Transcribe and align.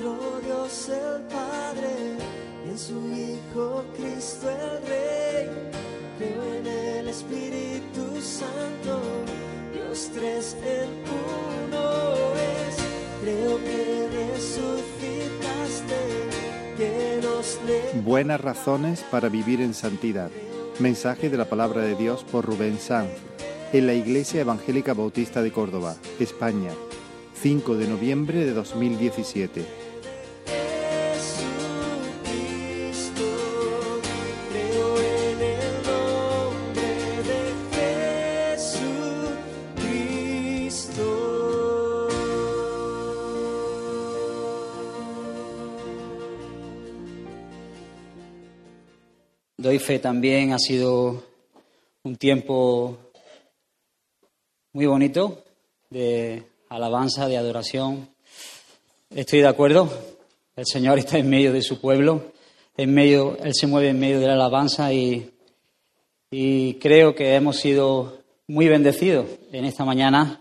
nuestro 0.00 0.40
Dios 0.44 0.88
el 0.88 1.22
Padre 1.22 2.16
en 2.68 2.78
su 2.78 2.94
Hijo 3.12 3.84
Cristo 3.96 4.48
el 4.50 4.86
Rey. 4.88 5.48
Creo 6.18 6.54
en 6.54 6.66
el 6.66 7.08
Espíritu 7.08 8.20
Santo, 8.20 9.00
Dios 9.72 10.10
tres 10.14 10.56
en 10.64 10.88
uno 11.68 12.34
es. 12.34 12.76
Creo 13.22 13.58
que 13.58 14.08
resucitaste, 14.34 16.00
que 16.76 17.20
nos 17.22 17.58
Buenas 18.04 18.40
razones 18.40 19.04
para 19.10 19.28
vivir 19.28 19.60
en 19.60 19.74
santidad. 19.74 20.30
Mensaje 20.78 21.28
de 21.28 21.36
la 21.36 21.48
palabra 21.48 21.82
de 21.82 21.94
Dios 21.94 22.24
por 22.24 22.46
Rubén 22.46 22.78
Sanz 22.78 23.10
en 23.72 23.86
la 23.86 23.94
Iglesia 23.94 24.40
Evangélica 24.40 24.94
Bautista 24.94 25.42
de 25.42 25.52
Córdoba, 25.52 25.94
España, 26.18 26.70
5 27.40 27.76
de 27.76 27.86
noviembre 27.86 28.44
de 28.44 28.52
2017. 28.52 29.79
Doy 49.70 49.78
fe 49.78 50.00
también, 50.00 50.52
ha 50.52 50.58
sido 50.58 51.22
un 52.02 52.16
tiempo 52.16 52.98
muy 54.72 54.86
bonito 54.86 55.44
de 55.90 56.42
alabanza, 56.68 57.28
de 57.28 57.36
adoración. 57.36 58.08
Estoy 59.10 59.42
de 59.42 59.46
acuerdo, 59.46 59.88
el 60.56 60.66
Señor 60.66 60.98
está 60.98 61.18
en 61.18 61.30
medio 61.30 61.52
de 61.52 61.62
su 61.62 61.80
pueblo, 61.80 62.32
en 62.76 62.92
medio, 62.92 63.38
Él 63.44 63.54
se 63.54 63.68
mueve 63.68 63.90
en 63.90 64.00
medio 64.00 64.18
de 64.18 64.26
la 64.26 64.32
alabanza 64.32 64.92
y, 64.92 65.30
y 66.32 66.74
creo 66.74 67.14
que 67.14 67.36
hemos 67.36 67.58
sido 67.58 68.18
muy 68.48 68.66
bendecidos 68.66 69.26
en 69.52 69.66
esta 69.66 69.84
mañana, 69.84 70.40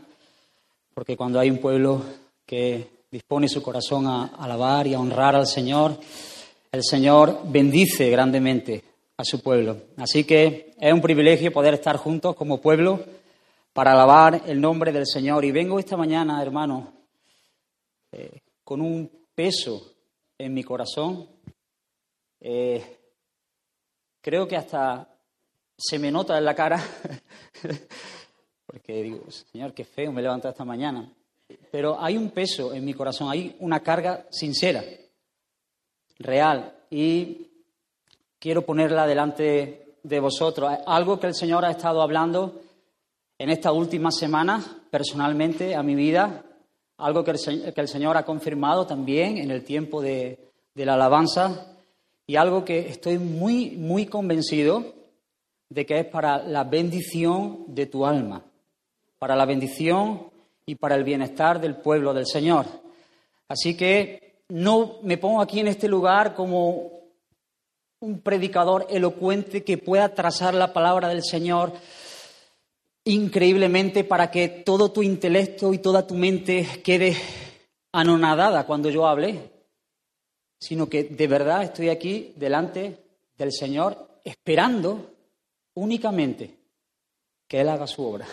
porque 0.96 1.16
cuando 1.16 1.40
hay 1.40 1.52
un 1.52 1.60
pueblo 1.60 2.02
que 2.48 2.88
dispone 3.12 3.48
su 3.48 3.62
corazón 3.62 4.08
a 4.08 4.26
alabar 4.40 4.88
y 4.88 4.96
a 4.96 5.00
honrar 5.00 5.36
al 5.36 5.46
Señor, 5.46 6.00
el 6.72 6.84
Señor 6.84 7.42
bendice 7.46 8.10
grandemente 8.10 8.89
a 9.20 9.26
su 9.26 9.42
pueblo. 9.42 9.82
Así 9.98 10.24
que 10.24 10.74
es 10.80 10.94
un 10.94 11.02
privilegio 11.02 11.52
poder 11.52 11.74
estar 11.74 11.98
juntos 11.98 12.38
como 12.38 12.62
pueblo 12.62 13.04
para 13.74 13.92
alabar 13.92 14.44
el 14.48 14.62
nombre 14.62 14.94
del 14.94 15.06
Señor. 15.06 15.44
Y 15.44 15.52
vengo 15.52 15.78
esta 15.78 15.98
mañana, 15.98 16.42
hermano, 16.42 16.94
eh, 18.14 18.40
con 18.64 18.80
un 18.80 19.12
peso 19.36 19.92
en 20.38 20.54
mi 20.54 20.64
corazón. 20.64 21.28
Eh, 22.40 22.82
creo 24.22 24.48
que 24.48 24.56
hasta 24.56 25.14
se 25.78 26.00
me 26.00 26.12
nota 26.12 26.38
en 26.38 26.46
la 26.46 26.56
cara, 26.56 26.82
porque 28.66 29.04
digo, 29.04 29.30
Señor, 29.52 29.74
qué 29.74 29.84
feo 29.84 30.14
me 30.14 30.22
levanto 30.22 30.48
esta 30.48 30.64
mañana. 30.64 31.14
Pero 31.70 32.02
hay 32.02 32.16
un 32.16 32.30
peso 32.30 32.74
en 32.74 32.86
mi 32.86 32.94
corazón, 32.94 33.30
hay 33.30 33.58
una 33.60 33.82
carga 33.82 34.28
sincera, 34.30 34.82
real, 36.20 36.74
y 36.90 37.49
quiero 38.40 38.66
ponerla 38.66 39.06
delante 39.06 39.96
de 40.02 40.20
vosotros. 40.20 40.72
Algo 40.86 41.20
que 41.20 41.28
el 41.28 41.36
Señor 41.36 41.66
ha 41.66 41.72
estado 41.72 42.02
hablando 42.02 42.62
en 43.38 43.50
estas 43.50 43.74
últimas 43.74 44.18
semanas, 44.18 44.70
personalmente, 44.90 45.76
a 45.76 45.84
mi 45.84 45.96
vida, 45.96 46.44
algo 46.98 47.24
que 47.24 47.32
el, 47.32 47.88
Señor 47.88 48.18
ha 48.18 48.26
confirmado 48.26 48.86
también 48.86 49.38
en 49.38 49.52
el 49.52 49.64
tiempo 49.64 50.02
de 50.02 50.40
la 50.76 50.96
alabanza, 50.96 51.70
y 52.30 52.36
algo 52.36 52.64
que 52.64 52.88
estoy 52.88 53.18
muy, 53.18 53.72
muy 53.72 54.06
convencido 54.06 54.94
de 55.68 55.86
que 55.86 56.00
es 56.00 56.06
para 56.06 56.44
la 56.44 56.64
bendición 56.64 57.64
de 57.68 57.88
tu 57.88 58.06
alma, 58.06 58.44
para 59.18 59.36
la 59.36 59.46
bendición 59.46 60.30
y 60.64 60.76
para 60.76 60.94
el 60.94 61.04
bienestar 61.04 61.60
del 61.60 61.78
pueblo 61.78 62.14
del 62.14 62.28
Señor. 62.28 62.68
Así 63.48 63.76
que 63.76 64.44
no 64.50 64.98
me 65.02 65.18
pongo 65.18 65.42
aquí 65.42 65.60
en 65.60 65.70
este 65.70 65.88
lugar 65.88 66.36
como 66.36 66.99
un 68.02 68.22
predicador 68.22 68.88
elocuente 68.90 69.64
que 69.64 69.78
pueda 69.78 70.14
trazar 70.16 70.54
la 70.54 70.72
palabra 70.72 71.10
del 71.10 71.24
Señor 71.24 71.74
increíblemente 73.04 74.04
para 74.04 74.32
que 74.32 74.48
todo 74.48 74.92
tu 74.92 75.04
intelecto 75.04 75.74
y 75.74 75.80
toda 75.80 76.08
tu 76.08 76.16
mente 76.16 76.82
quede 76.84 77.18
anonadada 77.92 78.66
cuando 78.66 78.90
yo 78.90 79.08
hable, 79.08 79.52
sino 80.60 80.88
que 80.88 81.04
de 81.06 81.28
verdad 81.28 81.64
estoy 81.64 81.90
aquí 81.90 82.34
delante 82.36 82.98
del 83.38 83.52
Señor 83.52 84.20
esperando 84.24 85.16
únicamente 85.74 86.56
que 87.48 87.62
Él 87.62 87.70
haga 87.70 87.88
su 87.88 88.04
obra. 88.04 88.28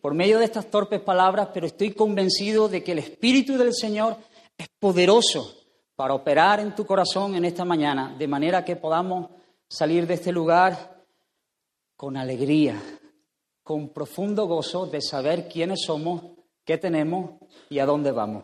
Por 0.00 0.14
medio 0.14 0.38
de 0.38 0.46
estas 0.46 0.70
torpes 0.70 1.00
palabras, 1.00 1.48
pero 1.54 1.66
estoy 1.66 1.92
convencido 1.92 2.68
de 2.68 2.82
que 2.82 2.92
el 2.92 2.98
Espíritu 2.98 3.56
del 3.56 3.72
Señor 3.72 4.16
es 4.58 4.68
poderoso 4.80 5.61
para 6.02 6.14
operar 6.14 6.58
en 6.58 6.74
tu 6.74 6.84
corazón 6.84 7.36
en 7.36 7.44
esta 7.44 7.64
mañana, 7.64 8.12
de 8.18 8.26
manera 8.26 8.64
que 8.64 8.74
podamos 8.74 9.30
salir 9.68 10.04
de 10.04 10.14
este 10.14 10.32
lugar 10.32 11.00
con 11.94 12.16
alegría, 12.16 12.82
con 13.62 13.90
profundo 13.90 14.46
gozo 14.46 14.86
de 14.86 15.00
saber 15.00 15.46
quiénes 15.46 15.84
somos, 15.86 16.24
qué 16.64 16.76
tenemos 16.76 17.34
y 17.70 17.78
a 17.78 17.86
dónde 17.86 18.10
vamos. 18.10 18.42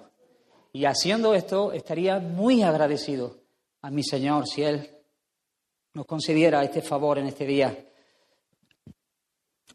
Y 0.72 0.84
haciendo 0.84 1.34
esto, 1.34 1.72
estaría 1.72 2.20
muy 2.20 2.62
agradecido 2.62 3.40
a 3.82 3.90
mi 3.90 4.04
Señor 4.04 4.46
si 4.46 4.62
Él 4.62 4.88
nos 5.94 6.06
concediera 6.06 6.62
este 6.62 6.80
favor 6.80 7.18
en 7.18 7.26
este 7.26 7.44
día. 7.44 7.76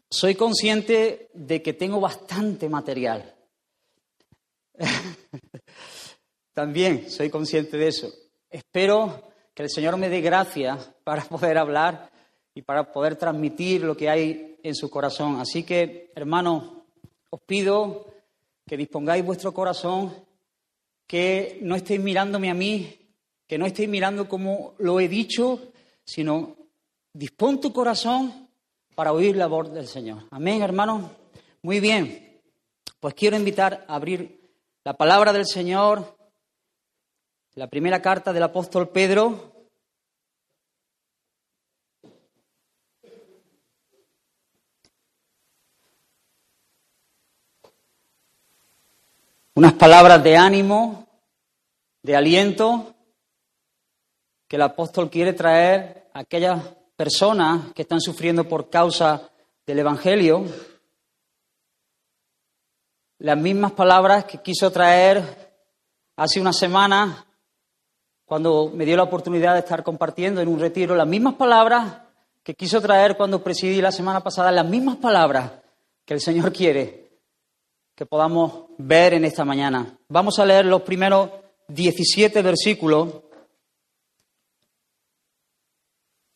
Soy 0.08 0.36
consciente 0.36 1.28
de 1.34 1.60
que 1.60 1.74
tengo 1.74 2.00
bastante 2.00 2.66
material. 2.66 3.34
También 6.54 7.10
soy 7.10 7.30
consciente 7.30 7.76
de 7.76 7.88
eso. 7.88 8.12
Espero 8.48 9.32
que 9.52 9.64
el 9.64 9.70
Señor 9.70 9.96
me 9.96 10.08
dé 10.08 10.20
gracia 10.20 10.78
para 11.04 11.22
poder 11.24 11.58
hablar 11.58 12.10
y 12.54 12.62
para 12.62 12.92
poder 12.92 13.16
transmitir 13.16 13.82
lo 13.82 13.96
que 13.96 14.08
hay 14.08 14.58
en 14.62 14.74
su 14.74 14.88
corazón. 14.88 15.40
Así 15.40 15.64
que, 15.64 16.12
hermanos, 16.14 16.72
os 17.28 17.40
pido 17.40 18.06
que 18.66 18.76
dispongáis 18.76 19.24
vuestro 19.24 19.52
corazón, 19.52 20.14
que 21.06 21.58
no 21.62 21.74
estéis 21.74 22.00
mirándome 22.00 22.50
a 22.50 22.54
mí, 22.54 22.98
que 23.46 23.58
no 23.58 23.66
estéis 23.66 23.88
mirando 23.88 24.28
como 24.28 24.74
lo 24.78 25.00
he 25.00 25.08
dicho, 25.08 25.72
sino 26.04 26.56
dispón 27.12 27.60
tu 27.60 27.72
corazón 27.72 28.48
para 28.94 29.12
oír 29.12 29.36
la 29.36 29.48
voz 29.48 29.72
del 29.72 29.88
Señor. 29.88 30.22
Amén, 30.30 30.62
hermanos. 30.62 31.10
Muy 31.62 31.80
bien. 31.80 32.40
Pues 33.00 33.14
quiero 33.14 33.36
invitar 33.36 33.84
a 33.88 33.96
abrir 33.96 34.40
la 34.84 34.96
palabra 34.96 35.32
del 35.32 35.46
Señor, 35.46 36.16
la 37.56 37.68
primera 37.68 38.02
carta 38.02 38.32
del 38.32 38.42
apóstol 38.42 38.88
Pedro, 38.88 39.52
unas 49.54 49.72
palabras 49.74 50.22
de 50.24 50.36
ánimo, 50.36 51.06
de 52.02 52.16
aliento, 52.16 52.92
que 54.48 54.56
el 54.56 54.62
apóstol 54.62 55.08
quiere 55.08 55.32
traer 55.32 56.10
a 56.12 56.20
aquellas 56.20 56.60
personas 56.96 57.72
que 57.72 57.82
están 57.82 58.00
sufriendo 58.00 58.48
por 58.48 58.68
causa 58.68 59.30
del 59.64 59.78
Evangelio. 59.78 60.44
Las 63.18 63.38
mismas 63.38 63.72
palabras 63.72 64.24
que 64.24 64.42
quiso 64.42 64.72
traer 64.72 65.54
hace 66.16 66.40
una 66.40 66.52
semana 66.52 67.24
cuando 68.24 68.70
me 68.74 68.84
dio 68.84 68.96
la 68.96 69.02
oportunidad 69.02 69.54
de 69.54 69.60
estar 69.60 69.82
compartiendo 69.82 70.40
en 70.40 70.48
un 70.48 70.58
retiro, 70.58 70.94
las 70.94 71.06
mismas 71.06 71.34
palabras 71.34 72.02
que 72.42 72.54
quiso 72.54 72.80
traer 72.80 73.16
cuando 73.16 73.42
presidí 73.42 73.80
la 73.80 73.92
semana 73.92 74.20
pasada, 74.20 74.52
las 74.52 74.66
mismas 74.66 74.96
palabras 74.96 75.52
que 76.04 76.14
el 76.14 76.20
Señor 76.20 76.52
quiere 76.52 77.04
que 77.94 78.06
podamos 78.06 78.66
ver 78.78 79.14
en 79.14 79.24
esta 79.24 79.44
mañana. 79.44 79.98
Vamos 80.08 80.38
a 80.38 80.44
leer 80.44 80.66
los 80.66 80.82
primeros 80.82 81.30
17 81.68 82.42
versículos. 82.42 83.22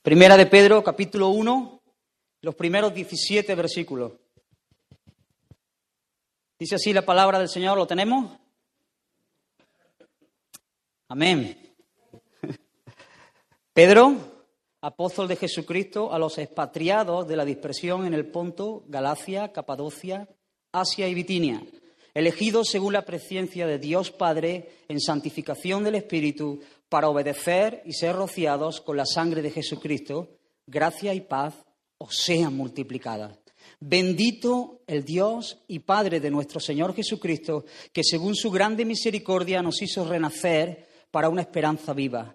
Primera 0.03 0.37
de 0.37 0.47
Pedro, 0.47 0.83
capítulo 0.83 1.29
1, 1.29 1.83
los 2.43 2.55
primeros 2.55 2.95
17 2.95 3.55
versículos. 3.55 4.13
Dice 6.59 6.77
así 6.77 6.93
la 6.93 7.03
palabra 7.03 7.39
del 7.39 7.49
Señor, 7.49 7.77
¿lo 7.77 7.87
tenemos? 7.87 8.33
Amén. 11.09 11.68
Pedro, 13.79 14.17
apóstol 14.81 15.29
de 15.29 15.37
Jesucristo, 15.37 16.13
a 16.13 16.19
los 16.19 16.37
expatriados 16.39 17.29
de 17.29 17.37
la 17.37 17.45
dispersión 17.45 18.07
en 18.07 18.13
el 18.13 18.27
Ponto, 18.27 18.83
Galacia, 18.89 19.53
Capadocia, 19.53 20.29
Asia 20.73 21.07
y 21.07 21.15
Bitinia, 21.15 21.63
elegidos 22.13 22.71
según 22.71 22.95
la 22.95 23.05
presencia 23.05 23.69
de 23.69 23.79
Dios 23.79 24.11
Padre 24.11 24.69
en 24.89 24.99
santificación 24.99 25.85
del 25.85 25.95
Espíritu, 25.95 26.59
para 26.89 27.09
obedecer 27.09 27.81
y 27.85 27.93
ser 27.93 28.17
rociados 28.17 28.81
con 28.81 28.97
la 28.97 29.07
sangre 29.07 29.43
de 29.43 29.53
Jesucristo, 29.53 30.29
gracia 30.67 31.15
y 31.15 31.21
paz 31.21 31.55
os 31.99 32.17
sean 32.17 32.57
multiplicadas. 32.57 33.39
Bendito 33.79 34.81
el 34.89 35.05
Dios 35.05 35.57
y 35.69 35.79
Padre 35.79 36.19
de 36.19 36.33
nuestro 36.33 36.59
Señor 36.59 36.97
Jesucristo, 36.97 37.65
que 37.93 38.03
según 38.03 38.35
su 38.35 38.51
grande 38.51 38.85
misericordia 38.85 39.63
nos 39.63 39.81
hizo 39.83 40.05
renacer 40.05 40.89
para 41.13 41.29
una 41.29 41.43
esperanza 41.43 41.93
viva, 41.93 42.35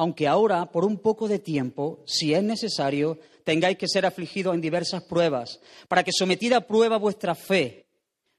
aunque 0.00 0.26
ahora, 0.26 0.72
por 0.72 0.86
un 0.86 0.96
poco 0.96 1.28
de 1.28 1.38
tiempo, 1.38 2.02
si 2.06 2.32
es 2.32 2.42
necesario, 2.42 3.18
tengáis 3.44 3.76
que 3.76 3.86
ser 3.86 4.06
afligidos 4.06 4.54
en 4.54 4.62
diversas 4.62 5.02
pruebas, 5.02 5.60
para 5.88 6.02
que 6.02 6.10
sometida 6.10 6.56
a 6.56 6.66
prueba 6.66 6.96
vuestra 6.96 7.34
fe, 7.34 7.84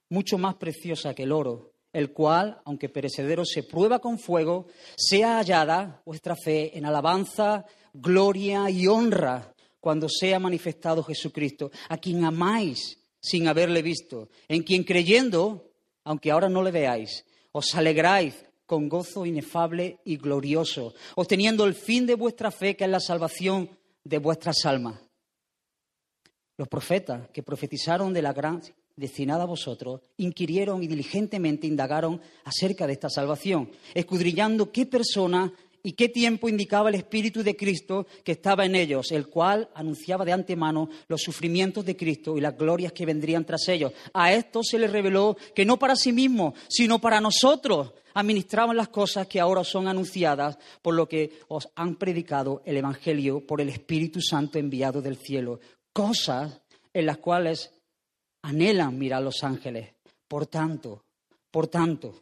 mucho 0.09 0.39
más 0.39 0.55
preciosa 0.55 1.13
que 1.13 1.21
el 1.21 1.31
oro, 1.31 1.73
el 1.93 2.13
cual, 2.13 2.59
aunque 2.65 2.89
perecedero 2.89 3.45
se 3.45 3.61
prueba 3.61 3.99
con 3.99 4.17
fuego, 4.17 4.69
sea 4.97 5.37
hallada 5.37 6.01
vuestra 6.03 6.35
fe 6.35 6.75
en 6.75 6.87
alabanza, 6.87 7.63
gloria 7.93 8.67
y 8.71 8.87
honra 8.87 9.53
cuando 9.79 10.09
sea 10.09 10.39
manifestado 10.39 11.03
Jesucristo, 11.03 11.69
a 11.89 11.97
quien 11.99 12.25
amáis 12.25 12.97
sin 13.19 13.47
haberle 13.47 13.83
visto, 13.83 14.29
en 14.47 14.63
quien 14.63 14.83
creyendo, 14.83 15.69
aunque 16.05 16.31
ahora 16.31 16.49
no 16.49 16.63
le 16.63 16.71
veáis, 16.71 17.23
os 17.51 17.75
alegráis 17.75 18.33
con 18.71 18.87
gozo 18.87 19.25
inefable 19.25 19.99
y 20.05 20.15
glorioso, 20.15 20.93
obteniendo 21.15 21.65
el 21.65 21.73
fin 21.73 22.05
de 22.05 22.15
vuestra 22.15 22.51
fe, 22.51 22.77
que 22.77 22.85
es 22.85 22.89
la 22.89 23.01
salvación 23.01 23.69
de 24.05 24.17
vuestras 24.17 24.65
almas. 24.65 24.97
Los 26.55 26.69
profetas 26.69 27.27
que 27.33 27.43
profetizaron 27.43 28.13
de 28.13 28.21
la 28.21 28.31
gran 28.31 28.61
destinada 28.95 29.43
a 29.43 29.47
vosotros, 29.47 29.99
inquirieron 30.15 30.83
y 30.83 30.87
diligentemente 30.87 31.67
indagaron 31.67 32.21
acerca 32.45 32.87
de 32.87 32.93
esta 32.93 33.09
salvación, 33.09 33.69
escudriñando 33.93 34.71
qué 34.71 34.85
persona 34.85 35.51
y 35.83 35.93
qué 35.93 36.09
tiempo 36.09 36.49
indicaba 36.49 36.89
el 36.89 36.95
Espíritu 36.95 37.43
de 37.43 37.55
Cristo 37.55 38.07
que 38.23 38.33
estaba 38.33 38.65
en 38.65 38.75
ellos, 38.75 39.11
el 39.11 39.27
cual 39.27 39.69
anunciaba 39.73 40.25
de 40.25 40.33
antemano 40.33 40.89
los 41.07 41.21
sufrimientos 41.21 41.85
de 41.85 41.95
Cristo 41.95 42.37
y 42.37 42.41
las 42.41 42.57
glorias 42.57 42.91
que 42.91 43.05
vendrían 43.05 43.45
tras 43.45 43.67
ellos. 43.67 43.93
A 44.13 44.33
esto 44.33 44.63
se 44.63 44.79
les 44.79 44.91
reveló 44.91 45.35
que 45.55 45.65
no 45.65 45.77
para 45.77 45.95
sí 45.95 46.11
mismos, 46.11 46.53
sino 46.69 46.99
para 46.99 47.21
nosotros 47.21 47.93
administraban 48.13 48.77
las 48.77 48.89
cosas 48.89 49.27
que 49.27 49.39
ahora 49.39 49.63
son 49.63 49.87
anunciadas 49.87 50.57
por 50.81 50.93
lo 50.93 51.07
que 51.07 51.39
os 51.47 51.69
han 51.75 51.95
predicado 51.95 52.61
el 52.65 52.77
Evangelio 52.77 53.45
por 53.45 53.61
el 53.61 53.69
Espíritu 53.69 54.21
Santo 54.21 54.59
enviado 54.59 55.01
del 55.01 55.17
cielo. 55.17 55.59
Cosas 55.93 56.61
en 56.93 57.05
las 57.05 57.17
cuales 57.17 57.71
anhelan 58.41 58.97
mirar 58.97 59.21
los 59.21 59.43
ángeles. 59.43 59.93
Por 60.27 60.47
tanto, 60.47 61.03
por 61.49 61.67
tanto, 61.67 62.15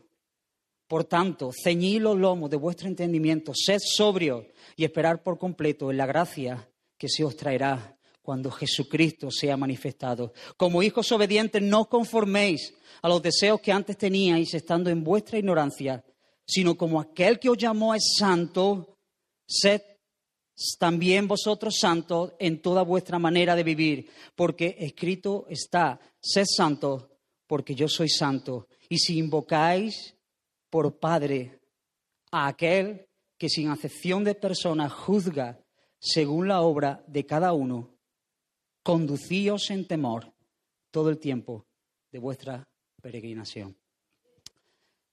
por 0.89 1.03
tanto, 1.03 1.51
ceñid 1.53 2.01
los 2.01 2.17
lomos 2.17 2.49
de 2.49 2.57
vuestro 2.57 2.87
entendimiento, 2.87 3.53
sed 3.53 3.77
sobrio 3.79 4.47
y 4.75 4.83
esperar 4.83 5.21
por 5.21 5.37
completo 5.37 5.91
en 5.91 5.97
la 5.97 6.07
gracia 6.07 6.67
que 6.97 7.07
se 7.07 7.23
os 7.23 7.35
traerá 7.35 7.95
cuando 8.23 8.49
Jesucristo 8.49 9.29
sea 9.29 9.55
manifestado. 9.55 10.33
Como 10.57 10.81
hijos 10.81 11.11
obedientes, 11.11 11.61
no 11.61 11.85
conforméis 11.85 12.73
a 13.03 13.07
los 13.07 13.21
deseos 13.21 13.61
que 13.61 13.71
antes 13.71 13.99
teníais 13.99 14.51
estando 14.55 14.89
en 14.89 15.03
vuestra 15.03 15.37
ignorancia, 15.37 16.03
sino 16.43 16.75
como 16.75 16.99
aquel 16.99 17.37
que 17.37 17.49
os 17.49 17.57
llamó 17.59 17.93
es 17.93 18.15
santo, 18.17 18.97
sed 19.47 19.83
también 20.79 21.27
vosotros 21.27 21.77
santos 21.79 22.33
en 22.39 22.63
toda 22.63 22.81
vuestra 22.81 23.19
manera 23.19 23.55
de 23.55 23.63
vivir, 23.63 24.09
porque 24.35 24.75
escrito 24.79 25.45
está, 25.49 25.99
sed 26.19 26.45
santos, 26.47 27.05
porque 27.45 27.75
yo 27.75 27.87
soy 27.87 28.09
santo. 28.09 28.67
Y 28.89 28.97
si 28.97 29.19
invocáis 29.19 30.15
por 30.69 30.99
Padre 30.99 31.59
a 32.31 32.47
aquel 32.47 33.07
que 33.37 33.49
sin 33.49 33.69
acepción 33.69 34.23
de 34.23 34.35
persona 34.35 34.89
juzga 34.89 35.59
según 35.99 36.47
la 36.47 36.61
obra 36.61 37.03
de 37.07 37.25
cada 37.25 37.53
uno, 37.53 37.89
conducíos 38.83 39.69
en 39.69 39.87
temor 39.87 40.31
todo 40.91 41.09
el 41.09 41.19
tiempo 41.19 41.65
de 42.11 42.19
vuestra 42.19 42.67
peregrinación. 43.01 43.75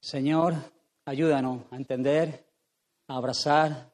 Señor, 0.00 0.54
ayúdanos 1.04 1.62
a 1.70 1.76
entender, 1.76 2.46
a 3.08 3.16
abrazar, 3.16 3.92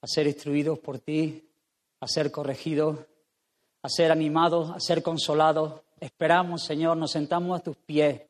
a 0.00 0.06
ser 0.06 0.26
instruidos 0.26 0.78
por 0.78 0.98
ti, 0.98 1.48
a 2.00 2.06
ser 2.06 2.30
corregidos, 2.30 2.98
a 3.82 3.88
ser 3.88 4.10
animados, 4.10 4.70
a 4.70 4.80
ser 4.80 5.02
consolados. 5.02 5.80
Esperamos, 6.00 6.62
Señor, 6.62 6.96
nos 6.96 7.12
sentamos 7.12 7.58
a 7.58 7.62
tus 7.62 7.76
pies 7.76 8.22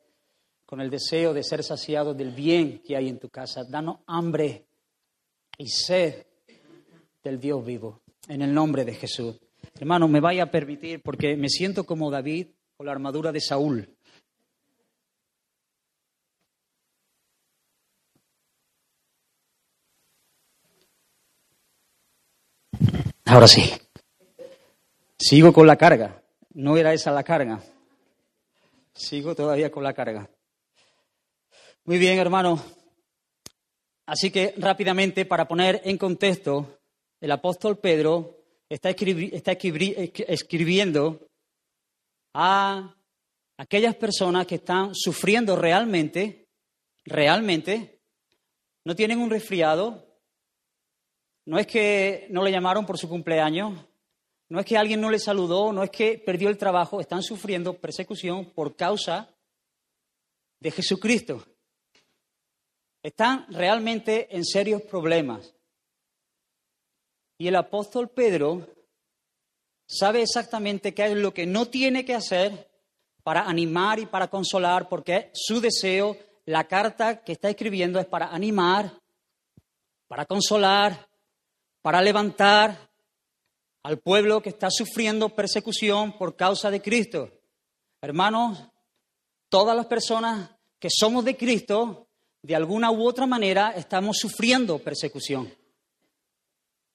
con 0.75 0.81
el 0.81 0.91
deseo 0.91 1.32
de 1.32 1.44
ser 1.44 1.62
saciados 1.62 2.17
del 2.17 2.32
bien 2.32 2.82
que 2.82 2.97
hay 2.97 3.09
en 3.09 3.21
tu 3.21 3.29
casa. 3.29 3.62
Danos 3.62 3.99
hambre 4.09 4.67
y 5.56 5.69
sed 5.69 6.26
del 7.23 7.38
Dios 7.38 7.65
vivo. 7.65 8.00
En 8.26 8.43
el 8.43 8.53
nombre 8.53 8.85
de 8.85 8.93
Jesús. 8.93 9.38
Hermano, 9.79 10.09
me 10.09 10.19
vaya 10.19 10.43
a 10.43 10.50
permitir, 10.50 11.00
porque 11.00 11.37
me 11.37 11.49
siento 11.49 11.85
como 11.85 12.11
David 12.11 12.49
con 12.76 12.87
la 12.87 12.91
armadura 12.91 13.31
de 13.31 13.41
Saúl. 13.41 13.88
Ahora 23.27 23.47
sí. 23.47 23.62
Sigo 25.17 25.53
con 25.53 25.69
la 25.69 25.77
carga. 25.77 26.20
No 26.53 26.77
era 26.77 26.93
esa 26.93 27.12
la 27.12 27.23
carga. 27.23 27.61
Sigo 28.93 29.37
todavía 29.37 29.70
con 29.70 29.85
la 29.85 29.94
carga. 29.94 30.29
Muy 31.86 31.98
bien, 31.98 32.19
hermano. 32.19 32.64
Así 34.06 34.31
que 34.31 34.54
rápidamente, 34.56 35.26
para 35.26 35.46
poner 35.46 35.82
en 35.84 35.98
contexto, 35.98 36.81
el 37.20 37.31
apóstol 37.31 37.76
Pedro 37.76 38.38
está, 38.70 38.88
escribiendo 38.88 41.29
a 42.32 42.96
aquellas 43.58 43.96
personas 43.96 44.46
que 44.46 44.55
están 44.55 44.94
sufriendo 44.94 45.56
realmente, 45.56 46.48
realmente, 47.05 48.00
no 48.86 48.96
tienen 48.96 49.19
un 49.19 49.29
resfriado, 49.29 50.08
no 51.44 51.58
es 51.58 51.67
que 51.67 52.29
no 52.31 52.43
le 52.43 52.50
llamaron 52.50 52.86
por 52.86 52.96
su 52.96 53.10
cumpleaños, 53.10 53.79
no 54.48 54.58
es 54.58 54.64
que 54.64 54.79
alguien 54.79 55.03
no 55.03 55.10
le 55.10 55.19
saludó, 55.19 55.70
no 55.70 55.82
es 55.82 55.91
que 55.91 56.17
perdió 56.17 56.48
el 56.48 56.56
trabajo, 56.56 56.98
están 56.98 57.22
sufriendo 57.22 57.79
persecución 57.79 58.55
por 58.55 58.74
causa 58.74 59.36
de 60.60 60.70
Jesucristo. 60.70 61.44
Están 63.05 63.44
realmente 63.51 64.34
en 64.34 64.46
serios 64.46 64.81
problemas. 64.81 65.55
Y 67.37 67.49
el 67.49 67.56
apóstol 67.56 68.08
Pedro 68.08 68.67
sabe 69.87 70.23
exactamente 70.23 70.94
qué 70.94 71.05
es 71.05 71.17
lo 71.17 71.34
que 71.34 71.44
no 71.44 71.67
tiene 71.67 72.06
que 72.06 72.15
hacer 72.15 72.70
para 73.23 73.43
animar 73.43 73.99
y 73.99 74.06
para 74.06 74.29
consolar, 74.29 74.89
porque 74.89 75.31
su 75.34 75.61
deseo, 75.61 76.17
la 76.46 76.65
carta 76.65 77.23
que 77.23 77.32
está 77.32 77.51
escribiendo 77.51 78.01
es 78.01 78.06
para 78.06 78.29
animar, 78.29 78.99
para 80.08 80.25
consolar, 80.25 81.06
para 81.82 82.01
levantar 82.01 82.91
al 83.82 83.99
pueblo 83.99 84.41
que 84.41 84.49
está 84.49 84.69
sufriendo 84.70 85.29
persecución 85.29 86.17
por 86.17 86.37
causa 86.37 86.70
de 86.70 86.81
Cristo. 86.81 87.31
Hermanos, 88.01 88.67
todas 89.51 89.77
las 89.77 89.84
personas 89.84 90.51
que 90.79 90.89
somos 90.91 91.23
de 91.27 91.37
Cristo, 91.37 92.04
de 92.44 92.55
alguna 92.55 92.91
u 92.91 93.08
otra 93.08 93.24
manera, 93.24 93.72
estamos 93.74 94.19
sufriendo 94.19 94.79
persecución. 94.79 95.51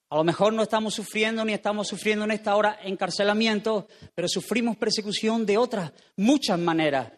A 0.08 0.16
lo 0.16 0.22
mejor 0.22 0.52
no 0.52 0.62
estamos 0.62 0.94
sufriendo 0.94 1.44
ni 1.44 1.52
estamos 1.52 1.88
sufriendo 1.88 2.24
en 2.24 2.30
esta 2.30 2.54
hora 2.54 2.78
encarcelamiento, 2.84 3.88
pero 4.14 4.28
sufrimos 4.28 4.76
persecución 4.76 5.44
de 5.44 5.58
otras 5.58 5.92
muchas 6.14 6.56
maneras. 6.56 7.12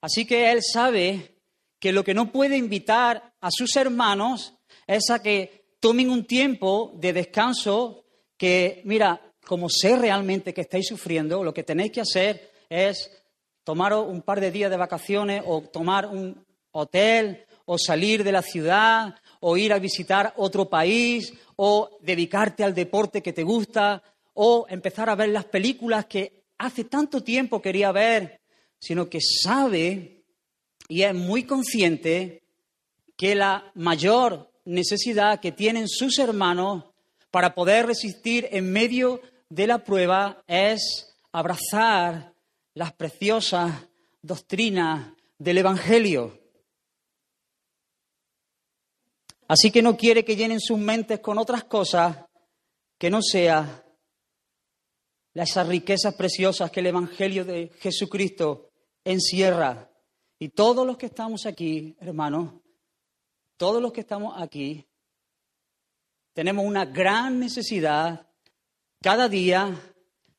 Así 0.00 0.24
que 0.24 0.50
él 0.50 0.60
sabe 0.62 1.36
que 1.78 1.92
lo 1.92 2.02
que 2.02 2.14
no 2.14 2.32
puede 2.32 2.56
invitar 2.56 3.34
a 3.42 3.50
sus 3.50 3.76
hermanos 3.76 4.54
es 4.86 5.10
a 5.10 5.22
que 5.22 5.76
tomen 5.80 6.08
un 6.08 6.24
tiempo 6.24 6.92
de 6.94 7.12
descanso 7.12 8.06
que, 8.38 8.80
mira, 8.86 9.34
como 9.44 9.68
sé 9.68 9.96
realmente 9.96 10.54
que 10.54 10.62
estáis 10.62 10.86
sufriendo, 10.86 11.44
lo 11.44 11.52
que 11.52 11.62
tenéis 11.62 11.92
que 11.92 12.00
hacer 12.00 12.52
es 12.70 13.10
tomar 13.66 13.92
un 13.94 14.22
par 14.22 14.40
de 14.40 14.52
días 14.52 14.70
de 14.70 14.76
vacaciones 14.76 15.42
o 15.44 15.60
tomar 15.60 16.06
un 16.06 16.46
hotel 16.70 17.44
o 17.64 17.76
salir 17.76 18.22
de 18.22 18.30
la 18.30 18.40
ciudad 18.40 19.16
o 19.40 19.56
ir 19.56 19.72
a 19.72 19.80
visitar 19.80 20.32
otro 20.36 20.68
país, 20.68 21.34
o 21.56 21.98
dedicarte 22.00 22.62
al 22.62 22.74
deporte 22.74 23.22
que 23.22 23.32
te 23.32 23.42
gusta, 23.42 24.02
o 24.34 24.66
empezar 24.68 25.10
a 25.10 25.16
ver 25.16 25.30
las 25.30 25.46
películas 25.46 26.06
que 26.06 26.44
hace 26.58 26.84
tanto 26.84 27.24
tiempo 27.24 27.60
quería 27.60 27.90
ver, 27.90 28.40
sino 28.78 29.08
que 29.08 29.18
sabe 29.20 30.22
y 30.88 31.02
es 31.02 31.14
muy 31.14 31.42
consciente 31.42 32.44
que 33.16 33.34
la 33.34 33.72
mayor 33.74 34.48
necesidad 34.64 35.40
que 35.40 35.50
tienen 35.50 35.88
sus 35.88 36.20
hermanos 36.20 36.84
para 37.32 37.52
poder 37.52 37.86
resistir 37.86 38.48
en 38.52 38.72
medio 38.72 39.20
de 39.48 39.66
la 39.66 39.78
prueba 39.78 40.44
es 40.46 41.16
abrazar 41.32 42.35
las 42.76 42.92
preciosas 42.92 43.72
doctrinas 44.20 45.14
del 45.38 45.58
Evangelio. 45.58 46.38
Así 49.48 49.70
que 49.70 49.80
no 49.80 49.96
quiere 49.96 50.26
que 50.26 50.36
llenen 50.36 50.60
sus 50.60 50.78
mentes 50.78 51.20
con 51.20 51.38
otras 51.38 51.64
cosas 51.64 52.18
que 52.98 53.08
no 53.08 53.22
sea 53.22 53.82
esas 55.32 55.66
riquezas 55.66 56.14
preciosas 56.16 56.70
que 56.70 56.80
el 56.80 56.88
Evangelio 56.88 57.46
de 57.46 57.70
Jesucristo 57.80 58.68
encierra. 59.04 59.90
Y 60.38 60.50
todos 60.50 60.86
los 60.86 60.98
que 60.98 61.06
estamos 61.06 61.46
aquí, 61.46 61.96
hermanos, 61.98 62.52
todos 63.56 63.80
los 63.80 63.90
que 63.90 64.02
estamos 64.02 64.34
aquí, 64.36 64.86
tenemos 66.34 66.66
una 66.66 66.84
gran 66.84 67.38
necesidad 67.38 68.28
cada 69.00 69.30
día 69.30 69.74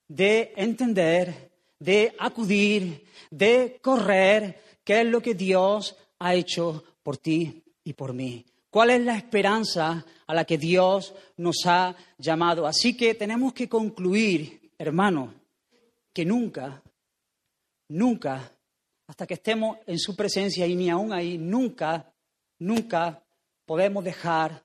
de 0.07 0.53
entender, 0.55 1.46
de 1.79 2.15
acudir, 2.19 3.05
de 3.29 3.79
correr, 3.81 4.61
qué 4.83 5.01
es 5.01 5.07
lo 5.07 5.21
que 5.21 5.35
Dios 5.35 5.95
ha 6.19 6.33
hecho 6.33 6.83
por 7.03 7.17
ti 7.17 7.63
y 7.83 7.93
por 7.93 8.13
mí. 8.13 8.45
¿Cuál 8.69 8.91
es 8.91 9.01
la 9.01 9.17
esperanza 9.17 10.05
a 10.25 10.33
la 10.33 10.45
que 10.45 10.57
Dios 10.57 11.13
nos 11.37 11.65
ha 11.65 11.95
llamado? 12.17 12.67
Así 12.67 12.95
que 12.95 13.15
tenemos 13.15 13.53
que 13.53 13.69
concluir, 13.69 14.71
hermano, 14.77 15.33
que 16.13 16.25
nunca, 16.25 16.81
nunca, 17.89 18.51
hasta 19.07 19.25
que 19.25 19.35
estemos 19.35 19.77
en 19.87 19.97
su 19.99 20.15
presencia 20.15 20.67
y 20.67 20.75
ni 20.75 20.89
aún 20.89 21.13
ahí, 21.13 21.37
nunca, 21.37 22.13
nunca 22.59 23.23
podemos 23.65 24.03
dejar 24.03 24.63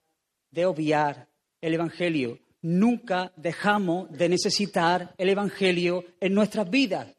de 0.51 0.65
obviar 0.65 1.27
el 1.61 1.73
Evangelio. 1.73 2.39
Nunca 2.63 3.33
dejamos 3.35 4.09
de 4.09 4.29
necesitar 4.29 5.13
el 5.17 5.27
Evangelio 5.27 6.05
en 6.21 6.33
nuestras 6.33 6.69
vidas. 6.69 7.09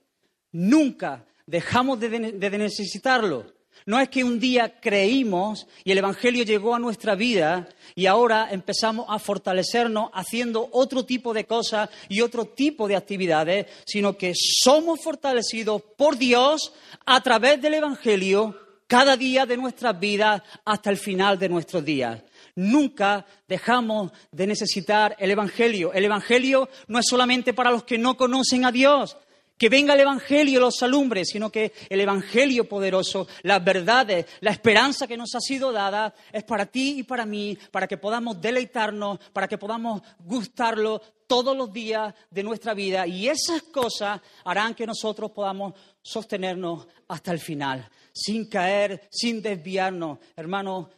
Nunca 0.52 1.26
dejamos 1.44 2.00
de, 2.00 2.08
necesitarlo. 2.08 3.52
No 3.84 4.00
es 4.00 4.08
que 4.08 4.24
un 4.24 4.40
día 4.40 4.80
creímos 4.80 5.66
y 5.84 5.92
el 5.92 5.98
Evangelio 5.98 6.44
llegó 6.44 6.74
a 6.74 6.78
nuestra 6.78 7.14
vida 7.14 7.68
y 7.94 8.06
ahora 8.06 8.48
empezamos 8.52 9.04
a 9.10 9.18
fortalecernos 9.18 10.08
haciendo 10.14 10.70
otro 10.72 11.04
tipo 11.04 11.34
de 11.34 11.44
cosas 11.44 11.90
y 12.08 12.22
otro 12.22 12.46
tipo 12.46 12.88
de 12.88 12.96
actividades, 12.96 13.66
sino 13.84 14.16
que 14.16 14.32
somos 14.34 15.02
fortalecidos 15.02 15.82
por 15.98 16.16
Dios 16.16 16.72
a 17.04 17.20
través 17.22 17.60
del 17.60 17.74
Evangelio 17.74 18.58
cada 18.86 19.14
día 19.14 19.44
de 19.44 19.58
nuestras 19.58 20.00
vidas 20.00 20.40
hasta 20.64 20.88
el 20.88 20.96
final 20.96 21.38
de 21.38 21.50
nuestros 21.50 21.84
días. 21.84 22.22
Nunca 22.56 23.26
dejamos 23.49 24.12
de 24.30 24.46
necesitar 24.46 25.16
el 25.18 25.30
Evangelio. 25.30 25.92
El 25.92 26.04
Evangelio 26.04 26.68
no 26.87 26.99
es 26.99 27.06
solamente 27.08 27.52
para 27.52 27.70
los 27.70 27.84
que 27.84 27.99
no 27.99 28.16
conocen 28.16 28.64
a 28.64 28.70
Dios, 28.70 29.16
que 29.58 29.68
venga 29.68 29.94
el 29.94 30.00
Evangelio 30.00 30.58
y 30.58 30.61
los 30.61 30.82
alumbre, 30.82 31.25
sino 31.25 31.50
que 31.50 31.73
el 31.88 32.00
Evangelio 32.00 32.68
poderoso, 32.68 33.26
las 33.42 33.62
verdades, 33.64 34.26
la 34.40 34.50
esperanza 34.50 35.06
que 35.06 35.16
nos 35.16 35.34
ha 35.34 35.40
sido 35.40 35.73
dada 35.73 36.14
es 36.32 36.44
para 36.44 36.66
ti 36.66 36.99
y 36.99 37.02
para 37.02 37.25
mí, 37.25 37.56
para 37.70 37.87
que 37.87 37.96
podamos 37.96 38.40
deleitarnos, 38.40 39.18
para 39.32 39.49
que 39.49 39.58
podamos 39.58 40.02
gustarlo 40.20 41.00
todos 41.26 41.56
los 41.56 41.73
días 41.73 42.14
de 42.30 42.42
nuestra 42.42 42.75
vida. 42.75 43.06
Y 43.06 43.28
esas 43.28 43.62
cosas 43.62 44.20
harán 44.44 44.75
que 44.75 44.87
nosotros 44.87 45.30
podamos 45.30 45.75
sostenernos 46.02 46.87
hasta 47.08 47.32
el 47.32 47.38
final, 47.38 47.88
sin 48.12 48.49
caer, 48.49 49.08
sin 49.11 49.40
desviarnos. 49.40 50.18
Hermano, 50.37 50.90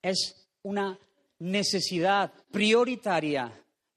es 0.00 0.45
una 0.66 0.98
necesidad 1.38 2.32
prioritaria 2.50 3.52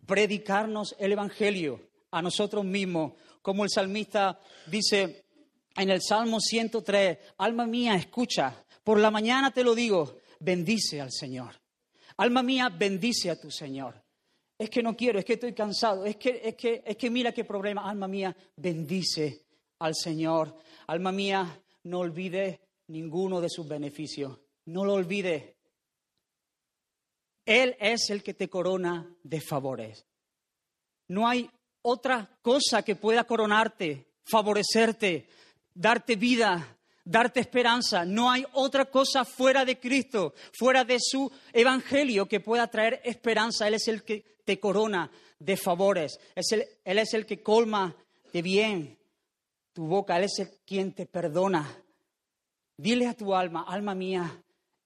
predicarnos 0.06 0.96
el 1.00 1.14
Evangelio 1.14 1.82
a 2.12 2.22
nosotros 2.22 2.64
mismos 2.64 3.14
como 3.42 3.64
el 3.64 3.72
salmista 3.72 4.40
dice 4.68 5.26
en 5.76 5.90
el 5.90 6.02
Salmo 6.02 6.40
103, 6.40 7.18
alma 7.38 7.66
mía, 7.66 7.96
escucha, 7.96 8.64
por 8.84 9.00
la 9.00 9.10
mañana 9.10 9.52
te 9.52 9.64
lo 9.64 9.74
digo, 9.74 10.18
bendice 10.40 11.02
al 11.02 11.12
Señor. 11.12 11.56
Alma 12.18 12.44
mía, 12.44 12.70
bendice 12.70 13.30
a 13.30 13.40
tu 13.40 13.50
Señor. 13.50 14.04
Es 14.58 14.70
que 14.70 14.84
no 14.84 14.96
quiero, 14.96 15.20
es 15.20 15.26
que 15.26 15.34
estoy 15.34 15.54
cansado, 15.54 16.06
es 16.06 16.18
que, 16.18 16.42
es 16.44 16.56
que, 16.56 16.84
es 16.86 16.98
que 16.98 17.10
mira 17.10 17.32
qué 17.32 17.46
problema. 17.46 17.90
Alma 17.90 18.08
mía, 18.08 18.36
bendice 18.58 19.46
al 19.80 19.96
Señor. 19.96 20.56
Alma 20.88 21.12
mía, 21.12 21.62
no 21.84 22.00
olvide 22.00 22.60
ninguno 22.88 23.40
de 23.40 23.50
sus 23.50 23.68
beneficios. 23.68 24.38
No 24.66 24.84
lo 24.84 24.94
olvide. 24.94 25.59
Él 27.50 27.76
es 27.80 28.12
el 28.12 28.22
que 28.22 28.36
te 28.36 28.48
corona 28.48 29.12
de 29.24 29.42
favores. 29.42 30.06
No 31.08 31.28
hay 31.28 31.50
otra 31.82 32.30
cosa 32.44 32.84
que 32.84 32.96
pueda 32.96 33.24
coronarte, 33.24 34.06
favorecerte, 34.24 35.28
darte 35.74 36.16
vida, 36.16 36.78
darte 37.04 37.40
esperanza. 37.40 38.06
No 38.06 38.30
hay 38.30 38.46
otra 38.54 38.86
cosa 38.86 39.26
fuera 39.26 39.66
de 39.66 39.80
Cristo, 39.80 40.36
fuera 40.54 40.84
de 40.84 41.00
su 41.00 41.32
evangelio 41.52 42.28
que 42.28 42.40
pueda 42.40 42.68
traer 42.68 43.02
esperanza. 43.04 43.68
Él 43.68 43.74
es 43.74 43.88
el 43.88 44.04
que 44.04 44.38
te 44.46 44.60
corona 44.60 45.10
de 45.40 45.58
favores. 45.58 46.20
él 46.36 47.00
es 47.00 47.14
el 47.16 47.26
que 47.26 47.42
colma 47.42 47.96
de 48.32 48.44
bien 48.44 49.00
tu 49.74 49.88
boca. 49.88 50.18
Él 50.18 50.26
es 50.26 50.38
el 50.38 50.52
quien 50.68 50.94
te 50.94 51.08
perdona. 51.08 51.68
Dile 52.78 53.08
a 53.08 53.16
tu 53.16 53.34
alma, 53.34 53.66
alma 53.68 53.96
mía, 53.96 54.40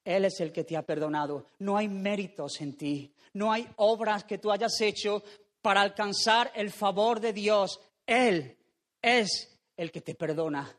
Él 0.03 0.25
es 0.25 0.39
el 0.39 0.51
que 0.51 0.63
te 0.63 0.75
ha 0.75 0.81
perdonado. 0.81 1.45
No 1.59 1.77
hay 1.77 1.87
méritos 1.87 2.59
en 2.61 2.75
ti. 2.75 3.13
No 3.33 3.51
hay 3.51 3.67
obras 3.77 4.23
que 4.25 4.37
tú 4.37 4.51
hayas 4.51 4.79
hecho 4.81 5.23
para 5.61 5.81
alcanzar 5.81 6.51
el 6.55 6.71
favor 6.71 7.19
de 7.19 7.33
Dios. 7.33 7.79
Él 8.05 8.57
es 9.01 9.57
el 9.77 9.91
que 9.91 10.01
te 10.01 10.15
perdona. 10.15 10.75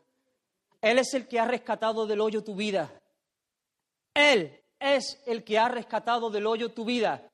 Él 0.81 0.99
es 0.99 1.13
el 1.13 1.27
que 1.27 1.39
ha 1.39 1.45
rescatado 1.45 2.05
del 2.05 2.21
hoyo 2.21 2.43
tu 2.43 2.55
vida. 2.55 3.01
Él 4.13 4.61
es 4.79 5.21
el 5.25 5.43
que 5.43 5.57
ha 5.57 5.67
rescatado 5.67 6.29
del 6.29 6.45
hoyo 6.45 6.71
tu 6.71 6.85
vida. 6.85 7.27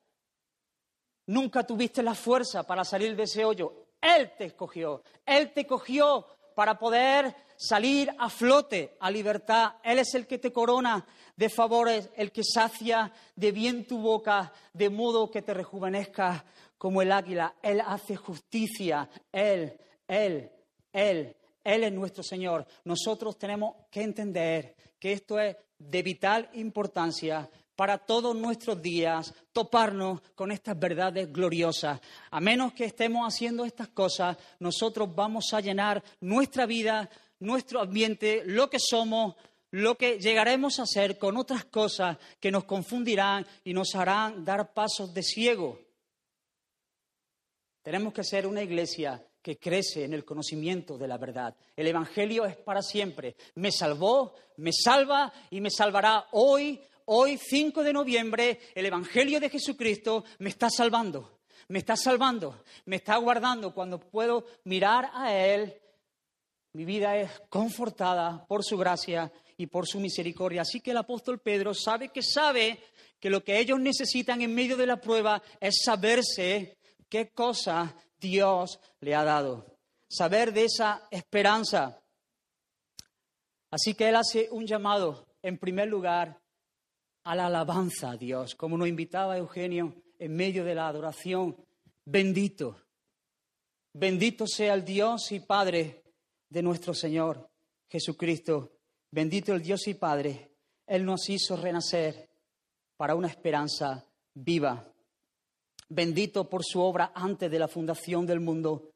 Nunca 1.26 1.64
tuviste 1.64 2.02
la 2.02 2.14
fuerza 2.14 2.64
para 2.64 2.84
salir 2.84 3.14
de 3.14 3.24
ese 3.24 3.44
hoyo. 3.44 3.86
Él 4.00 4.32
te 4.36 4.46
escogió. 4.46 5.02
Él 5.24 5.52
te 5.52 5.66
cogió 5.66 6.26
para 6.54 6.78
poder 6.78 7.34
salir 7.62 8.12
a 8.18 8.28
flote, 8.28 8.96
a 9.00 9.10
libertad. 9.10 9.74
Él 9.84 9.98
es 10.00 10.14
el 10.14 10.26
que 10.26 10.38
te 10.38 10.52
corona 10.52 11.04
de 11.36 11.48
favores, 11.48 12.10
el 12.16 12.32
que 12.32 12.42
sacia 12.44 13.12
de 13.36 13.52
bien 13.52 13.86
tu 13.86 13.98
boca, 13.98 14.52
de 14.72 14.90
modo 14.90 15.30
que 15.30 15.42
te 15.42 15.54
rejuvenezca 15.54 16.44
como 16.76 17.02
el 17.02 17.12
águila. 17.12 17.54
Él 17.62 17.80
hace 17.80 18.16
justicia. 18.16 19.08
Él, 19.30 19.78
Él, 20.08 20.50
Él, 20.92 21.36
Él 21.62 21.84
es 21.84 21.92
nuestro 21.92 22.22
Señor. 22.22 22.66
Nosotros 22.84 23.38
tenemos 23.38 23.76
que 23.90 24.02
entender 24.02 24.74
que 24.98 25.12
esto 25.12 25.38
es 25.38 25.56
de 25.78 26.02
vital 26.02 26.48
importancia 26.54 27.48
para 27.76 27.98
todos 27.98 28.36
nuestros 28.36 28.80
días 28.80 29.34
toparnos 29.52 30.20
con 30.34 30.52
estas 30.52 30.78
verdades 30.78 31.32
gloriosas. 31.32 32.00
A 32.30 32.40
menos 32.40 32.72
que 32.72 32.84
estemos 32.84 33.26
haciendo 33.26 33.64
estas 33.64 33.88
cosas, 33.88 34.36
nosotros 34.60 35.12
vamos 35.14 35.52
a 35.52 35.60
llenar 35.60 36.02
nuestra 36.20 36.66
vida, 36.66 37.08
nuestro 37.42 37.80
ambiente, 37.80 38.42
lo 38.46 38.70
que 38.70 38.78
somos, 38.78 39.34
lo 39.72 39.96
que 39.96 40.18
llegaremos 40.18 40.78
a 40.78 40.86
ser 40.86 41.18
con 41.18 41.36
otras 41.36 41.64
cosas 41.64 42.16
que 42.40 42.50
nos 42.50 42.64
confundirán 42.64 43.46
y 43.64 43.74
nos 43.74 43.94
harán 43.94 44.44
dar 44.44 44.72
pasos 44.72 45.12
de 45.12 45.22
ciego. 45.22 45.80
Tenemos 47.82 48.12
que 48.12 48.22
ser 48.22 48.46
una 48.46 48.62
iglesia 48.62 49.26
que 49.42 49.58
crece 49.58 50.04
en 50.04 50.14
el 50.14 50.24
conocimiento 50.24 50.96
de 50.96 51.08
la 51.08 51.18
verdad. 51.18 51.56
El 51.74 51.88
Evangelio 51.88 52.44
es 52.44 52.56
para 52.56 52.80
siempre. 52.80 53.34
Me 53.56 53.72
salvó, 53.72 54.34
me 54.58 54.70
salva 54.72 55.32
y 55.50 55.60
me 55.60 55.70
salvará 55.70 56.28
hoy, 56.30 56.80
hoy 57.06 57.36
5 57.38 57.82
de 57.82 57.92
noviembre. 57.92 58.60
El 58.74 58.86
Evangelio 58.86 59.40
de 59.40 59.50
Jesucristo 59.50 60.24
me 60.38 60.50
está 60.50 60.70
salvando, 60.70 61.40
me 61.68 61.80
está 61.80 61.96
salvando, 61.96 62.62
me 62.84 62.96
está 62.96 63.16
guardando. 63.16 63.74
Cuando 63.74 63.98
puedo 63.98 64.46
mirar 64.62 65.10
a 65.12 65.34
Él, 65.34 65.81
mi 66.74 66.84
vida 66.84 67.16
es 67.16 67.30
confortada 67.50 68.46
por 68.46 68.64
su 68.64 68.78
gracia 68.78 69.30
y 69.56 69.66
por 69.66 69.86
su 69.86 70.00
misericordia. 70.00 70.62
Así 70.62 70.80
que 70.80 70.92
el 70.92 70.96
apóstol 70.96 71.40
Pedro 71.40 71.74
sabe 71.74 72.08
que 72.08 72.22
sabe 72.22 72.78
que 73.20 73.30
lo 73.30 73.44
que 73.44 73.58
ellos 73.58 73.78
necesitan 73.78 74.40
en 74.40 74.54
medio 74.54 74.76
de 74.76 74.86
la 74.86 75.00
prueba 75.00 75.42
es 75.60 75.82
saberse 75.84 76.78
qué 77.08 77.30
cosa 77.30 77.94
Dios 78.18 78.80
le 79.00 79.14
ha 79.14 79.22
dado. 79.22 79.78
Saber 80.08 80.52
de 80.52 80.64
esa 80.64 81.06
esperanza. 81.10 82.00
Así 83.70 83.94
que 83.94 84.08
Él 84.08 84.16
hace 84.16 84.48
un 84.50 84.66
llamado, 84.66 85.26
en 85.42 85.58
primer 85.58 85.88
lugar, 85.88 86.40
a 87.24 87.36
la 87.36 87.46
alabanza 87.46 88.10
a 88.10 88.16
Dios, 88.16 88.54
como 88.54 88.76
nos 88.76 88.88
invitaba 88.88 89.36
Eugenio 89.36 89.94
en 90.18 90.34
medio 90.34 90.64
de 90.64 90.74
la 90.74 90.88
adoración. 90.88 91.56
Bendito, 92.04 92.76
bendito 93.92 94.46
sea 94.46 94.74
el 94.74 94.84
Dios 94.84 95.30
y 95.32 95.40
Padre 95.40 96.01
de 96.52 96.62
nuestro 96.62 96.92
Señor 96.92 97.48
Jesucristo. 97.88 98.72
Bendito 99.10 99.54
el 99.54 99.62
Dios 99.62 99.88
y 99.88 99.94
Padre. 99.94 100.50
Él 100.86 101.04
nos 101.04 101.30
hizo 101.30 101.56
renacer 101.56 102.28
para 102.98 103.14
una 103.14 103.28
esperanza 103.28 104.04
viva. 104.34 104.86
Bendito 105.88 106.50
por 106.50 106.62
su 106.62 106.80
obra 106.80 107.12
antes 107.14 107.50
de 107.50 107.58
la 107.58 107.68
fundación 107.68 108.26
del 108.26 108.40
mundo, 108.40 108.90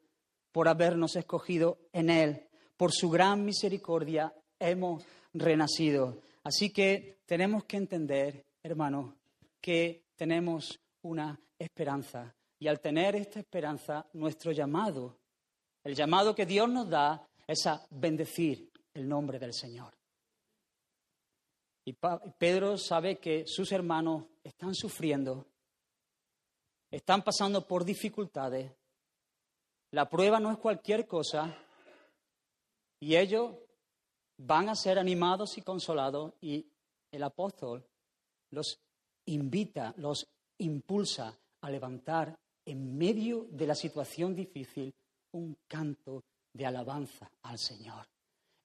por 0.52 0.68
habernos 0.68 1.16
escogido 1.16 1.78
en 1.92 2.10
Él. 2.10 2.46
Por 2.76 2.92
su 2.92 3.08
gran 3.08 3.42
misericordia 3.42 4.34
hemos 4.58 5.04
renacido. 5.32 6.18
Así 6.44 6.70
que 6.70 7.20
tenemos 7.24 7.64
que 7.64 7.78
entender, 7.78 8.44
hermanos, 8.62 9.14
que 9.62 10.04
tenemos 10.14 10.78
una 11.02 11.40
esperanza. 11.58 12.34
Y 12.58 12.68
al 12.68 12.80
tener 12.80 13.16
esta 13.16 13.40
esperanza, 13.40 14.06
nuestro 14.12 14.52
llamado, 14.52 15.16
el 15.84 15.94
llamado 15.94 16.34
que 16.34 16.44
Dios 16.44 16.68
nos 16.68 16.90
da 16.90 17.26
es 17.46 17.66
a 17.66 17.86
bendecir 17.90 18.72
el 18.94 19.08
nombre 19.08 19.38
del 19.38 19.54
Señor. 19.54 19.94
Y 21.84 21.92
Pedro 22.38 22.76
sabe 22.76 23.18
que 23.18 23.44
sus 23.46 23.70
hermanos 23.70 24.24
están 24.42 24.74
sufriendo, 24.74 25.46
están 26.90 27.22
pasando 27.22 27.66
por 27.66 27.84
dificultades. 27.84 28.72
La 29.92 30.08
prueba 30.08 30.40
no 30.40 30.50
es 30.50 30.58
cualquier 30.58 31.06
cosa 31.06 31.56
y 32.98 33.14
ellos 33.14 33.54
van 34.38 34.68
a 34.68 34.74
ser 34.74 34.98
animados 34.98 35.56
y 35.58 35.62
consolados 35.62 36.34
y 36.40 36.66
el 37.12 37.22
apóstol 37.22 37.86
los 38.50 38.80
invita, 39.26 39.94
los 39.96 40.26
impulsa 40.58 41.38
a 41.60 41.70
levantar 41.70 42.36
en 42.64 42.98
medio 42.98 43.46
de 43.50 43.66
la 43.66 43.74
situación 43.74 44.34
difícil 44.34 44.92
un 45.32 45.56
canto 45.68 46.24
de 46.56 46.66
alabanza 46.66 47.30
al 47.42 47.58
Señor. 47.58 48.06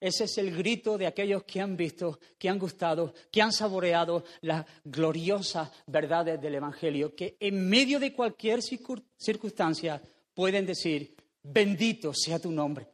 Ese 0.00 0.24
es 0.24 0.36
el 0.38 0.56
grito 0.56 0.98
de 0.98 1.06
aquellos 1.06 1.44
que 1.44 1.60
han 1.60 1.76
visto, 1.76 2.18
que 2.36 2.48
han 2.48 2.58
gustado, 2.58 3.14
que 3.30 3.40
han 3.40 3.52
saboreado 3.52 4.24
las 4.40 4.66
gloriosas 4.82 5.70
verdades 5.86 6.40
del 6.40 6.56
Evangelio, 6.56 7.14
que 7.14 7.36
en 7.38 7.68
medio 7.68 8.00
de 8.00 8.12
cualquier 8.12 8.60
circunstancia 8.62 10.02
pueden 10.34 10.66
decir, 10.66 11.14
bendito 11.44 12.12
sea 12.12 12.40
tu 12.40 12.50
nombre, 12.50 12.88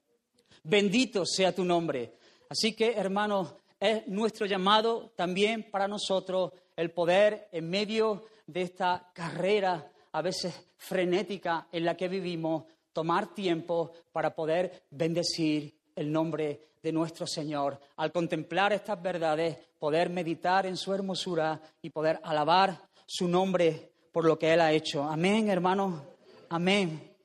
bendito 0.64 1.24
sea 1.24 1.54
tu 1.54 1.64
nombre. 1.64 2.12
Así 2.50 2.74
que, 2.74 2.92
hermanos, 2.92 3.54
es 3.80 4.06
nuestro 4.08 4.44
llamado 4.44 5.12
también 5.16 5.70
para 5.70 5.88
nosotros 5.88 6.52
el 6.76 6.90
poder, 6.90 7.48
en 7.52 7.70
medio 7.70 8.26
de 8.46 8.62
esta 8.62 9.10
carrera 9.14 9.90
a 10.12 10.22
veces 10.22 10.54
frenética 10.76 11.68
en 11.72 11.84
la 11.84 11.96
que 11.96 12.08
vivimos, 12.08 12.64
tomar 12.98 13.32
tiempo 13.32 13.92
para 14.10 14.34
poder 14.34 14.82
bendecir 14.90 15.72
el 15.94 16.10
nombre 16.10 16.70
de 16.82 16.90
nuestro 16.90 17.28
Señor. 17.28 17.78
Al 17.94 18.10
contemplar 18.10 18.72
estas 18.72 19.00
verdades, 19.00 19.56
poder 19.78 20.10
meditar 20.10 20.66
en 20.66 20.76
su 20.76 20.92
hermosura 20.92 21.60
y 21.80 21.90
poder 21.90 22.18
alabar 22.24 22.90
su 23.06 23.28
nombre 23.28 23.92
por 24.10 24.24
lo 24.24 24.36
que 24.36 24.52
Él 24.52 24.60
ha 24.60 24.72
hecho. 24.72 25.04
Amén, 25.04 25.48
hermanos. 25.48 26.02
Amén. 26.48 27.16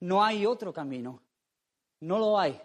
No 0.00 0.24
hay 0.24 0.46
otro 0.46 0.72
camino. 0.72 1.20
No 2.00 2.18
lo 2.18 2.38
hay. 2.38 2.58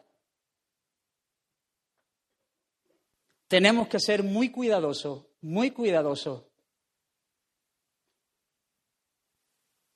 tenemos 3.54 3.88
que 3.88 4.00
ser 4.00 4.24
muy 4.24 4.50
cuidadosos, 4.50 5.28
muy 5.42 5.70
cuidadosos 5.70 6.42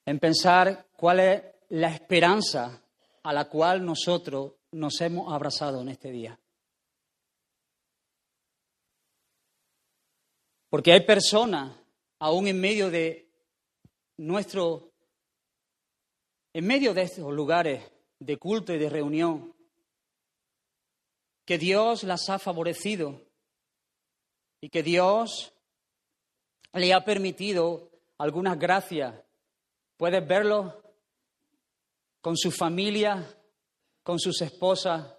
en 0.05 0.19
pensar 0.19 0.85
cuál 0.95 1.19
es 1.21 1.43
la 1.69 1.93
esperanza 1.93 2.81
a 3.23 3.33
la 3.33 3.49
cual 3.49 3.85
nosotros 3.85 4.53
nos 4.71 5.01
hemos 5.01 5.31
abrazado 5.33 5.81
en 5.81 5.89
este 5.89 6.11
día. 6.11 6.39
Porque 10.69 10.91
hay 10.91 11.05
personas, 11.05 11.75
aún 12.19 12.47
en 12.47 12.59
medio 12.59 12.89
de 12.89 13.29
nuestro, 14.17 14.91
en 16.53 16.67
medio 16.67 16.93
de 16.93 17.03
estos 17.03 17.31
lugares 17.33 17.83
de 18.19 18.37
culto 18.37 18.73
y 18.73 18.77
de 18.77 18.89
reunión, 18.89 19.53
que 21.45 21.57
Dios 21.57 22.03
las 22.03 22.29
ha 22.29 22.39
favorecido 22.39 23.21
y 24.59 24.69
que 24.69 24.83
Dios 24.83 25.53
le 26.73 26.93
ha 26.93 27.05
permitido 27.05 27.89
algunas 28.17 28.59
gracias. 28.59 29.15
Puedes 29.95 30.27
verlo 30.27 30.86
con 32.27 32.35
su 32.35 32.51
familia, 32.51 33.25
con 34.03 34.19
sus 34.19 34.41
esposas, 34.41 35.15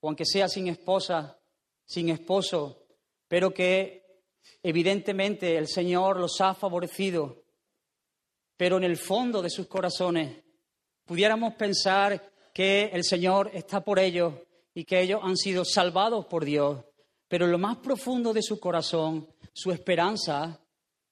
o 0.00 0.08
aunque 0.08 0.24
sea 0.26 0.48
sin 0.48 0.66
esposa, 0.66 1.38
sin 1.84 2.08
esposo, 2.08 2.82
pero 3.28 3.54
que 3.54 4.24
evidentemente 4.60 5.56
el 5.56 5.68
Señor 5.68 6.18
los 6.18 6.40
ha 6.40 6.52
favorecido, 6.52 7.44
pero 8.56 8.78
en 8.78 8.82
el 8.82 8.96
fondo 8.96 9.40
de 9.40 9.50
sus 9.50 9.68
corazones 9.68 10.42
pudiéramos 11.04 11.54
pensar 11.54 12.32
que 12.52 12.90
el 12.92 13.04
Señor 13.04 13.52
está 13.54 13.84
por 13.84 14.00
ellos 14.00 14.34
y 14.74 14.84
que 14.84 15.00
ellos 15.00 15.20
han 15.22 15.36
sido 15.36 15.64
salvados 15.64 16.26
por 16.26 16.44
Dios 16.44 16.84
pero 17.28 17.44
en 17.44 17.52
lo 17.52 17.58
más 17.58 17.76
profundo 17.76 18.32
de 18.32 18.42
su 18.42 18.58
corazón, 18.58 19.28
su 19.52 19.70
esperanza 19.70 20.60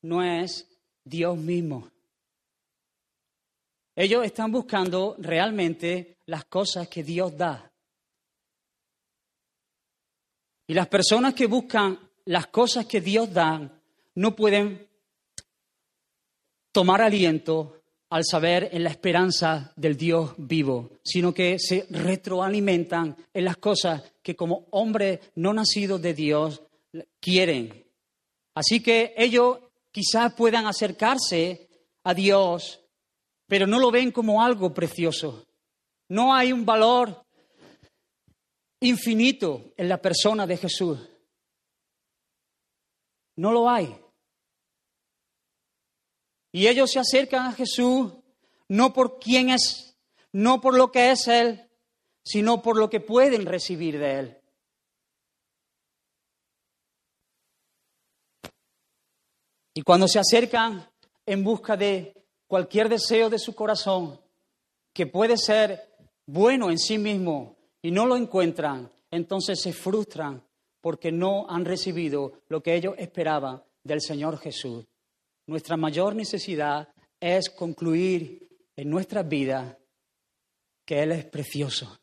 no 0.02 0.24
es 0.24 0.68
Dios 1.04 1.38
mismo. 1.38 1.88
Ellos 4.02 4.24
están 4.24 4.50
buscando 4.50 5.14
realmente 5.18 6.16
las 6.24 6.46
cosas 6.46 6.88
que 6.88 7.04
Dios 7.04 7.36
da. 7.36 7.70
Y 10.66 10.72
las 10.72 10.88
personas 10.88 11.34
que 11.34 11.46
buscan 11.46 11.98
las 12.24 12.46
cosas 12.46 12.86
que 12.86 13.02
Dios 13.02 13.30
da 13.30 13.60
no 14.14 14.34
pueden 14.34 14.88
tomar 16.72 17.02
aliento 17.02 17.82
al 18.08 18.24
saber 18.24 18.70
en 18.72 18.84
la 18.84 18.88
esperanza 18.88 19.70
del 19.76 19.98
Dios 19.98 20.32
vivo, 20.38 20.92
sino 21.02 21.34
que 21.34 21.58
se 21.58 21.86
retroalimentan 21.90 23.14
en 23.34 23.44
las 23.44 23.58
cosas 23.58 24.02
que 24.22 24.34
como 24.34 24.66
hombres 24.70 25.20
no 25.34 25.52
nacidos 25.52 26.00
de 26.00 26.14
Dios 26.14 26.62
quieren. 27.20 27.84
Así 28.54 28.82
que 28.82 29.12
ellos 29.18 29.58
quizás 29.92 30.32
puedan 30.32 30.66
acercarse 30.66 31.68
a 32.02 32.14
Dios, 32.14 32.80
pero 33.50 33.66
no 33.66 33.80
lo 33.80 33.90
ven 33.90 34.12
como 34.12 34.40
algo 34.40 34.72
precioso. 34.72 35.44
No 36.08 36.32
hay 36.32 36.52
un 36.52 36.64
valor 36.64 37.26
infinito 38.78 39.72
en 39.76 39.88
la 39.88 40.00
persona 40.00 40.46
de 40.46 40.56
Jesús. 40.56 41.00
No 43.34 43.50
lo 43.50 43.68
hay. 43.68 43.92
Y 46.52 46.68
ellos 46.68 46.92
se 46.92 47.00
acercan 47.00 47.46
a 47.46 47.52
Jesús 47.52 48.12
no 48.68 48.92
por 48.92 49.18
quién 49.18 49.50
es, 49.50 49.98
no 50.30 50.60
por 50.60 50.76
lo 50.76 50.92
que 50.92 51.10
es 51.10 51.26
Él, 51.26 51.68
sino 52.22 52.62
por 52.62 52.78
lo 52.78 52.88
que 52.88 53.00
pueden 53.00 53.46
recibir 53.46 53.98
de 53.98 54.18
Él. 54.20 54.40
Y 59.74 59.82
cuando 59.82 60.06
se 60.06 60.20
acercan 60.20 60.88
en 61.26 61.42
busca 61.42 61.76
de 61.76 62.19
cualquier 62.50 62.88
deseo 62.88 63.30
de 63.30 63.38
su 63.38 63.54
corazón, 63.54 64.18
que 64.92 65.06
puede 65.06 65.36
ser 65.36 65.94
bueno 66.26 66.68
en 66.68 66.80
sí 66.80 66.98
mismo, 66.98 67.56
y 67.80 67.92
no 67.92 68.06
lo 68.06 68.16
encuentran, 68.16 68.90
entonces 69.08 69.60
se 69.60 69.72
frustran 69.72 70.42
porque 70.80 71.12
no 71.12 71.48
han 71.48 71.64
recibido 71.64 72.32
lo 72.48 72.60
que 72.60 72.74
ellos 72.74 72.96
esperaban 72.98 73.62
del 73.84 74.00
Señor 74.00 74.36
Jesús. 74.40 74.84
Nuestra 75.46 75.76
mayor 75.76 76.16
necesidad 76.16 76.88
es 77.20 77.50
concluir 77.50 78.48
en 78.74 78.90
nuestras 78.90 79.28
vidas 79.28 79.76
que 80.84 81.04
Él 81.04 81.12
es 81.12 81.26
precioso, 81.26 82.00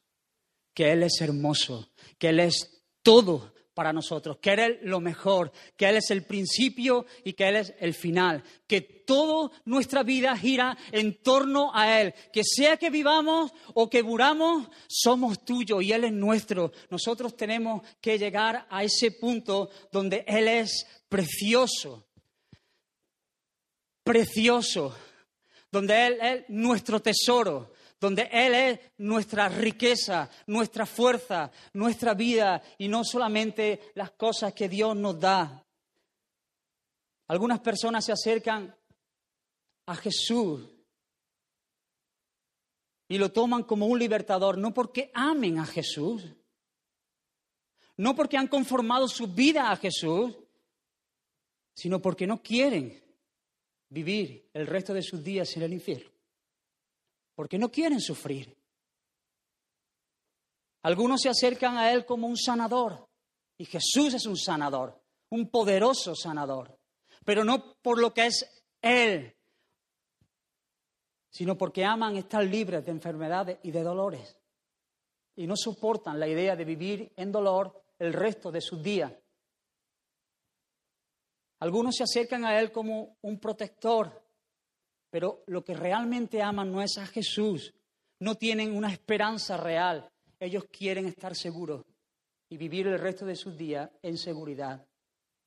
que 0.74 0.94
Él 0.94 1.04
es 1.04 1.20
hermoso, 1.20 1.90
que 2.18 2.30
Él 2.30 2.40
es 2.40 2.86
todo 3.04 3.52
para 3.78 3.94
nosotros, 3.94 4.40
que 4.42 4.54
Él 4.54 4.60
es 4.60 4.78
lo 4.82 5.00
mejor, 5.00 5.52
que 5.76 5.88
Él 5.88 5.98
es 5.98 6.10
el 6.10 6.24
principio 6.24 7.06
y 7.24 7.34
que 7.34 7.48
Él 7.48 7.58
es 7.58 7.76
el 7.80 7.94
final, 7.94 8.44
que 8.66 8.82
toda 8.82 9.52
nuestra 9.66 10.02
vida 10.02 10.36
gira 10.36 10.76
en 10.92 11.22
torno 11.22 11.70
a 11.76 12.02
Él, 12.02 12.16
que 12.34 12.42
sea 12.44 12.78
que 12.78 12.90
vivamos 12.90 13.52
o 13.76 13.88
que 13.88 14.02
muramos, 14.02 14.68
somos 14.88 15.46
tuyos 15.46 15.84
y 15.84 15.92
Él 15.92 16.06
es 16.06 16.12
nuestro. 16.12 16.72
Nosotros 16.90 17.38
tenemos 17.38 17.84
que 18.02 18.18
llegar 18.18 18.66
a 18.68 18.84
ese 18.84 19.12
punto 19.12 19.70
donde 19.92 20.26
Él 20.28 20.48
es 20.48 20.88
precioso, 21.08 22.08
precioso, 24.04 24.98
donde 25.72 26.08
Él 26.08 26.18
es 26.20 26.46
nuestro 26.48 27.00
tesoro, 27.00 27.74
donde 28.00 28.30
Él 28.32 28.54
es 28.54 28.80
nuestra 28.98 29.50
riqueza, 29.50 30.30
nuestra 30.48 30.86
fuerza, 30.86 31.52
nuestra 31.74 32.14
vida 32.14 32.62
y 32.78 32.88
no 32.88 33.04
solamente 33.04 33.92
las 33.96 34.12
cosas 34.12 34.54
que 34.54 34.70
Dios 34.70 34.96
nos 34.96 35.20
da. 35.20 35.66
Algunas 37.28 37.60
personas 37.60 38.06
se 38.06 38.12
acercan 38.12 38.76
a 39.88 39.96
Jesús 39.96 40.62
y 43.10 43.18
lo 43.18 43.32
toman 43.32 43.64
como 43.64 43.88
un 43.88 44.00
libertador, 44.00 44.58
no 44.58 44.74
porque 44.74 45.12
amen 45.14 45.60
a 45.60 45.66
Jesús, 45.66 46.26
no 47.96 48.16
porque 48.16 48.38
han 48.38 48.48
conformado 48.48 49.08
su 49.08 49.28
vida 49.28 49.72
a 49.72 49.78
Jesús, 49.78 50.36
sino 51.74 52.02
porque 52.02 52.28
no 52.28 52.42
quieren 52.42 53.02
vivir 53.90 54.50
el 54.54 54.68
resto 54.68 54.94
de 54.94 55.02
sus 55.02 55.24
días 55.24 55.56
en 55.56 55.64
el 55.64 55.74
infierno, 55.74 56.10
porque 57.38 57.60
no 57.60 57.70
quieren 57.70 58.02
sufrir. 58.02 58.58
Algunos 60.82 61.22
se 61.22 61.30
acercan 61.30 61.78
a 61.78 61.92
Él 61.92 62.04
como 62.04 62.26
un 62.26 62.36
sanador, 62.36 63.08
y 63.60 63.66
Jesús 63.66 64.16
es 64.16 64.26
un 64.26 64.36
sanador, 64.36 65.00
un 65.30 65.48
poderoso 65.52 66.16
sanador, 66.16 66.80
pero 67.24 67.44
no 67.44 67.76
por 67.76 68.02
lo 68.02 68.12
que 68.12 68.26
es 68.26 68.64
Él, 68.82 69.36
sino 71.30 71.56
porque 71.56 71.86
aman 71.86 72.18
estar 72.18 72.44
libres 72.44 72.84
de 72.84 72.92
enfermedades 72.92 73.60
y 73.62 73.70
de 73.70 73.84
dolores, 73.84 74.40
y 75.36 75.46
no 75.46 75.56
soportan 75.56 76.20
la 76.20 76.28
idea 76.28 76.56
de 76.56 76.66
vivir 76.66 77.14
en 77.16 77.32
dolor 77.32 77.84
el 78.00 78.14
resto 78.14 78.52
de 78.52 78.62
sus 78.62 78.82
días. 78.82 79.14
Algunos 81.60 81.98
se 81.98 82.04
acercan 82.04 82.46
a 82.46 82.60
Él 82.60 82.72
como 82.72 83.20
un 83.22 83.40
protector, 83.40 84.27
pero 85.18 85.42
lo 85.48 85.64
que 85.64 85.74
realmente 85.74 86.44
aman 86.44 86.72
no 86.72 86.80
es 86.80 87.00
a 87.00 87.08
Jesús, 87.08 87.74
no 88.20 88.36
tienen 88.36 88.78
una 88.78 88.94
esperanza 88.94 89.58
real, 89.58 90.08
ellos 90.40 90.66
quieren 90.66 91.08
estar 91.08 91.36
seguros 91.36 91.84
y 92.50 92.56
vivir 92.56 92.86
el 92.86 93.00
resto 93.00 93.26
de 93.26 93.36
sus 93.36 93.58
días 93.58 93.90
en 94.04 94.16
seguridad. 94.16 94.88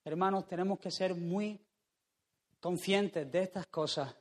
Hermanos, 0.04 0.48
tenemos 0.48 0.80
que 0.80 0.90
ser 0.90 1.14
muy 1.14 1.64
conscientes 2.58 3.30
de 3.30 3.42
estas 3.44 3.68
cosas. 3.68 4.12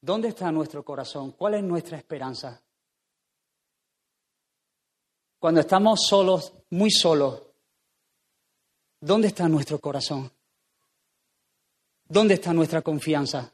¿Dónde 0.00 0.28
está 0.28 0.50
nuestro 0.50 0.82
corazón? 0.82 1.32
¿Cuál 1.32 1.56
es 1.56 1.62
nuestra 1.64 1.98
esperanza? 1.98 2.62
Cuando 5.38 5.60
estamos 5.60 6.00
solos, 6.08 6.50
muy 6.70 6.90
solos, 6.90 7.42
¿dónde 8.98 9.28
está 9.28 9.46
nuestro 9.50 9.78
corazón? 9.78 10.32
¿Dónde 12.08 12.34
está 12.34 12.52
nuestra 12.52 12.82
confianza? 12.82 13.52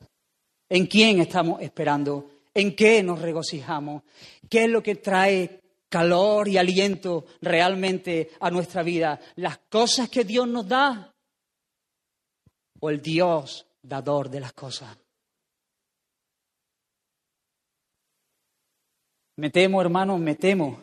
¿En 0.68 0.86
quién 0.86 1.20
estamos 1.20 1.60
esperando? 1.60 2.30
¿En 2.54 2.74
qué 2.76 3.02
nos 3.02 3.20
regocijamos? 3.20 4.02
¿Qué 4.48 4.64
es 4.64 4.70
lo 4.70 4.82
que 4.82 4.96
trae 4.96 5.60
calor 5.88 6.48
y 6.48 6.56
aliento 6.56 7.26
realmente 7.40 8.30
a 8.40 8.50
nuestra 8.50 8.82
vida? 8.82 9.20
¿Las 9.36 9.58
cosas 9.58 10.08
que 10.08 10.24
Dios 10.24 10.46
nos 10.46 10.68
da? 10.68 11.12
¿O 12.80 12.90
el 12.90 13.02
Dios 13.02 13.66
dador 13.82 14.30
de 14.30 14.40
las 14.40 14.52
cosas? 14.52 14.96
Me 19.36 19.50
temo, 19.50 19.80
hermanos, 19.80 20.20
me 20.20 20.36
temo 20.36 20.80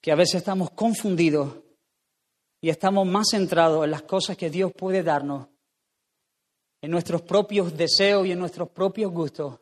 que 0.00 0.10
a 0.10 0.16
veces 0.16 0.36
estamos 0.36 0.70
confundidos 0.72 1.54
y 2.60 2.70
estamos 2.70 3.06
más 3.06 3.28
centrados 3.30 3.84
en 3.84 3.92
las 3.92 4.02
cosas 4.02 4.36
que 4.36 4.50
Dios 4.50 4.72
puede 4.76 5.02
darnos, 5.02 5.48
en 6.84 6.90
nuestros 6.90 7.22
propios 7.22 7.74
deseos 7.74 8.26
y 8.26 8.32
en 8.32 8.38
nuestros 8.38 8.68
propios 8.68 9.10
gustos, 9.10 9.58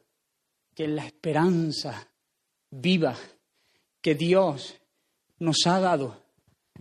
que 0.74 0.82
en 0.82 0.96
la 0.96 1.06
esperanza 1.06 2.08
viva 2.68 3.16
que 4.00 4.16
Dios 4.16 4.74
nos 5.38 5.58
ha 5.66 5.78
dado, 5.78 6.16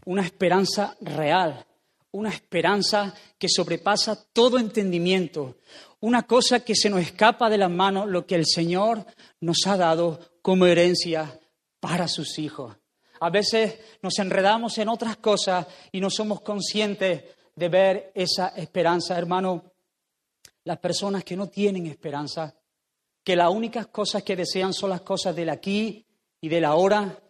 una 0.04 0.24
esperanza 0.24 0.98
real, 1.00 1.64
una 2.10 2.32
esperanza 2.32 3.14
que 3.38 3.48
sobrepasa 3.48 4.18
todo 4.34 4.58
entendimiento, 4.58 5.58
una 6.00 6.24
cosa 6.24 6.62
que 6.62 6.74
se 6.74 6.90
nos 6.90 7.02
escapa 7.02 7.48
de 7.48 7.60
las 7.60 7.70
manos, 7.70 8.10
lo 8.10 8.26
que 8.26 8.34
el 8.34 8.48
Señor 8.48 9.06
nos 9.42 9.68
ha 9.68 9.78
dado 9.78 10.20
como 10.42 10.66
herencia 10.66 11.40
para 11.80 12.08
sus 12.08 12.40
hijos. 12.40 12.76
A 13.20 13.30
veces 13.30 13.78
nos 14.02 14.18
enredamos 14.18 14.76
en 14.80 14.90
otras 14.90 15.18
cosas 15.18 15.68
y 15.92 16.02
no 16.02 16.10
somos 16.10 16.42
conscientes 16.42 17.26
de 17.56 17.70
ver 17.70 18.12
esa 18.16 18.48
esperanza. 18.56 19.16
Hermano, 19.16 19.71
las 20.63 20.78
personas 20.80 21.24
que 21.24 21.36
no 21.36 21.47
tienen 21.47 21.88
esperanza, 21.88 22.56
que 23.24 23.36
las 23.36 23.50
únicas 23.50 23.88
cosas 23.88 24.24
que 24.24 24.36
desean 24.36 24.74
son 24.74 24.89
las 24.89 25.02
cosas 25.02 25.36
del 25.36 25.50
aquí 25.50 26.06
y 26.39 26.50
del 26.50 26.65
ahora, 26.65 27.21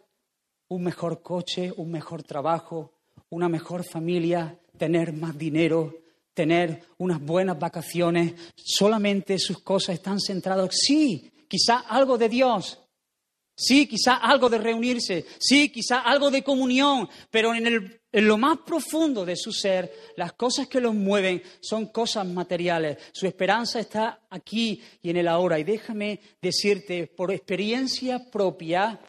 un 0.69 0.83
mejor 0.83 1.21
coche, 1.21 1.71
un 1.75 1.91
mejor 1.91 2.23
trabajo, 2.23 2.93
una 3.29 3.49
mejor 3.49 3.83
familia, 3.83 4.57
tener 4.77 5.13
más 5.13 5.37
dinero, 5.37 5.93
tener 6.33 6.83
unas 6.97 7.21
buenas 7.21 7.59
vacaciones, 7.59 8.33
solamente 8.55 9.37
sus 9.37 9.59
cosas 9.59 9.95
están 9.95 10.19
centradas, 10.19 10.69
sí, 10.71 11.31
quizá 11.47 11.79
algo 11.79 12.17
de 12.17 12.29
Dios, 12.29 12.80
Sí, 13.55 13.85
quizá 13.85 14.15
algo 14.15 14.49
de 14.49 14.57
reunirse, 14.57 15.25
sí, 15.39 15.69
quizá 15.69 15.99
algo 15.99 16.31
de 16.31 16.43
comunión, 16.43 17.07
pero 17.29 17.53
en, 17.53 18.01
lo 18.11 18.37
más 18.37 18.59
profundo 18.65 19.23
de 19.25 19.35
su 19.35 19.51
ser, 19.51 19.93
las 20.17 20.33
cosas 20.33 20.67
que 20.67 20.81
los 20.81 20.95
mueven 20.95 21.43
son 21.59 21.87
cosas 21.87 22.25
materiales. 22.25 22.97
Su 23.11 23.27
esperanza 23.27 23.79
está 23.79 24.21
aquí 24.29 24.81
y 25.01 25.09
en 25.11 25.17
el 25.17 25.27
ahora. 25.27 25.59
Y 25.59 25.63
déjame 25.63 26.19
decirte 26.41 27.07
por 27.07 27.31
experiencia 27.31 28.31
propia 28.31 28.99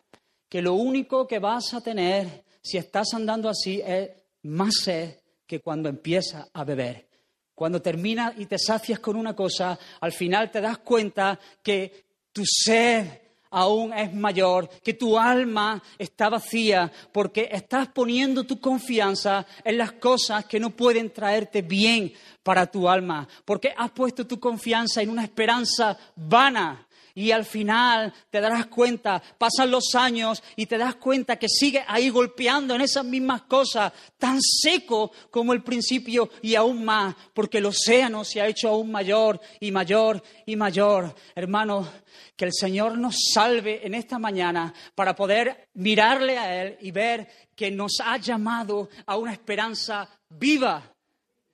que 0.48 0.60
lo 0.60 0.74
único 0.74 1.26
que 1.26 1.38
vas 1.38 1.72
a 1.72 1.80
tener 1.80 2.44
si 2.60 2.76
estás 2.76 3.14
andando 3.14 3.48
así 3.48 3.80
es 3.84 4.10
más 4.42 4.74
sed 4.82 5.16
que 5.46 5.60
cuando 5.60 5.88
empiezas 5.88 6.48
a 6.52 6.64
beber. 6.64 7.08
Cuando 7.54 7.80
terminas 7.80 8.34
y 8.38 8.46
te 8.46 8.58
sacias 8.58 8.98
con 8.98 9.16
una 9.16 9.34
cosa, 9.34 9.78
al 10.00 10.12
final 10.12 10.50
te 10.50 10.60
das 10.60 10.78
cuenta 10.78 11.38
que 11.62 12.04
tu 12.32 12.42
sed 12.44 13.21
aún 13.52 13.92
es 13.92 14.12
mayor, 14.12 14.68
que 14.82 14.94
tu 14.94 15.18
alma 15.18 15.80
está 15.98 16.28
vacía 16.28 16.90
porque 17.12 17.48
estás 17.52 17.88
poniendo 17.88 18.44
tu 18.44 18.58
confianza 18.58 19.46
en 19.62 19.78
las 19.78 19.92
cosas 19.92 20.46
que 20.46 20.58
no 20.58 20.70
pueden 20.70 21.12
traerte 21.12 21.62
bien 21.62 22.12
para 22.42 22.66
tu 22.66 22.88
alma, 22.88 23.28
porque 23.44 23.72
has 23.76 23.90
puesto 23.92 24.26
tu 24.26 24.40
confianza 24.40 25.02
en 25.02 25.10
una 25.10 25.22
esperanza 25.22 25.96
vana, 26.16 26.86
y 27.14 27.30
al 27.30 27.44
final 27.44 28.12
te 28.30 28.40
darás 28.40 28.66
cuenta, 28.66 29.22
pasan 29.38 29.70
los 29.70 29.94
años 29.94 30.42
y 30.56 30.66
te 30.66 30.78
das 30.78 30.96
cuenta 30.96 31.38
que 31.38 31.48
sigues 31.48 31.84
ahí 31.86 32.10
golpeando 32.10 32.74
en 32.74 32.80
esas 32.80 33.04
mismas 33.04 33.42
cosas, 33.42 33.92
tan 34.18 34.40
seco 34.40 35.12
como 35.30 35.52
el 35.52 35.62
principio 35.62 36.30
y 36.42 36.54
aún 36.54 36.84
más, 36.84 37.14
porque 37.34 37.58
el 37.58 37.66
océano 37.66 38.24
se 38.24 38.40
ha 38.40 38.46
hecho 38.46 38.68
aún 38.68 38.90
mayor 38.90 39.40
y 39.60 39.70
mayor 39.70 40.22
y 40.46 40.56
mayor. 40.56 41.14
Hermanos, 41.34 41.88
que 42.36 42.46
el 42.46 42.52
Señor 42.52 42.98
nos 42.98 43.16
salve 43.32 43.86
en 43.86 43.94
esta 43.94 44.18
mañana 44.18 44.72
para 44.94 45.14
poder 45.14 45.68
mirarle 45.74 46.38
a 46.38 46.62
Él 46.62 46.76
y 46.80 46.90
ver 46.90 47.28
que 47.54 47.70
nos 47.70 48.00
ha 48.04 48.16
llamado 48.16 48.88
a 49.06 49.16
una 49.16 49.32
esperanza 49.32 50.08
viva. 50.28 50.82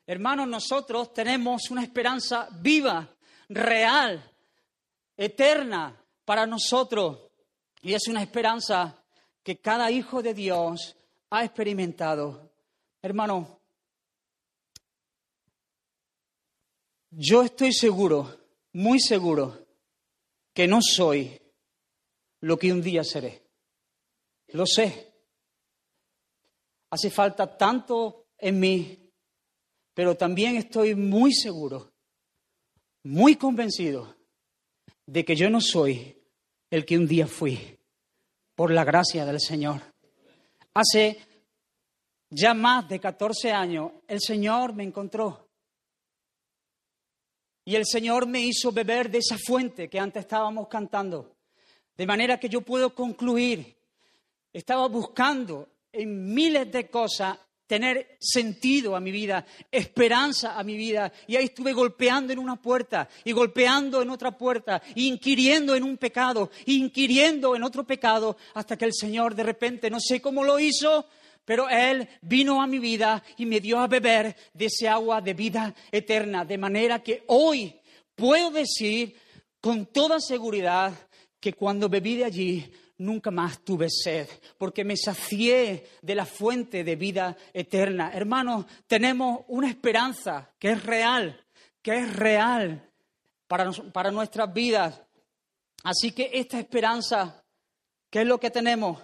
Hermanos, 0.06 0.48
nosotros 0.48 1.12
tenemos 1.12 1.70
una 1.70 1.82
esperanza 1.82 2.48
viva, 2.60 3.08
real 3.48 4.22
eterna 5.18 6.02
para 6.24 6.46
nosotros. 6.46 7.18
Y 7.82 7.92
es 7.92 8.08
una 8.08 8.22
esperanza 8.22 9.04
que 9.42 9.60
cada 9.60 9.90
hijo 9.90 10.22
de 10.22 10.32
Dios 10.32 10.96
ha 11.30 11.44
experimentado. 11.44 12.50
Hermano, 13.02 13.60
yo 17.10 17.42
estoy 17.42 17.72
seguro, 17.72 18.38
muy 18.72 19.00
seguro, 19.00 19.66
que 20.54 20.66
no 20.66 20.78
soy 20.80 21.40
lo 22.40 22.58
que 22.58 22.72
un 22.72 22.82
día 22.82 23.04
seré. 23.04 23.42
Lo 24.48 24.66
sé. 24.66 25.12
Hace 26.90 27.10
falta 27.10 27.56
tanto 27.56 28.28
en 28.38 28.58
mí, 28.58 29.12
pero 29.92 30.16
también 30.16 30.56
estoy 30.56 30.94
muy 30.94 31.34
seguro, 31.34 31.92
muy 33.02 33.36
convencido 33.36 34.17
de 35.08 35.24
que 35.24 35.34
yo 35.34 35.48
no 35.48 35.58
soy 35.58 36.14
el 36.70 36.84
que 36.84 36.98
un 36.98 37.06
día 37.06 37.26
fui, 37.26 37.78
por 38.54 38.70
la 38.70 38.84
gracia 38.84 39.24
del 39.24 39.40
Señor. 39.40 39.80
Hace 40.74 41.18
ya 42.28 42.52
más 42.52 42.86
de 42.90 43.00
14 43.00 43.50
años 43.50 43.92
el 44.06 44.20
Señor 44.20 44.74
me 44.74 44.84
encontró. 44.84 45.48
Y 47.64 47.74
el 47.74 47.86
Señor 47.86 48.26
me 48.26 48.42
hizo 48.42 48.70
beber 48.70 49.10
de 49.10 49.18
esa 49.18 49.38
fuente 49.38 49.88
que 49.88 49.98
antes 49.98 50.24
estábamos 50.24 50.68
cantando. 50.68 51.36
De 51.96 52.06
manera 52.06 52.38
que 52.38 52.50
yo 52.50 52.60
puedo 52.60 52.94
concluir, 52.94 53.78
estaba 54.52 54.88
buscando 54.88 55.70
en 55.90 56.34
miles 56.34 56.70
de 56.70 56.90
cosas 56.90 57.38
tener 57.68 58.16
sentido 58.18 58.96
a 58.96 59.00
mi 59.00 59.12
vida, 59.12 59.46
esperanza 59.70 60.58
a 60.58 60.64
mi 60.64 60.76
vida. 60.76 61.12
Y 61.28 61.36
ahí 61.36 61.44
estuve 61.44 61.74
golpeando 61.74 62.32
en 62.32 62.38
una 62.40 62.56
puerta 62.56 63.08
y 63.24 63.32
golpeando 63.32 64.02
en 64.02 64.10
otra 64.10 64.36
puerta, 64.36 64.82
inquiriendo 64.96 65.76
en 65.76 65.84
un 65.84 65.98
pecado, 65.98 66.50
inquiriendo 66.66 67.54
en 67.54 67.62
otro 67.62 67.84
pecado, 67.84 68.36
hasta 68.54 68.76
que 68.76 68.86
el 68.86 68.94
Señor 68.94 69.34
de 69.34 69.42
repente, 69.42 69.90
no 69.90 70.00
sé 70.00 70.20
cómo 70.20 70.42
lo 70.42 70.58
hizo, 70.58 71.06
pero 71.44 71.68
Él 71.68 72.08
vino 72.22 72.62
a 72.62 72.66
mi 72.66 72.78
vida 72.78 73.22
y 73.36 73.44
me 73.44 73.60
dio 73.60 73.78
a 73.78 73.86
beber 73.86 74.34
de 74.54 74.66
ese 74.66 74.88
agua 74.88 75.20
de 75.20 75.34
vida 75.34 75.74
eterna, 75.92 76.46
de 76.46 76.56
manera 76.56 77.02
que 77.02 77.22
hoy 77.26 77.74
puedo 78.14 78.50
decir 78.50 79.14
con 79.60 79.86
toda 79.86 80.20
seguridad 80.20 80.92
que 81.38 81.52
cuando 81.52 81.90
bebí 81.90 82.16
de 82.16 82.24
allí 82.24 82.72
nunca 82.98 83.30
más 83.30 83.60
tuve 83.60 83.88
sed, 83.90 84.28
porque 84.58 84.84
me 84.84 84.96
sacié 84.96 85.88
de 86.02 86.14
la 86.14 86.26
fuente 86.26 86.84
de 86.84 86.96
vida 86.96 87.36
eterna. 87.52 88.10
Hermanos, 88.12 88.66
tenemos 88.86 89.44
una 89.48 89.68
esperanza 89.68 90.50
que 90.58 90.72
es 90.72 90.82
real, 90.84 91.44
que 91.82 91.98
es 91.98 92.16
real 92.16 92.90
para, 93.46 93.70
para 93.92 94.10
nuestras 94.10 94.52
vidas. 94.52 95.00
Así 95.84 96.12
que 96.12 96.30
esta 96.32 96.58
esperanza, 96.58 97.42
¿qué 98.10 98.22
es 98.22 98.26
lo 98.26 98.38
que 98.38 98.50
tenemos? 98.50 99.00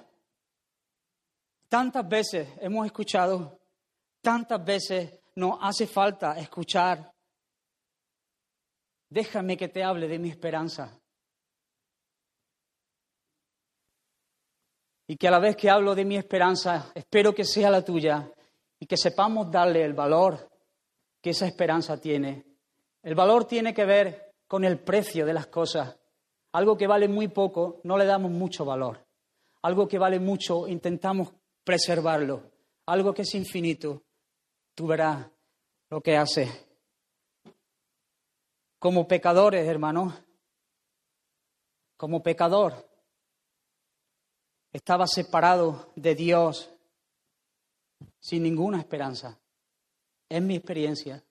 Tantas 1.69 2.09
veces 2.09 2.49
hemos 2.61 2.87
escuchado, 2.87 3.61
tantas 4.21 4.65
veces 4.65 5.21
nos 5.37 5.59
hace 5.61 5.87
falta 5.87 6.39
escuchar. 6.39 7.13
Déjame 9.09 9.57
que 9.57 9.69
te 9.69 9.85
hable 9.85 10.09
de 10.09 10.19
mi 10.19 10.29
esperanza. 10.29 11.01
Y 15.07 15.17
que 15.17 15.29
a 15.29 15.31
la 15.31 15.39
vez 15.39 15.57
que 15.57 15.71
hablo 15.71 15.95
de 15.95 16.05
mi 16.05 16.17
esperanza, 16.17 16.91
espero 16.95 17.35
que 17.35 17.45
sea 17.45 17.71
la 17.71 17.85
tuya 17.85 18.31
y 18.79 18.87
que 18.87 18.97
sepamos 18.97 19.51
darle 19.51 19.85
el 19.85 19.93
valor 19.93 20.49
que 21.21 21.31
esa 21.31 21.47
esperanza 21.47 22.01
tiene. 22.01 22.45
El 23.03 23.15
valor 23.15 23.45
tiene 23.45 23.75
que 23.75 23.85
ver 23.85 24.35
con 24.47 24.65
el 24.65 24.79
precio 24.79 25.27
de 25.27 25.35
las 25.35 25.47
cosas. 25.47 25.97
Algo 26.53 26.77
que 26.77 26.87
vale 26.87 27.09
muy 27.09 27.29
poco, 27.29 27.81
no 27.85 27.99
le 27.99 28.05
damos 28.05 28.31
mucho 28.31 28.65
valor. 28.65 29.05
Algo 29.63 29.89
que 29.89 29.99
vale 29.99 30.21
mucho, 30.21 30.69
intentamos 30.69 31.33
preservarlo. 31.65 32.43
Algo 32.87 33.13
que 33.13 33.23
es 33.23 33.35
infinito, 33.35 34.03
tú 34.75 34.87
verás 34.87 35.27
lo 35.91 36.01
que 36.01 36.17
hace. 36.17 36.49
Como 38.79 39.09
pecadores, 39.09 39.67
hermanos, 39.67 40.15
como 41.97 42.23
pecador, 42.23 42.87
estaba 44.75 45.07
separado 45.07 45.93
de 45.95 46.17
Dios 46.17 46.69
sin 48.19 48.43
ninguna 48.43 48.81
esperanza. 48.81 49.39
Es 50.29 50.43
mi 50.43 50.57
experiencia, 50.57 51.23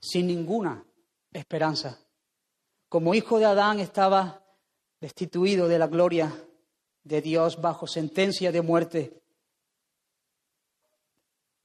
sin 0.00 0.26
ninguna 0.26 0.84
esperanza. 1.32 1.96
Como 2.88 3.14
hijo 3.14 3.38
de 3.38 3.44
Adán 3.44 3.78
estaba 3.78 4.42
destituido 5.00 5.68
de 5.68 5.78
la 5.78 5.86
gloria 5.86 6.34
de 7.04 7.22
Dios 7.22 7.60
bajo 7.60 7.86
sentencia 7.86 8.50
de 8.50 8.62
muerte. 8.62 9.22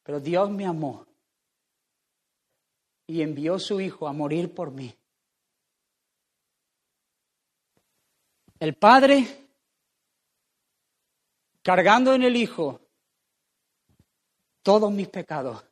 Pero 0.04 0.19
Dios 0.19 0.52
me 0.52 0.67
amó 0.67 1.08
y 3.08 3.24
envió 3.24 3.58
su 3.58 3.82
Hijo 3.82 4.08
a 4.08 4.13
morir 4.13 4.54
por 4.54 4.69
mí. 4.69 4.93
El 8.60 8.76
Padre, 8.76 9.42
cargando 11.63 12.13
en 12.13 12.23
el 12.23 12.36
Hijo 12.36 12.82
todos 14.62 14.91
mis 14.91 15.08
pecados. 15.08 15.63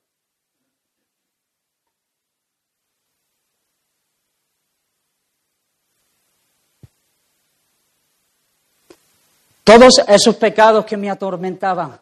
Todos 9.63 9.99
esos 10.07 10.35
pecados 10.35 10.85
que 10.85 10.97
me 10.97 11.09
atormentaban, 11.09 12.01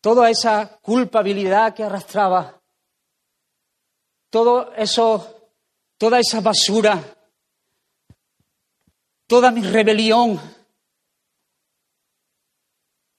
toda 0.00 0.30
esa 0.30 0.78
culpabilidad 0.80 1.74
que 1.74 1.84
arrastraba, 1.84 2.60
todo 4.30 4.72
eso, 4.74 5.50
toda 5.98 6.18
esa 6.18 6.40
basura, 6.40 7.00
toda 9.28 9.50
mi 9.52 9.62
rebelión, 9.62 10.40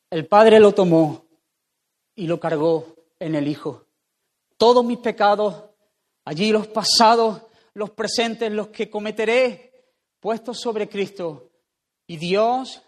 el 0.10 0.28
Padre 0.28 0.60
lo 0.60 0.74
tomó 0.74 1.26
y 2.16 2.28
lo 2.28 2.40
cargó 2.40 2.96
en 3.20 3.36
el 3.36 3.48
Hijo. 3.48 3.86
Todos 4.58 4.84
mis 4.84 5.00
pecados, 5.00 5.64
allí 6.26 6.52
los 6.52 6.68
pasados, 6.68 7.42
los 7.74 7.92
presentes, 7.92 8.52
los 8.52 8.70
que 8.70 8.90
cometeré, 8.90 9.92
puestos 10.20 10.60
sobre 10.60 10.88
Cristo. 10.88 11.52
Y 12.08 12.18
Dios 12.18 12.82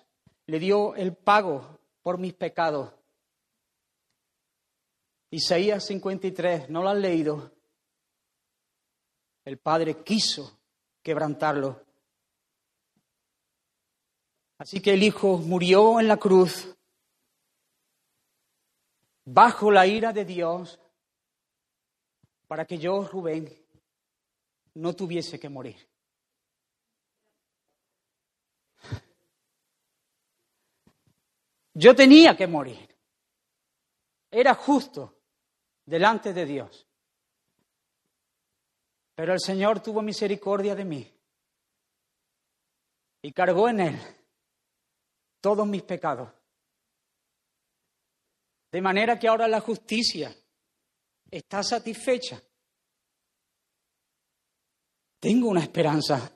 le 0.45 0.59
dio 0.59 0.95
el 0.95 1.13
pago 1.13 1.79
por 2.01 2.17
mis 2.17 2.33
pecados. 2.33 2.91
Isaías 5.31 5.85
53, 5.85 6.69
¿no 6.69 6.81
lo 6.81 6.89
han 6.89 7.01
leído? 7.01 7.51
El 9.45 9.59
Padre 9.59 10.03
quiso 10.03 10.59
quebrantarlo. 11.03 11.83
Así 14.57 14.81
que 14.81 14.93
el 14.93 15.03
Hijo 15.03 15.37
murió 15.37 15.99
en 15.99 16.07
la 16.07 16.17
cruz 16.17 16.75
bajo 19.25 19.71
la 19.71 19.85
ira 19.85 20.11
de 20.13 20.25
Dios 20.25 20.79
para 22.47 22.65
que 22.65 22.77
yo, 22.77 23.03
Rubén, 23.03 23.47
no 24.75 24.95
tuviese 24.95 25.39
que 25.39 25.49
morir. 25.49 25.87
Yo 31.73 31.95
tenía 31.95 32.35
que 32.35 32.47
morir. 32.47 32.97
Era 34.31 34.53
justo 34.53 35.21
delante 35.85 36.33
de 36.33 36.45
Dios. 36.45 36.87
Pero 39.15 39.33
el 39.33 39.39
Señor 39.39 39.81
tuvo 39.81 40.01
misericordia 40.01 40.75
de 40.75 40.85
mí 40.85 41.19
y 43.21 43.31
cargó 43.31 43.69
en 43.69 43.79
él 43.81 43.99
todos 45.41 45.67
mis 45.67 45.83
pecados. 45.83 46.29
De 48.71 48.81
manera 48.81 49.17
que 49.17 49.27
ahora 49.27 49.47
la 49.47 49.61
justicia 49.61 50.35
está 51.29 51.63
satisfecha. 51.63 52.41
Tengo 55.19 55.49
una 55.49 55.61
esperanza. 55.61 56.31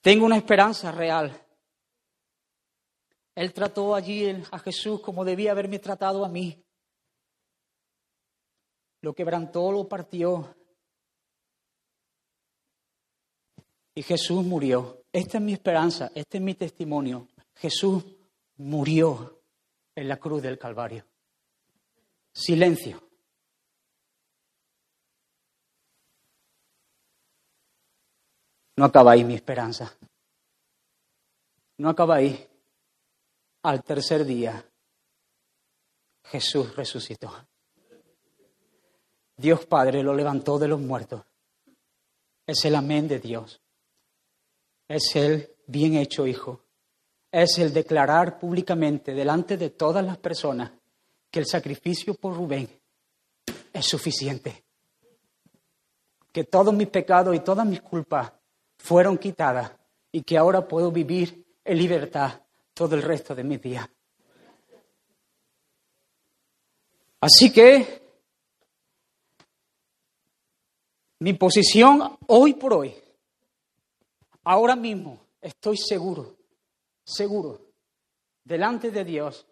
Tengo 0.00 0.26
una 0.26 0.36
esperanza 0.36 0.92
real. 0.92 1.40
Él 3.34 3.52
trató 3.52 3.94
allí 3.94 4.28
a 4.50 4.58
Jesús 4.60 5.00
como 5.00 5.24
debía 5.24 5.50
haberme 5.50 5.78
tratado 5.78 6.24
a 6.24 6.28
mí. 6.28 6.62
Lo 9.00 9.12
quebrantó, 9.14 9.72
lo 9.72 9.88
partió. 9.88 10.56
Y 13.94 14.02
Jesús 14.02 14.44
murió. 14.44 15.02
Esta 15.12 15.38
es 15.38 15.44
mi 15.44 15.52
esperanza, 15.52 16.10
este 16.14 16.38
es 16.38 16.44
mi 16.44 16.54
testimonio. 16.54 17.28
Jesús 17.54 18.04
murió 18.56 19.43
en 19.94 20.08
la 20.08 20.18
cruz 20.18 20.42
del 20.42 20.58
Calvario. 20.58 21.04
Silencio. 22.32 23.00
No 28.76 28.84
acaba 28.84 29.12
ahí 29.12 29.24
mi 29.24 29.34
esperanza. 29.34 29.96
No 31.78 31.88
acaba 31.90 32.16
ahí. 32.16 32.48
Al 33.62 33.82
tercer 33.82 34.24
día, 34.24 34.64
Jesús 36.24 36.74
resucitó. 36.74 37.32
Dios 39.36 39.66
Padre 39.66 40.02
lo 40.02 40.14
levantó 40.14 40.58
de 40.58 40.68
los 40.68 40.80
muertos. 40.80 41.24
Es 42.46 42.64
el 42.64 42.74
amén 42.74 43.08
de 43.08 43.20
Dios. 43.20 43.60
Es 44.88 45.16
el 45.16 45.56
bien 45.66 45.94
hecho 45.94 46.26
Hijo. 46.26 46.63
Es 47.36 47.58
el 47.58 47.72
declarar 47.72 48.38
públicamente 48.38 49.12
delante 49.12 49.56
de 49.56 49.70
todas 49.70 50.04
las 50.04 50.18
personas 50.18 50.70
que 51.28 51.40
el 51.40 51.46
sacrificio 51.46 52.14
por 52.14 52.36
Rubén 52.36 52.68
es 53.72 53.84
suficiente. 53.84 54.62
Que 56.30 56.44
todos 56.44 56.72
mis 56.72 56.86
pecados 56.86 57.34
y 57.34 57.40
todas 57.40 57.66
mis 57.66 57.80
culpas 57.80 58.30
fueron 58.78 59.18
quitadas 59.18 59.72
y 60.12 60.22
que 60.22 60.38
ahora 60.38 60.68
puedo 60.68 60.92
vivir 60.92 61.44
en 61.64 61.76
libertad 61.76 62.40
todo 62.72 62.94
el 62.94 63.02
resto 63.02 63.34
de 63.34 63.42
mi 63.42 63.56
vida. 63.56 63.90
Así 67.20 67.52
que 67.52 68.00
mi 71.18 71.32
posición 71.32 72.16
hoy 72.28 72.54
por 72.54 72.74
hoy, 72.74 72.94
ahora 74.44 74.76
mismo, 74.76 75.18
estoy 75.40 75.76
seguro, 75.76 76.36
seguro, 77.04 77.60
delante 78.42 78.90
de 78.90 79.04
Dios, 79.04 79.46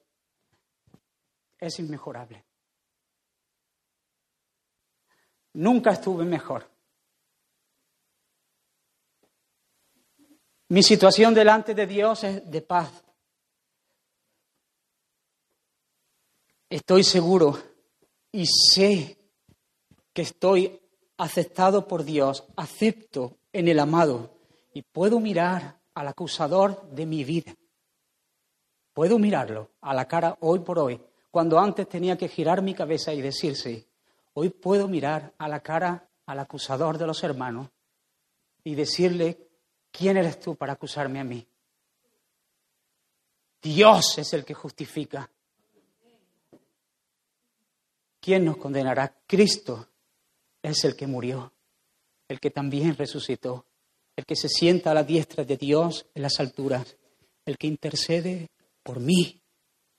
es 1.58 1.78
inmejorable. 1.78 2.44
Nunca 5.54 5.92
estuve 5.92 6.24
mejor. 6.24 6.68
Mi 10.68 10.82
situación 10.82 11.34
delante 11.34 11.74
de 11.74 11.86
Dios 11.86 12.24
es 12.24 12.50
de 12.50 12.62
paz. 12.62 13.04
estoy 16.72 17.04
seguro 17.04 17.58
y 18.32 18.46
sé 18.46 19.18
que 20.14 20.22
estoy 20.22 20.80
aceptado 21.18 21.86
por 21.86 22.02
Dios, 22.02 22.44
acepto 22.56 23.36
en 23.52 23.68
el 23.68 23.78
amado 23.78 24.38
y 24.72 24.80
puedo 24.80 25.20
mirar 25.20 25.78
al 25.94 26.08
acusador 26.08 26.88
de 26.90 27.06
mi 27.06 27.24
vida. 27.24 27.54
Puedo 28.92 29.18
mirarlo 29.18 29.70
a 29.80 29.94
la 29.94 30.06
cara 30.06 30.36
hoy 30.40 30.60
por 30.60 30.78
hoy, 30.78 31.00
cuando 31.30 31.58
antes 31.58 31.88
tenía 31.88 32.16
que 32.18 32.28
girar 32.28 32.62
mi 32.62 32.74
cabeza 32.74 33.12
y 33.14 33.22
decirse, 33.22 33.88
hoy 34.34 34.50
puedo 34.50 34.88
mirar 34.88 35.32
a 35.38 35.48
la 35.48 35.60
cara 35.60 36.08
al 36.26 36.38
acusador 36.38 36.98
de 36.98 37.06
los 37.06 37.22
hermanos 37.24 37.68
y 38.64 38.74
decirle, 38.74 39.48
¿quién 39.90 40.16
eres 40.16 40.38
tú 40.40 40.56
para 40.56 40.74
acusarme 40.74 41.20
a 41.20 41.24
mí? 41.24 41.46
Dios 43.62 44.18
es 44.18 44.32
el 44.32 44.44
que 44.44 44.54
justifica. 44.54 45.30
¿Quién 48.20 48.44
nos 48.44 48.56
condenará? 48.56 49.16
Cristo 49.26 49.88
es 50.62 50.84
el 50.84 50.94
que 50.96 51.06
murió, 51.06 51.52
el 52.28 52.40
que 52.40 52.50
también 52.50 52.96
resucitó, 52.96 53.66
el 54.16 54.24
que 54.24 54.36
se 54.36 54.48
sienta 54.48 54.90
a 54.90 54.94
la 54.94 55.04
diestra 55.04 55.44
de 55.44 55.56
Dios 55.56 56.06
en 56.14 56.22
las 56.22 56.38
alturas, 56.40 56.96
el 57.44 57.56
que 57.56 57.66
intercede 57.66 58.48
por 58.82 59.00
mí 59.00 59.40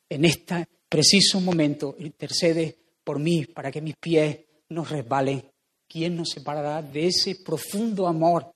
en 0.09 0.25
este 0.25 0.67
preciso 0.87 1.41
momento, 1.41 1.95
intercede 1.97 2.77
por 3.03 3.19
mí 3.19 3.45
para 3.45 3.71
que 3.71 3.81
mis 3.81 3.95
pies 3.95 4.39
no 4.69 4.83
resbalen. 4.83 5.43
¿Quién 5.87 6.15
nos 6.15 6.29
separará 6.29 6.81
de 6.81 7.07
ese 7.07 7.37
profundo 7.43 8.07
amor? 8.07 8.51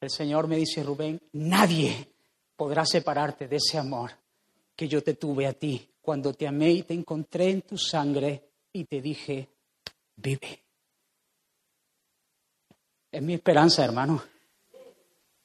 El 0.00 0.10
Señor 0.10 0.46
me 0.46 0.56
dice, 0.56 0.82
Rubén, 0.82 1.20
nadie 1.32 2.08
podrá 2.56 2.84
separarte 2.84 3.48
de 3.48 3.56
ese 3.56 3.78
amor 3.78 4.10
que 4.76 4.88
yo 4.88 5.02
te 5.02 5.14
tuve 5.14 5.46
a 5.46 5.52
ti 5.52 5.90
cuando 6.00 6.32
te 6.32 6.46
amé 6.46 6.70
y 6.70 6.82
te 6.82 6.94
encontré 6.94 7.50
en 7.50 7.62
tu 7.62 7.76
sangre 7.76 8.50
y 8.72 8.84
te 8.84 9.00
dije, 9.00 9.48
vive. 10.16 10.64
Es 13.10 13.22
mi 13.22 13.34
esperanza, 13.34 13.84
hermano. 13.84 14.22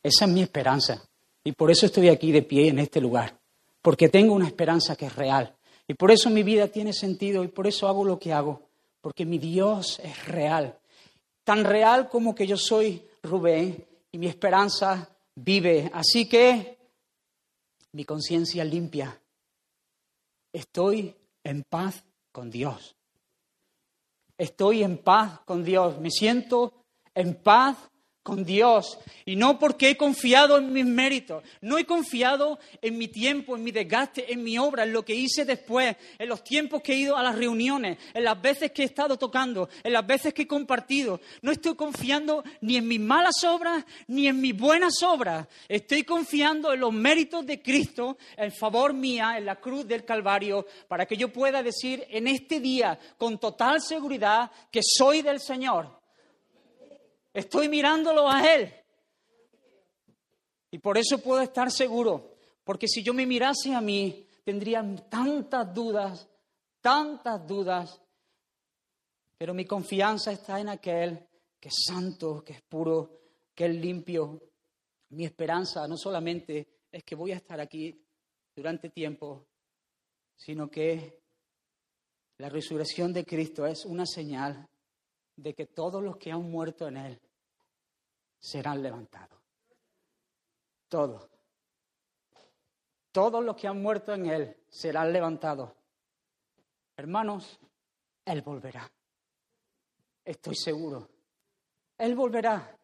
Esa 0.03 0.25
es 0.25 0.31
mi 0.31 0.41
esperanza. 0.41 1.03
Y 1.43 1.51
por 1.53 1.71
eso 1.71 1.85
estoy 1.85 2.09
aquí 2.09 2.31
de 2.31 2.43
pie 2.43 2.69
en 2.69 2.79
este 2.79 3.01
lugar. 3.01 3.39
Porque 3.81 4.09
tengo 4.09 4.33
una 4.33 4.47
esperanza 4.47 4.95
que 4.95 5.07
es 5.07 5.15
real. 5.15 5.55
Y 5.87 5.93
por 5.93 6.11
eso 6.11 6.29
mi 6.29 6.43
vida 6.43 6.67
tiene 6.67 6.93
sentido 6.93 7.43
y 7.43 7.47
por 7.47 7.67
eso 7.67 7.87
hago 7.87 8.03
lo 8.03 8.19
que 8.19 8.33
hago. 8.33 8.61
Porque 9.01 9.25
mi 9.25 9.37
Dios 9.37 9.99
es 10.03 10.27
real. 10.27 10.77
Tan 11.43 11.63
real 11.63 12.09
como 12.09 12.33
que 12.33 12.47
yo 12.47 12.57
soy 12.57 13.07
Rubén 13.21 13.85
y 14.11 14.17
mi 14.17 14.27
esperanza 14.27 15.09
vive. 15.35 15.89
Así 15.93 16.27
que 16.27 16.77
mi 17.91 18.05
conciencia 18.05 18.63
limpia. 18.63 19.19
Estoy 20.51 21.15
en 21.43 21.63
paz 21.63 22.03
con 22.31 22.49
Dios. 22.49 22.95
Estoy 24.37 24.83
en 24.83 24.97
paz 24.97 25.39
con 25.45 25.63
Dios. 25.63 25.99
Me 25.99 26.09
siento 26.09 26.84
en 27.15 27.33
paz 27.33 27.77
con 28.25 28.43
Dios 28.43 28.97
y 29.23 29.35
no 29.35 29.59
porque 29.59 29.91
he 29.91 29.97
confiado 29.97 30.57
en 30.57 30.73
mis 30.73 30.83
méritos, 30.83 31.43
no 31.61 31.77
he 31.77 31.85
confiado 31.85 32.57
en 32.81 32.97
mi 32.97 33.07
tiempo, 33.07 33.55
en 33.55 33.63
mi 33.63 33.69
desgaste, 33.69 34.33
en 34.33 34.43
mi 34.43 34.57
obra, 34.57 34.81
en 34.83 34.93
lo 34.93 35.05
que 35.05 35.13
hice 35.13 35.45
después, 35.45 35.95
en 36.17 36.27
los 36.27 36.43
tiempos 36.43 36.81
que 36.81 36.93
he 36.93 36.97
ido 36.97 37.15
a 37.15 37.21
las 37.21 37.35
reuniones, 37.35 37.99
en 38.15 38.23
las 38.23 38.41
veces 38.41 38.71
que 38.71 38.81
he 38.81 38.85
estado 38.85 39.19
tocando, 39.19 39.69
en 39.83 39.93
las 39.93 40.07
veces 40.07 40.33
que 40.33 40.41
he 40.41 40.47
compartido. 40.47 41.21
No 41.43 41.51
estoy 41.51 41.75
confiando 41.75 42.43
ni 42.61 42.77
en 42.77 42.87
mis 42.87 42.99
malas 42.99 43.43
obras 43.43 43.85
ni 44.07 44.27
en 44.27 44.41
mis 44.41 44.57
buenas 44.57 45.03
obras. 45.03 45.47
Estoy 45.69 46.01
confiando 46.01 46.73
en 46.73 46.79
los 46.79 46.91
méritos 46.91 47.45
de 47.45 47.61
Cristo 47.61 48.17
en 48.37 48.51
favor 48.51 48.95
mía 48.95 49.35
en 49.37 49.45
la 49.45 49.57
cruz 49.57 49.87
del 49.87 50.03
Calvario 50.03 50.65
para 50.87 51.05
que 51.05 51.15
yo 51.15 51.31
pueda 51.31 51.61
decir 51.61 52.03
en 52.09 52.27
este 52.27 52.59
día 52.59 52.97
con 53.19 53.37
total 53.37 53.83
seguridad 53.83 54.49
que 54.71 54.81
soy 54.81 55.21
del 55.21 55.39
Señor 55.39 56.04
Estoy 57.35 57.67
mirándolo 57.67 58.29
a 58.29 58.55
Él. 58.55 58.73
Y 60.71 60.79
por 60.79 60.97
eso 60.97 61.17
puedo 61.17 61.41
estar 61.41 61.69
seguro, 61.69 62.37
porque 62.63 62.87
si 62.87 63.03
yo 63.03 63.13
me 63.13 63.25
mirase 63.25 63.75
a 63.75 63.81
mí, 63.81 64.25
tendría 64.45 64.81
tantas 65.09 65.73
dudas, 65.73 66.29
tantas 66.79 67.45
dudas, 67.45 68.01
pero 69.37 69.53
mi 69.53 69.65
confianza 69.65 70.31
está 70.31 70.61
en 70.61 70.69
aquel 70.69 71.27
que 71.59 71.67
es 71.67 71.75
santo, 71.85 72.41
que 72.41 72.53
es 72.53 72.61
puro, 72.61 73.19
que 73.53 73.65
es 73.65 73.75
limpio. 73.75 74.41
Mi 75.09 75.25
esperanza 75.25 75.85
no 75.89 75.97
solamente 75.97 76.85
es 76.89 77.03
que 77.03 77.15
voy 77.15 77.33
a 77.33 77.37
estar 77.37 77.59
aquí 77.59 78.01
durante 78.55 78.89
tiempo, 78.91 79.45
sino 80.37 80.69
que 80.69 81.21
la 82.37 82.47
resurrección 82.47 83.11
de 83.11 83.25
Cristo 83.25 83.65
es 83.65 83.83
una 83.83 84.05
señal 84.05 84.69
de 85.35 85.53
que 85.53 85.65
todos 85.65 86.01
los 86.01 86.15
que 86.15 86.31
han 86.31 86.49
muerto 86.49 86.87
en 86.87 86.95
Él 86.95 87.21
serán 88.45 88.83
levantados. 88.83 89.39
Todos. 90.87 91.27
Todos 93.11 93.43
los 93.43 93.55
que 93.55 93.67
han 93.67 93.81
muerto 93.81 94.13
en 94.13 94.27
Él 94.27 94.57
serán 94.69 95.11
levantados. 95.11 95.71
Hermanos, 96.95 97.59
Él 98.23 98.43
volverá. 98.43 98.91
Estoy 100.23 100.55
seguro. 100.55 101.09
Él 101.97 102.13
volverá. 102.13 102.77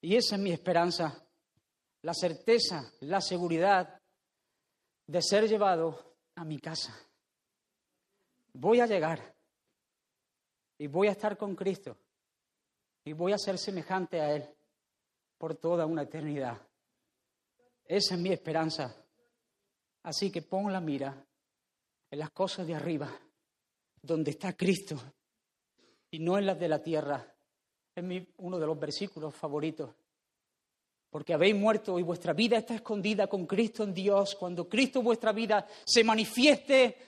Y 0.00 0.16
esa 0.16 0.34
es 0.34 0.40
mi 0.42 0.50
esperanza. 0.50 1.24
La 2.02 2.12
certeza, 2.12 2.92
la 3.00 3.20
seguridad 3.20 4.00
de 5.06 5.22
ser 5.22 5.46
llevado 5.46 6.16
a 6.34 6.44
mi 6.44 6.58
casa. 6.58 6.98
Voy 8.54 8.80
a 8.80 8.86
llegar 8.86 9.36
y 10.78 10.88
voy 10.88 11.06
a 11.06 11.12
estar 11.12 11.36
con 11.36 11.54
Cristo 11.54 11.96
y 13.04 13.12
voy 13.12 13.32
a 13.32 13.38
ser 13.38 13.56
semejante 13.56 14.20
a 14.20 14.34
Él 14.34 14.56
por 15.40 15.54
toda 15.54 15.86
una 15.86 16.02
eternidad. 16.02 16.60
Esa 17.86 18.14
es 18.14 18.20
mi 18.20 18.30
esperanza. 18.30 18.94
Así 20.02 20.30
que 20.30 20.42
pon 20.42 20.70
la 20.70 20.80
mira 20.80 21.16
en 22.10 22.18
las 22.18 22.30
cosas 22.30 22.66
de 22.66 22.74
arriba, 22.74 23.10
donde 24.02 24.32
está 24.32 24.54
Cristo, 24.54 25.00
y 26.10 26.18
no 26.18 26.36
en 26.36 26.44
las 26.44 26.60
de 26.60 26.68
la 26.68 26.82
tierra. 26.82 27.26
Es 27.94 28.04
mi, 28.04 28.28
uno 28.36 28.58
de 28.58 28.66
los 28.66 28.78
versículos 28.78 29.34
favoritos. 29.34 29.88
Porque 31.08 31.32
habéis 31.32 31.56
muerto 31.56 31.98
y 31.98 32.02
vuestra 32.02 32.34
vida 32.34 32.58
está 32.58 32.74
escondida 32.74 33.26
con 33.26 33.46
Cristo 33.46 33.82
en 33.82 33.94
Dios. 33.94 34.34
Cuando 34.34 34.68
Cristo 34.68 35.00
vuestra 35.00 35.32
vida 35.32 35.66
se 35.86 36.04
manifieste, 36.04 36.98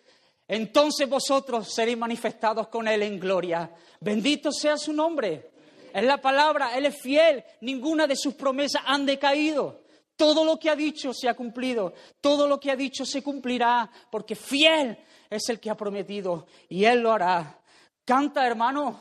entonces 0.48 1.06
vosotros 1.06 1.70
seréis 1.70 1.98
manifestados 1.98 2.68
con 2.68 2.88
Él 2.88 3.02
en 3.02 3.20
gloria. 3.20 3.70
Bendito 4.00 4.50
sea 4.50 4.78
su 4.78 4.94
nombre. 4.94 5.51
Es 5.92 6.04
la 6.04 6.20
palabra, 6.20 6.76
Él 6.76 6.86
es 6.86 7.00
fiel, 7.00 7.44
ninguna 7.60 8.06
de 8.06 8.16
sus 8.16 8.34
promesas 8.34 8.82
han 8.86 9.06
decaído. 9.06 9.82
Todo 10.16 10.44
lo 10.44 10.58
que 10.58 10.70
ha 10.70 10.76
dicho 10.76 11.12
se 11.12 11.28
ha 11.28 11.34
cumplido, 11.34 11.94
todo 12.20 12.46
lo 12.46 12.60
que 12.60 12.70
ha 12.70 12.76
dicho 12.76 13.04
se 13.04 13.22
cumplirá, 13.22 13.90
porque 14.10 14.34
fiel 14.34 14.98
es 15.28 15.48
el 15.48 15.58
que 15.58 15.70
ha 15.70 15.76
prometido 15.76 16.46
y 16.68 16.84
Él 16.84 17.00
lo 17.00 17.12
hará. 17.12 17.58
Canta, 18.04 18.46
hermano, 18.46 19.00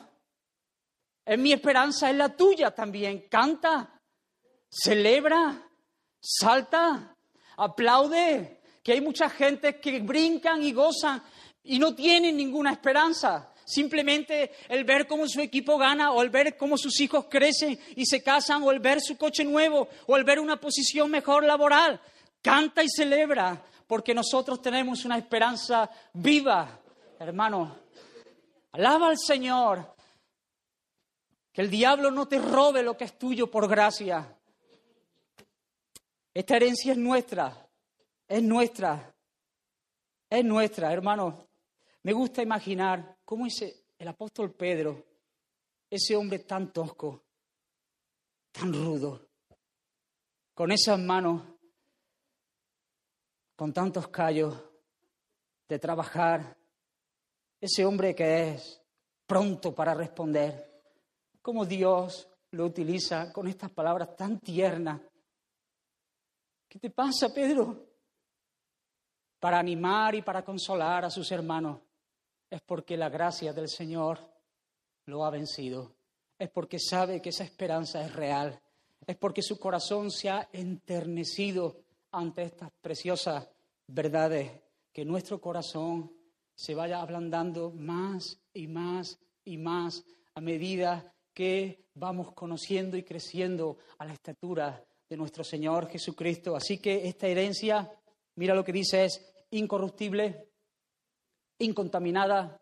es 1.25 1.37
mi 1.37 1.53
esperanza, 1.53 2.09
es 2.09 2.15
la 2.15 2.35
tuya 2.35 2.71
también. 2.71 3.27
Canta, 3.29 3.99
celebra, 4.69 5.69
salta, 6.19 7.15
aplaude, 7.57 8.61
que 8.83 8.93
hay 8.93 9.01
mucha 9.01 9.29
gente 9.29 9.79
que 9.79 9.99
brincan 9.99 10.63
y 10.63 10.71
gozan 10.71 11.21
y 11.63 11.77
no 11.77 11.93
tienen 11.93 12.37
ninguna 12.37 12.71
esperanza. 12.71 13.50
Simplemente 13.71 14.51
el 14.67 14.83
ver 14.83 15.07
cómo 15.07 15.25
su 15.29 15.39
equipo 15.39 15.77
gana 15.77 16.11
o 16.11 16.21
el 16.21 16.29
ver 16.29 16.57
cómo 16.57 16.77
sus 16.77 16.99
hijos 16.99 17.27
crecen 17.29 17.79
y 17.95 18.05
se 18.05 18.21
casan 18.21 18.63
o 18.63 18.71
el 18.71 18.79
ver 18.79 18.99
su 18.99 19.17
coche 19.17 19.45
nuevo 19.45 19.87
o 20.07 20.17
el 20.17 20.25
ver 20.25 20.41
una 20.41 20.59
posición 20.59 21.09
mejor 21.09 21.45
laboral. 21.45 22.01
Canta 22.41 22.83
y 22.83 22.89
celebra 22.89 23.63
porque 23.87 24.13
nosotros 24.13 24.61
tenemos 24.61 25.05
una 25.05 25.17
esperanza 25.17 25.89
viva, 26.11 26.81
hermano. 27.17 27.77
Alaba 28.73 29.07
al 29.07 29.17
Señor. 29.17 29.95
Que 31.53 31.61
el 31.61 31.69
diablo 31.69 32.11
no 32.11 32.27
te 32.27 32.39
robe 32.39 32.83
lo 32.83 32.97
que 32.97 33.05
es 33.05 33.17
tuyo 33.17 33.49
por 33.49 33.69
gracia. 33.69 34.37
Esta 36.33 36.57
herencia 36.57 36.91
es 36.91 36.97
nuestra, 36.97 37.69
es 38.27 38.43
nuestra, 38.43 39.13
es 40.29 40.43
nuestra, 40.43 40.91
hermano. 40.91 41.47
Me 42.03 42.11
gusta 42.11 42.41
imaginar 42.41 43.17
cómo 43.31 43.45
ese, 43.45 43.85
el 43.97 44.09
apóstol 44.09 44.51
Pedro, 44.51 45.05
ese 45.89 46.17
hombre 46.17 46.39
tan 46.39 46.73
tosco, 46.73 47.23
tan 48.51 48.73
rudo, 48.73 49.25
con 50.53 50.69
esas 50.69 50.99
manos, 50.99 51.41
con 53.55 53.71
tantos 53.71 54.09
callos, 54.09 54.53
de 55.69 55.79
trabajar, 55.79 56.57
ese 57.61 57.85
hombre 57.85 58.13
que 58.13 58.49
es 58.49 58.81
pronto 59.25 59.73
para 59.73 59.93
responder, 59.93 60.83
cómo 61.41 61.65
Dios 61.65 62.27
lo 62.51 62.65
utiliza 62.65 63.31
con 63.31 63.47
estas 63.47 63.71
palabras 63.71 64.13
tan 64.13 64.41
tiernas. 64.41 64.99
¿Qué 66.67 66.79
te 66.79 66.89
pasa, 66.89 67.33
Pedro? 67.33 67.87
para 69.39 69.57
animar 69.57 70.13
y 70.13 70.21
para 70.21 70.45
consolar 70.45 71.03
a 71.03 71.09
sus 71.09 71.31
hermanos, 71.31 71.79
es 72.51 72.61
porque 72.61 72.97
la 72.97 73.09
gracia 73.09 73.53
del 73.53 73.69
Señor 73.69 74.19
lo 75.05 75.25
ha 75.25 75.29
vencido. 75.29 75.95
Es 76.37 76.49
porque 76.49 76.79
sabe 76.79 77.21
que 77.21 77.29
esa 77.29 77.45
esperanza 77.45 78.05
es 78.05 78.13
real. 78.13 78.61
Es 79.07 79.15
porque 79.15 79.41
su 79.41 79.57
corazón 79.57 80.11
se 80.11 80.29
ha 80.29 80.49
enternecido 80.51 81.77
ante 82.11 82.43
estas 82.43 82.69
preciosas 82.81 83.47
verdades. 83.87 84.51
Que 84.91 85.05
nuestro 85.05 85.39
corazón 85.39 86.11
se 86.53 86.75
vaya 86.75 87.01
ablandando 87.01 87.71
más 87.71 88.37
y 88.53 88.67
más 88.67 89.17
y 89.45 89.57
más 89.57 90.03
a 90.35 90.41
medida 90.41 91.15
que 91.33 91.85
vamos 91.93 92.33
conociendo 92.33 92.97
y 92.97 93.03
creciendo 93.03 93.77
a 93.97 94.05
la 94.05 94.13
estatura 94.13 94.83
de 95.07 95.15
nuestro 95.17 95.45
Señor 95.45 95.87
Jesucristo. 95.89 96.55
Así 96.55 96.79
que 96.79 97.07
esta 97.07 97.27
herencia, 97.27 97.89
mira 98.35 98.53
lo 98.53 98.65
que 98.65 98.73
dice, 98.73 99.05
es 99.05 99.33
incorruptible, 99.51 100.50
incontaminada, 101.61 102.61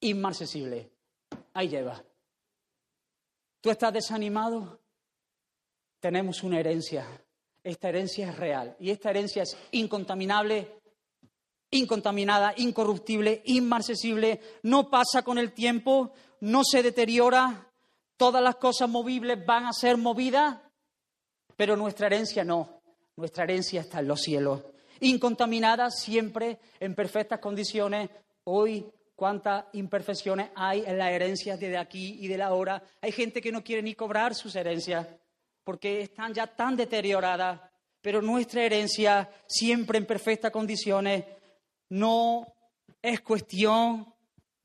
inmarcesible. 0.00 0.90
Ahí 1.52 1.68
lleva. 1.68 2.02
¿Tú 3.60 3.70
estás 3.70 3.92
desanimado? 3.92 4.80
Tenemos 6.00 6.42
una 6.42 6.60
herencia. 6.60 7.06
Esta 7.62 7.88
herencia 7.88 8.28
es 8.28 8.36
real 8.36 8.76
y 8.78 8.90
esta 8.90 9.08
herencia 9.08 9.42
es 9.42 9.56
incontaminable, 9.72 10.82
incontaminada, 11.70 12.52
incorruptible, 12.58 13.42
inmarcesible, 13.46 14.40
no 14.64 14.90
pasa 14.90 15.22
con 15.22 15.38
el 15.38 15.52
tiempo, 15.52 16.12
no 16.40 16.62
se 16.62 16.82
deteriora, 16.82 17.70
todas 18.18 18.42
las 18.42 18.56
cosas 18.56 18.88
movibles 18.88 19.46
van 19.46 19.64
a 19.64 19.72
ser 19.72 19.96
movidas, 19.96 20.60
pero 21.56 21.74
nuestra 21.74 22.08
herencia 22.08 22.44
no, 22.44 22.82
nuestra 23.16 23.44
herencia 23.44 23.80
está 23.80 24.00
en 24.00 24.08
los 24.08 24.20
cielos, 24.20 24.60
incontaminada 25.00 25.90
siempre, 25.90 26.58
en 26.80 26.94
perfectas 26.94 27.40
condiciones. 27.40 28.10
Hoy, 28.44 28.86
cuántas 29.16 29.64
imperfecciones 29.72 30.50
hay 30.54 30.84
en 30.86 30.98
las 30.98 31.10
herencias 31.10 31.58
de 31.60 31.76
aquí 31.76 32.18
y 32.20 32.28
de 32.28 32.38
la 32.38 32.52
hora. 32.52 32.82
Hay 33.00 33.12
gente 33.12 33.40
que 33.40 33.52
no 33.52 33.62
quiere 33.62 33.82
ni 33.82 33.94
cobrar 33.94 34.34
sus 34.34 34.54
herencias 34.56 35.06
porque 35.62 36.02
están 36.02 36.34
ya 36.34 36.46
tan 36.46 36.76
deterioradas, 36.76 37.60
pero 38.00 38.20
nuestra 38.20 38.64
herencia 38.64 39.30
siempre 39.46 39.98
en 39.98 40.06
perfectas 40.06 40.50
condiciones 40.50 41.24
no 41.88 42.46
es 43.00 43.20
cuestión 43.20 44.12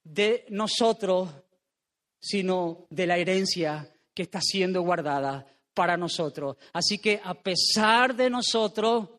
de 0.03 0.45
nosotros, 0.49 1.29
sino 2.19 2.85
de 2.89 3.07
la 3.07 3.17
herencia 3.17 3.89
que 4.13 4.23
está 4.23 4.41
siendo 4.41 4.81
guardada 4.81 5.45
para 5.73 5.95
nosotros. 5.95 6.57
Así 6.73 6.97
que 6.97 7.21
a 7.23 7.33
pesar 7.33 8.15
de 8.15 8.29
nosotros, 8.29 9.09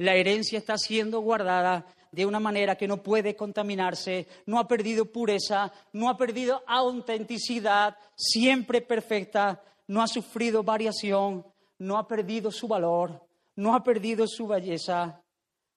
la 0.00 0.14
herencia 0.14 0.58
está 0.58 0.78
siendo 0.78 1.20
guardada 1.20 1.84
de 2.10 2.24
una 2.24 2.40
manera 2.40 2.74
que 2.74 2.88
no 2.88 3.02
puede 3.02 3.36
contaminarse, 3.36 4.26
no 4.46 4.58
ha 4.58 4.66
perdido 4.66 5.12
pureza, 5.12 5.70
no 5.92 6.08
ha 6.08 6.16
perdido 6.16 6.62
autenticidad, 6.66 7.98
siempre 8.16 8.80
perfecta, 8.80 9.62
no 9.88 10.00
ha 10.00 10.06
sufrido 10.06 10.62
variación, 10.62 11.44
no 11.80 11.98
ha 11.98 12.08
perdido 12.08 12.50
su 12.50 12.66
valor, 12.66 13.22
no 13.56 13.74
ha 13.74 13.84
perdido 13.84 14.26
su 14.26 14.46
belleza. 14.46 15.22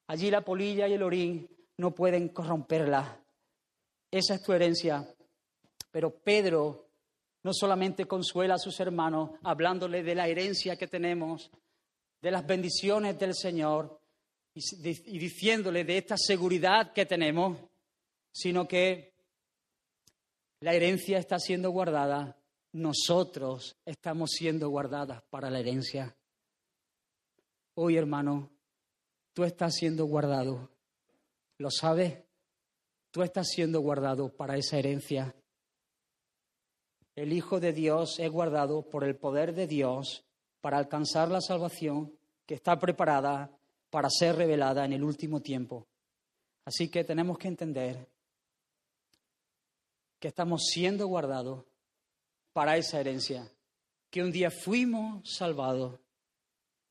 Allí 0.07 0.31
la 0.31 0.39
polilla 0.39 0.87
y 0.87 0.93
el 0.93 1.03
orín 1.03 1.49
no 1.75 1.93
pueden 1.93 2.29
corromperla. 2.29 3.19
Esa 4.09 4.35
es 4.35 4.41
tu 4.41 4.53
herencia. 4.53 5.05
Pero 5.91 6.11
Pedro 6.11 6.87
no 7.43 7.51
solamente 7.53 8.05
consuela 8.05 8.53
a 8.53 8.59
sus 8.59 8.79
hermanos 8.79 9.31
hablándole 9.43 10.01
de 10.01 10.15
la 10.15 10.29
herencia 10.29 10.77
que 10.77 10.87
tenemos, 10.87 11.51
de 12.21 12.31
las 12.31 12.47
bendiciones 12.47 13.19
del 13.19 13.35
Señor 13.35 13.99
y, 14.53 15.19
diciéndole 15.19 15.83
de 15.83 15.97
esta 15.97 16.15
seguridad 16.17 16.93
que 16.93 17.05
tenemos, 17.05 17.57
sino 18.31 18.67
que 18.67 19.13
la 20.59 20.73
herencia 20.73 21.17
está 21.17 21.39
siendo 21.39 21.71
guardada, 21.71 22.37
nosotros 22.71 23.75
estamos 23.85 24.31
siendo 24.31 24.69
guardadas 24.69 25.21
para 25.29 25.49
la 25.49 25.59
herencia. 25.59 26.15
Hoy, 27.75 27.97
hermano, 27.97 28.51
tú 29.33 29.43
estás 29.43 29.75
siendo 29.75 30.05
guardado 30.05 30.73
¿Lo 31.63 31.69
sabes? 31.69 32.17
Tú 33.11 33.21
estás 33.21 33.47
siendo 33.47 33.79
guardado 33.79 34.29
para 34.35 34.57
esa 34.57 34.77
herencia. 34.77 35.35
El 37.15 37.31
Hijo 37.31 37.59
de 37.59 37.73
Dios 37.73 38.19
es 38.19 38.29
guardado 38.31 38.89
por 38.89 39.03
el 39.03 39.15
poder 39.15 39.53
de 39.53 39.67
Dios 39.67 40.25
para 40.61 40.77
alcanzar 40.77 41.29
la 41.29 41.41
salvación 41.41 42.17
que 42.45 42.55
está 42.55 42.79
preparada 42.79 43.51
para 43.93 44.09
ser 44.09 44.35
revelada 44.35 44.85
en 44.85 44.93
el 44.93 45.03
último 45.03 45.39
tiempo. 45.39 45.85
Así 46.65 46.89
que 46.89 47.03
tenemos 47.03 47.37
que 47.37 47.47
entender 47.47 48.09
que 50.19 50.29
estamos 50.29 50.63
siendo 50.65 51.05
guardados 51.05 51.63
para 52.53 52.75
esa 52.75 52.99
herencia, 52.99 53.47
que 54.09 54.23
un 54.23 54.31
día 54.31 54.49
fuimos 54.49 55.29
salvados. 55.37 55.99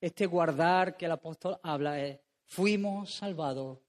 Este 0.01 0.27
guardar 0.27 0.97
que 0.97 1.07
el 1.07 1.11
apóstol 1.11 1.59
habla 1.65 2.01
es, 2.01 2.21
fuimos 2.47 3.13
salvados 3.15 3.81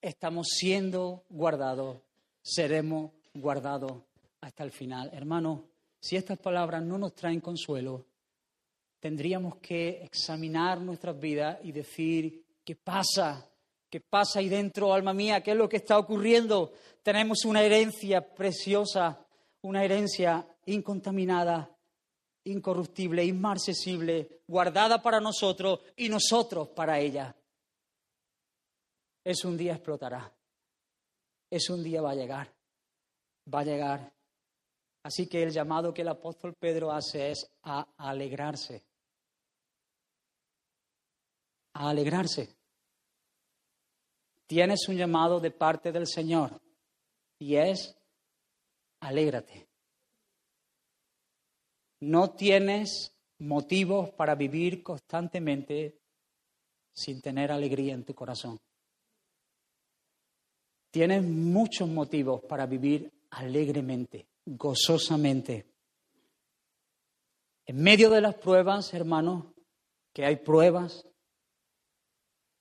estamos 0.00 0.48
siendo 0.48 1.24
guardados, 1.28 1.98
seremos 2.42 3.12
guardados 3.34 4.02
hasta 4.40 4.64
el 4.64 4.72
final. 4.72 5.10
Hermano, 5.12 5.68
si 6.00 6.16
estas 6.16 6.38
palabras 6.38 6.82
no 6.82 6.98
nos 6.98 7.14
traen 7.14 7.40
consuelo, 7.40 8.06
tendríamos 9.00 9.56
que 9.56 10.02
examinar 10.04 10.80
nuestras 10.80 11.18
vidas 11.18 11.58
y 11.62 11.72
decir, 11.72 12.44
¿qué 12.64 12.76
pasa? 12.76 13.50
¿Qué 13.88 14.00
pasa 14.00 14.38
ahí 14.38 14.48
dentro, 14.48 14.92
alma 14.94 15.12
mía? 15.12 15.42
¿Qué 15.42 15.50
es 15.50 15.56
lo 15.56 15.68
que 15.68 15.78
está 15.78 15.98
ocurriendo? 15.98 16.72
Tenemos 17.02 17.44
una 17.44 17.62
herencia 17.62 18.34
preciosa, 18.34 19.26
una 19.62 19.84
herencia 19.84 20.46
incontaminada, 20.66 21.76
incorruptible, 22.44 23.24
inmarcesible, 23.24 24.42
guardada 24.46 25.02
para 25.02 25.20
nosotros 25.20 25.80
y 25.96 26.08
nosotros 26.08 26.68
para 26.68 27.00
ella 27.00 27.34
es 29.24 29.44
un 29.44 29.56
día 29.56 29.74
explotará. 29.74 30.32
Es 31.50 31.68
un 31.70 31.82
día 31.82 32.02
va 32.02 32.12
a 32.12 32.14
llegar. 32.14 32.52
Va 33.52 33.60
a 33.60 33.64
llegar. 33.64 34.12
Así 35.02 35.26
que 35.28 35.42
el 35.42 35.50
llamado 35.50 35.92
que 35.92 36.02
el 36.02 36.08
apóstol 36.08 36.54
Pedro 36.54 36.92
hace 36.92 37.30
es 37.30 37.50
a 37.62 37.86
alegrarse. 37.96 38.84
A 41.80 41.88
alegrarse. 41.88 42.54
Tienes 44.46 44.86
un 44.86 44.96
llamado 44.96 45.40
de 45.40 45.50
parte 45.50 45.92
del 45.92 46.06
Señor 46.06 46.60
y 47.38 47.56
es 47.56 47.96
alégrate. 49.00 49.66
No 52.00 52.32
tienes 52.32 53.14
motivos 53.38 54.10
para 54.10 54.34
vivir 54.34 54.82
constantemente 54.82 55.98
sin 56.92 57.22
tener 57.22 57.50
alegría 57.50 57.94
en 57.94 58.04
tu 58.04 58.14
corazón. 58.14 58.60
Tienes 60.90 61.22
muchos 61.22 61.88
motivos 61.88 62.42
para 62.42 62.66
vivir 62.66 63.10
alegremente, 63.30 64.26
gozosamente. 64.44 65.64
En 67.64 67.82
medio 67.82 68.10
de 68.10 68.20
las 68.20 68.34
pruebas, 68.34 68.92
hermanos, 68.92 69.46
que 70.12 70.26
hay 70.26 70.36
pruebas, 70.36 71.06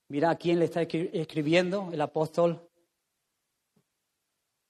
mira 0.10 0.32
a 0.32 0.36
quién 0.36 0.60
le 0.60 0.66
está 0.66 0.82
escribiendo 0.82 1.90
el 1.92 2.02
apóstol. 2.02 2.70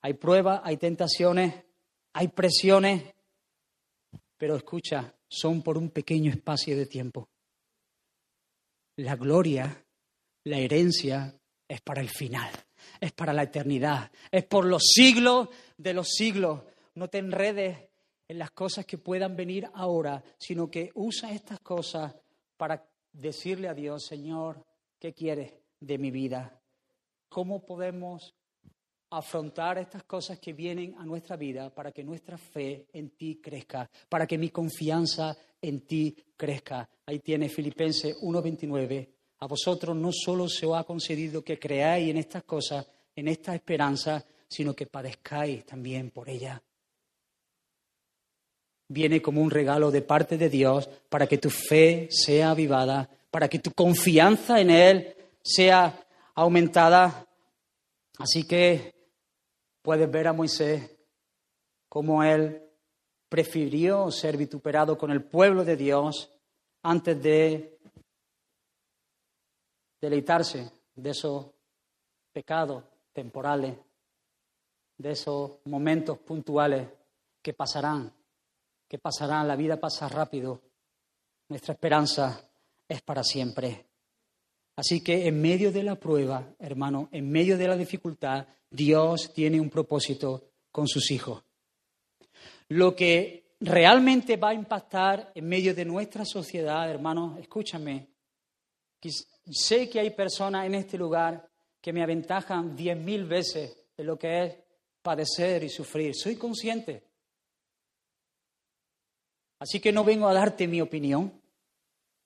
Hay 0.01 0.13
pruebas, 0.13 0.61
hay 0.63 0.77
tentaciones, 0.77 1.53
hay 2.13 2.29
presiones, 2.29 3.03
pero 4.37 4.55
escucha, 4.55 5.13
son 5.27 5.61
por 5.61 5.77
un 5.77 5.89
pequeño 5.89 6.31
espacio 6.31 6.77
de 6.77 6.85
tiempo. 6.85 7.27
La 8.95 9.15
gloria, 9.15 9.85
la 10.45 10.57
herencia 10.57 11.37
es 11.67 11.81
para 11.81 12.01
el 12.01 12.09
final 12.09 12.49
es 12.99 13.11
para 13.11 13.33
la 13.33 13.43
eternidad, 13.43 14.11
es 14.31 14.45
por 14.45 14.65
los 14.65 14.83
siglos 14.83 15.49
de 15.77 15.93
los 15.93 16.09
siglos. 16.09 16.61
No 16.95 17.07
te 17.07 17.19
enredes 17.19 17.77
en 18.27 18.39
las 18.39 18.51
cosas 18.51 18.85
que 18.85 18.97
puedan 18.97 19.35
venir 19.35 19.69
ahora, 19.73 20.23
sino 20.37 20.69
que 20.69 20.91
usa 20.95 21.31
estas 21.31 21.59
cosas 21.61 22.15
para 22.57 22.85
decirle 23.11 23.67
a 23.67 23.73
Dios, 23.73 24.05
Señor, 24.05 24.65
¿qué 24.99 25.13
quieres 25.13 25.53
de 25.79 25.97
mi 25.97 26.11
vida? 26.11 26.61
¿Cómo 27.29 27.65
podemos 27.65 28.35
afrontar 29.11 29.77
estas 29.77 30.03
cosas 30.03 30.39
que 30.39 30.53
vienen 30.53 30.95
a 30.99 31.05
nuestra 31.05 31.35
vida 31.35 31.73
para 31.73 31.91
que 31.91 32.03
nuestra 32.03 32.37
fe 32.37 32.87
en 32.93 33.11
ti 33.11 33.39
crezca, 33.41 33.89
para 34.07 34.27
que 34.27 34.37
mi 34.37 34.49
confianza 34.49 35.35
en 35.61 35.81
ti 35.87 36.15
crezca? 36.35 36.89
Ahí 37.05 37.19
tiene 37.19 37.49
Filipenses 37.49 38.15
1.29 38.21 39.19
a 39.41 39.47
vosotros 39.47 39.95
no 39.95 40.11
solo 40.11 40.49
se 40.49 40.65
os 40.65 40.77
ha 40.77 40.83
concedido 40.83 41.43
que 41.43 41.57
creáis 41.57 42.09
en 42.09 42.17
estas 42.17 42.43
cosas, 42.43 42.85
en 43.15 43.27
esta 43.29 43.55
esperanza, 43.55 44.25
sino 44.47 44.75
que 44.75 44.85
padezcáis 44.85 45.65
también 45.65 46.11
por 46.11 46.29
ella. 46.29 46.61
Viene 48.89 49.21
como 49.21 49.41
un 49.41 49.51
regalo 49.51 49.91
de 49.91 50.01
parte 50.01 50.37
de 50.37 50.49
Dios 50.49 50.89
para 51.07 51.27
que 51.27 51.37
tu 51.37 51.49
fe 51.49 52.09
sea 52.11 52.51
avivada, 52.51 53.09
para 53.31 53.47
que 53.47 53.59
tu 53.59 53.71
confianza 53.71 54.59
en 54.59 54.69
Él 54.69 55.15
sea 55.43 56.05
aumentada. 56.35 57.27
Así 58.17 58.47
que 58.47 58.93
puedes 59.81 60.09
ver 60.09 60.27
a 60.27 60.33
Moisés 60.33 60.95
como 61.87 62.23
él 62.23 62.63
prefirió 63.27 64.11
ser 64.11 64.37
vituperado 64.37 64.97
con 64.97 65.11
el 65.11 65.23
pueblo 65.23 65.65
de 65.65 65.75
Dios 65.75 66.31
antes 66.83 67.21
de 67.21 67.79
deleitarse 69.99 70.71
de 70.95 71.09
esos 71.09 71.47
pecados 72.31 72.83
temporales, 73.11 73.75
de 74.97 75.11
esos 75.11 75.59
momentos 75.65 76.19
puntuales 76.19 76.87
que 77.41 77.53
pasarán, 77.53 78.13
que 78.87 78.97
pasarán, 78.97 79.47
la 79.47 79.55
vida 79.55 79.77
pasa 79.77 80.07
rápido, 80.07 80.61
nuestra 81.49 81.73
esperanza 81.73 82.48
es 82.89 83.01
para 83.01 83.23
siempre. 83.23 83.85
Así 84.75 85.01
que 85.01 85.27
en 85.27 85.39
medio 85.39 85.71
de 85.71 85.83
la 85.83 85.95
prueba, 85.95 86.55
hermano, 86.59 87.09
en 87.11 87.29
medio 87.29 87.57
de 87.57 87.67
la 87.67 87.77
dificultad, 87.77 88.47
Dios 88.69 89.31
tiene 89.33 89.61
un 89.61 89.69
propósito 89.69 90.51
con 90.71 90.87
sus 90.87 91.11
hijos. 91.11 91.43
Lo 92.69 92.95
que 92.95 93.55
realmente 93.59 94.37
va 94.37 94.49
a 94.49 94.53
impactar 94.53 95.31
en 95.35 95.47
medio 95.47 95.75
de 95.75 95.85
nuestra 95.85 96.23
sociedad, 96.25 96.89
hermano, 96.89 97.37
escúchame, 97.39 98.07
sé 99.51 99.89
que 99.89 99.99
hay 99.99 100.11
personas 100.11 100.65
en 100.65 100.75
este 100.75 100.97
lugar 100.97 101.49
que 101.81 101.93
me 101.93 102.03
aventajan 102.03 102.75
diez 102.75 102.97
mil 102.97 103.25
veces 103.25 103.75
de 103.95 104.03
lo 104.03 104.17
que 104.17 104.43
es 104.43 104.55
padecer 105.01 105.63
y 105.63 105.69
sufrir. 105.69 106.15
Soy 106.15 106.35
consciente. 106.35 107.03
Así 109.59 109.79
que 109.79 109.91
no 109.91 110.03
vengo 110.03 110.27
a 110.27 110.33
darte 110.33 110.67
mi 110.67 110.79
opinión, 110.79 111.38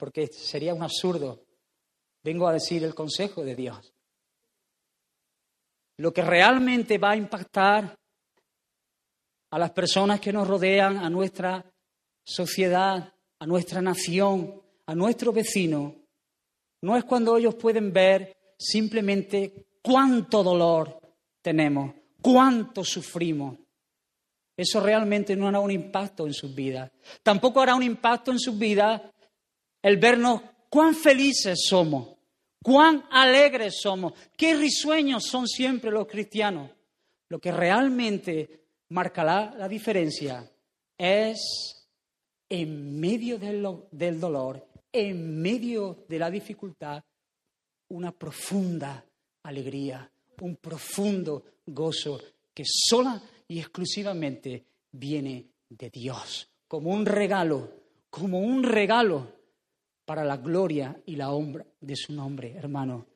porque 0.03 0.27
sería 0.27 0.73
un 0.73 0.83
absurdo. 0.83 1.45
Vengo 2.21 2.45
a 2.45 2.51
decir 2.51 2.83
el 2.83 2.93
consejo 2.93 3.41
de 3.41 3.55
Dios. 3.55 3.93
Lo 5.99 6.11
que 6.11 6.21
realmente 6.21 6.97
va 6.97 7.11
a 7.11 7.15
impactar 7.15 7.95
a 9.49 9.57
las 9.57 9.71
personas 9.71 10.19
que 10.19 10.33
nos 10.33 10.45
rodean, 10.45 10.97
a 10.97 11.09
nuestra 11.09 11.63
sociedad, 12.21 13.13
a 13.39 13.47
nuestra 13.47 13.81
nación, 13.81 14.61
a 14.87 14.93
nuestro 14.93 15.31
vecino, 15.31 15.95
no 16.81 16.97
es 16.97 17.05
cuando 17.05 17.37
ellos 17.37 17.55
pueden 17.55 17.93
ver 17.93 18.35
simplemente 18.59 19.67
cuánto 19.81 20.43
dolor 20.43 20.99
tenemos, 21.41 21.95
cuánto 22.21 22.83
sufrimos. 22.83 23.57
Eso 24.57 24.81
realmente 24.81 25.33
no 25.37 25.47
hará 25.47 25.61
un 25.61 25.71
impacto 25.71 26.27
en 26.27 26.33
sus 26.33 26.53
vidas. 26.53 26.91
Tampoco 27.23 27.61
hará 27.61 27.73
un 27.73 27.83
impacto 27.83 28.31
en 28.31 28.39
sus 28.39 28.59
vidas 28.59 29.01
el 29.83 29.97
vernos 29.97 30.41
cuán 30.69 30.95
felices 30.95 31.65
somos, 31.67 32.15
cuán 32.63 33.03
alegres 33.11 33.75
somos, 33.81 34.13
qué 34.35 34.55
risueños 34.55 35.25
son 35.25 35.47
siempre 35.47 35.91
los 35.91 36.07
cristianos. 36.07 36.71
Lo 37.29 37.39
que 37.39 37.51
realmente 37.51 38.63
marcará 38.89 39.53
la 39.55 39.67
diferencia 39.67 40.49
es 40.97 41.85
en 42.49 42.99
medio 42.99 43.37
del, 43.37 44.19
dolor, 44.19 44.67
en 44.91 45.41
medio 45.41 46.05
de 46.07 46.19
la 46.19 46.31
dificultad, 46.31 47.03
una 47.89 48.11
profunda 48.11 49.05
alegría, 49.43 50.09
un 50.41 50.55
profundo 50.55 51.43
gozo 51.65 52.19
que 52.53 52.63
sola 52.65 53.21
y 53.47 53.59
exclusivamente 53.59 54.65
viene 54.91 55.47
de 55.69 55.89
Dios, 55.89 56.49
como 56.67 56.91
un 56.91 57.05
regalo, 57.05 57.69
como 58.09 58.39
un 58.39 58.63
regalo 58.63 59.32
para 60.05 60.23
la 60.23 60.37
gloria 60.37 61.01
y 61.05 61.15
la 61.15 61.31
honra 61.31 61.65
de 61.79 61.95
su 61.95 62.13
nombre, 62.13 62.55
hermano. 62.55 63.07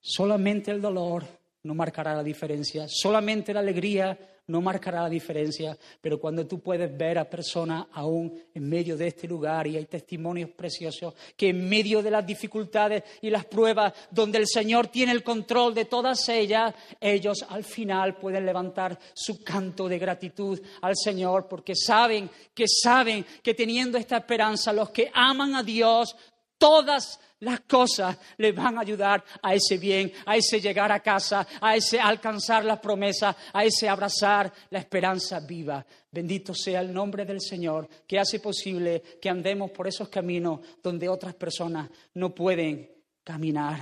Solamente 0.00 0.70
el 0.70 0.80
dolor 0.80 1.24
no 1.62 1.74
marcará 1.74 2.14
la 2.14 2.22
diferencia, 2.22 2.86
solamente 2.88 3.54
la 3.54 3.60
alegría 3.60 4.18
no 4.46 4.60
marcará 4.60 5.02
la 5.02 5.08
diferencia, 5.08 5.76
pero 6.00 6.20
cuando 6.20 6.46
tú 6.46 6.60
puedes 6.60 6.94
ver 6.96 7.18
a 7.18 7.28
personas 7.28 7.86
aún 7.92 8.42
en 8.52 8.68
medio 8.68 8.96
de 8.96 9.08
este 9.08 9.26
lugar 9.26 9.66
y 9.66 9.76
hay 9.76 9.86
testimonios 9.86 10.50
preciosos 10.50 11.14
que 11.36 11.48
en 11.48 11.66
medio 11.68 12.02
de 12.02 12.10
las 12.10 12.26
dificultades 12.26 13.02
y 13.22 13.30
las 13.30 13.46
pruebas 13.46 13.92
donde 14.10 14.38
el 14.38 14.46
Señor 14.46 14.88
tiene 14.88 15.12
el 15.12 15.22
control 15.22 15.74
de 15.74 15.86
todas 15.86 16.28
ellas, 16.28 16.74
ellos 17.00 17.44
al 17.48 17.64
final 17.64 18.16
pueden 18.16 18.44
levantar 18.44 18.98
su 19.14 19.42
canto 19.42 19.88
de 19.88 19.98
gratitud 19.98 20.60
al 20.82 20.94
Señor 20.96 21.48
porque 21.48 21.74
saben 21.74 22.28
que 22.54 22.66
saben 22.68 23.24
que 23.42 23.54
teniendo 23.54 23.96
esta 23.96 24.18
esperanza 24.18 24.72
los 24.72 24.90
que 24.90 25.10
aman 25.14 25.54
a 25.54 25.62
Dios 25.62 26.16
todas 26.64 27.20
las 27.40 27.60
cosas 27.60 28.18
le 28.38 28.52
van 28.52 28.78
a 28.78 28.80
ayudar 28.80 29.22
a 29.42 29.54
ese 29.54 29.76
bien, 29.76 30.10
a 30.24 30.34
ese 30.34 30.62
llegar 30.62 30.90
a 30.90 31.00
casa, 31.00 31.46
a 31.60 31.76
ese 31.76 32.00
alcanzar 32.00 32.64
las 32.64 32.80
promesas, 32.80 33.36
a 33.52 33.62
ese 33.66 33.86
abrazar 33.86 34.50
la 34.70 34.78
esperanza 34.78 35.40
viva. 35.40 35.84
Bendito 36.10 36.54
sea 36.54 36.80
el 36.80 36.90
nombre 36.90 37.26
del 37.26 37.42
Señor 37.42 37.86
que 38.06 38.18
hace 38.18 38.40
posible 38.40 39.02
que 39.20 39.28
andemos 39.28 39.72
por 39.72 39.86
esos 39.86 40.08
caminos 40.08 40.60
donde 40.82 41.06
otras 41.06 41.34
personas 41.34 41.90
no 42.14 42.34
pueden 42.34 42.90
caminar. 43.22 43.80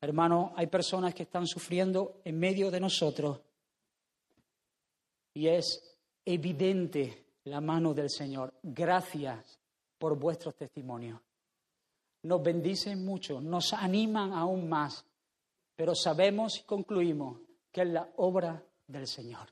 Hermano, 0.00 0.52
hay 0.54 0.68
personas 0.68 1.12
que 1.14 1.24
están 1.24 1.48
sufriendo 1.48 2.20
en 2.24 2.38
medio 2.38 2.70
de 2.70 2.78
nosotros 2.78 3.40
y 5.34 5.48
es 5.48 5.82
evidente 6.24 7.24
la 7.42 7.60
mano 7.60 7.92
del 7.92 8.08
Señor. 8.08 8.54
Gracias 8.62 9.58
por 9.98 10.16
vuestros 10.16 10.54
testimonios 10.54 11.20
nos 12.22 12.42
bendicen 12.42 13.04
mucho, 13.04 13.40
nos 13.40 13.72
animan 13.72 14.32
aún 14.32 14.68
más, 14.68 15.04
pero 15.76 15.94
sabemos 15.94 16.58
y 16.58 16.62
concluimos 16.64 17.38
que 17.72 17.82
es 17.82 17.88
la 17.88 18.08
obra 18.16 18.62
del 18.86 19.06
Señor. 19.06 19.48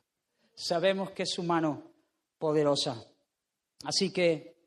Sabemos 0.54 1.12
que 1.12 1.22
es 1.22 1.30
su 1.30 1.42
mano 1.42 1.82
poderosa. 2.38 3.04
Así 3.84 4.12
que 4.12 4.58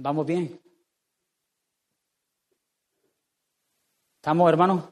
¿Vamos 0.00 0.24
bien? 0.24 0.60
¿Estamos, 4.14 4.48
hermanos? 4.48 4.84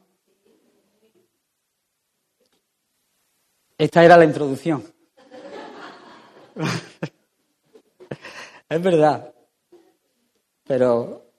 Esta 3.77 4.03
era 4.03 4.17
la 4.17 4.25
introducción. 4.25 4.83
Es 8.69 8.81
verdad. 8.81 9.33
Pero 10.63 11.31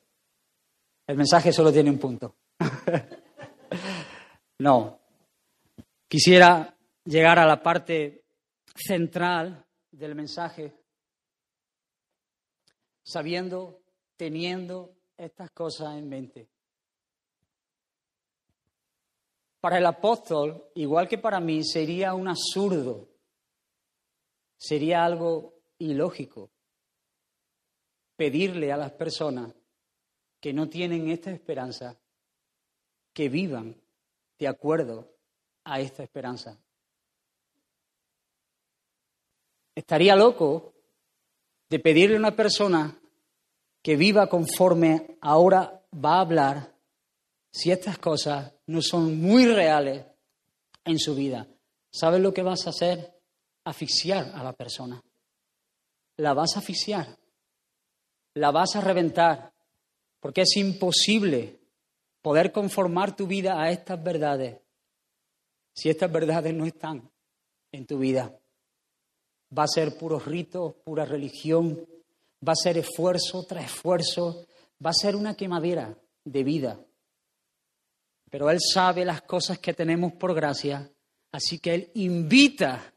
el 1.06 1.16
mensaje 1.16 1.52
solo 1.52 1.72
tiene 1.72 1.90
un 1.90 1.98
punto. 1.98 2.36
no. 4.58 4.98
Quisiera 6.08 6.74
llegar 7.04 7.38
a 7.38 7.46
la 7.46 7.62
parte 7.62 8.24
central 8.74 9.64
del 9.90 10.14
mensaje 10.14 10.72
sabiendo, 13.02 13.82
teniendo 14.16 14.94
estas 15.16 15.50
cosas 15.50 15.96
en 15.96 16.08
mente. 16.08 16.48
Para 19.60 19.78
el 19.78 19.86
apóstol, 19.86 20.70
igual 20.76 21.08
que 21.08 21.18
para 21.18 21.40
mí, 21.40 21.64
sería 21.64 22.14
un 22.14 22.28
absurdo, 22.28 23.08
sería 24.56 25.04
algo 25.04 25.54
ilógico 25.78 26.52
pedirle 28.18 28.72
a 28.72 28.76
las 28.76 28.90
personas 28.90 29.54
que 30.40 30.52
no 30.52 30.68
tienen 30.68 31.08
esta 31.08 31.30
esperanza 31.30 31.96
que 33.12 33.28
vivan 33.28 33.76
de 34.36 34.48
acuerdo 34.48 35.08
a 35.62 35.80
esta 35.80 36.02
esperanza. 36.02 36.58
Estaría 39.72 40.16
loco 40.16 40.74
de 41.70 41.78
pedirle 41.78 42.16
a 42.16 42.18
una 42.18 42.34
persona 42.34 42.98
que 43.80 43.94
viva 43.94 44.28
conforme 44.28 45.16
ahora 45.20 45.80
va 45.94 46.16
a 46.16 46.22
hablar 46.22 46.74
si 47.52 47.70
estas 47.70 47.98
cosas 47.98 48.52
no 48.66 48.82
son 48.82 49.20
muy 49.20 49.46
reales 49.46 50.04
en 50.84 50.98
su 50.98 51.14
vida. 51.14 51.46
¿Sabes 51.88 52.20
lo 52.20 52.34
que 52.34 52.42
vas 52.42 52.66
a 52.66 52.70
hacer? 52.70 53.14
Asfixiar 53.62 54.32
a 54.34 54.42
la 54.42 54.54
persona. 54.54 55.00
La 56.16 56.34
vas 56.34 56.56
a 56.56 56.58
asfixiar 56.58 57.16
la 58.38 58.50
vas 58.50 58.76
a 58.76 58.80
reventar, 58.80 59.52
porque 60.20 60.42
es 60.42 60.56
imposible 60.56 61.58
poder 62.22 62.52
conformar 62.52 63.14
tu 63.14 63.26
vida 63.26 63.60
a 63.60 63.70
estas 63.70 64.02
verdades 64.02 64.58
si 65.78 65.88
estas 65.88 66.10
verdades 66.10 66.52
no 66.52 66.66
están 66.66 67.08
en 67.70 67.86
tu 67.86 67.98
vida. 67.98 68.36
Va 69.56 69.62
a 69.62 69.68
ser 69.68 69.96
puro 69.96 70.18
rito, 70.18 70.76
pura 70.84 71.04
religión, 71.04 71.86
va 72.46 72.52
a 72.52 72.56
ser 72.60 72.78
esfuerzo 72.78 73.44
tras 73.44 73.66
esfuerzo, 73.66 74.48
va 74.84 74.90
a 74.90 75.00
ser 75.00 75.14
una 75.14 75.36
quemadera 75.36 75.96
de 76.24 76.42
vida. 76.42 76.80
Pero 78.28 78.50
Él 78.50 78.58
sabe 78.60 79.04
las 79.04 79.22
cosas 79.22 79.60
que 79.60 79.72
tenemos 79.72 80.14
por 80.14 80.34
gracia, 80.34 80.90
así 81.30 81.60
que 81.60 81.74
Él 81.74 81.90
invita 81.94 82.92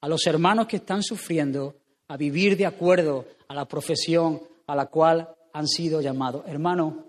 a 0.00 0.08
los 0.08 0.26
hermanos 0.26 0.66
que 0.66 0.76
están 0.76 1.02
sufriendo 1.02 1.76
a 2.08 2.16
vivir 2.16 2.56
de 2.56 2.64
acuerdo 2.64 3.26
a 3.48 3.54
la 3.54 3.68
profesión 3.68 4.40
a 4.68 4.76
la 4.76 4.86
cual 4.86 5.34
han 5.52 5.66
sido 5.66 6.00
llamados. 6.00 6.44
Hermano, 6.46 7.04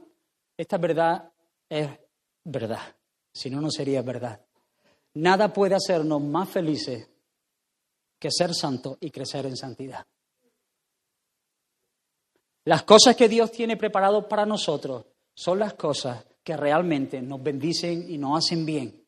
esta 0.58 0.78
verdad 0.78 1.32
es 1.70 1.90
verdad, 2.44 2.96
si 3.32 3.50
no, 3.50 3.62
no 3.62 3.70
sería 3.70 4.02
verdad. 4.02 4.42
Nada 5.16 5.54
puede 5.54 5.76
hacernos 5.76 6.22
más 6.22 6.50
felices 6.50 7.08
que 8.18 8.32
ser 8.32 8.54
santos 8.54 8.98
y 9.02 9.12
crecer 9.12 9.46
en 9.46 9.56
santidad. 9.56 10.06
Las 12.66 12.84
cosas 12.84 13.16
que 13.16 13.30
Dios 13.30 13.52
tiene 13.52 13.78
preparado 13.78 14.28
para 14.28 14.46
nosotros 14.46 15.06
son 15.34 15.60
las 15.60 15.74
cosas 15.74 16.26
que 16.44 16.56
realmente 16.56 17.22
nos 17.22 17.42
bendicen 17.42 18.10
y 18.10 18.18
nos 18.18 18.38
hacen 18.38 18.66
bien. 18.66 19.06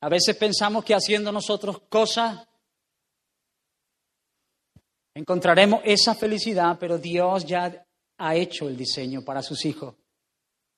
A 0.00 0.08
veces 0.08 0.36
pensamos 0.36 0.84
que 0.84 0.94
haciendo 0.94 1.32
nosotros 1.32 1.80
cosas 1.88 2.46
encontraremos 5.16 5.80
esa 5.82 6.14
felicidad, 6.14 6.76
pero 6.78 6.98
Dios 6.98 7.46
ya 7.46 7.86
ha 8.18 8.34
hecho 8.36 8.68
el 8.68 8.76
diseño 8.76 9.22
para 9.22 9.40
sus 9.40 9.64
hijos. 9.64 9.94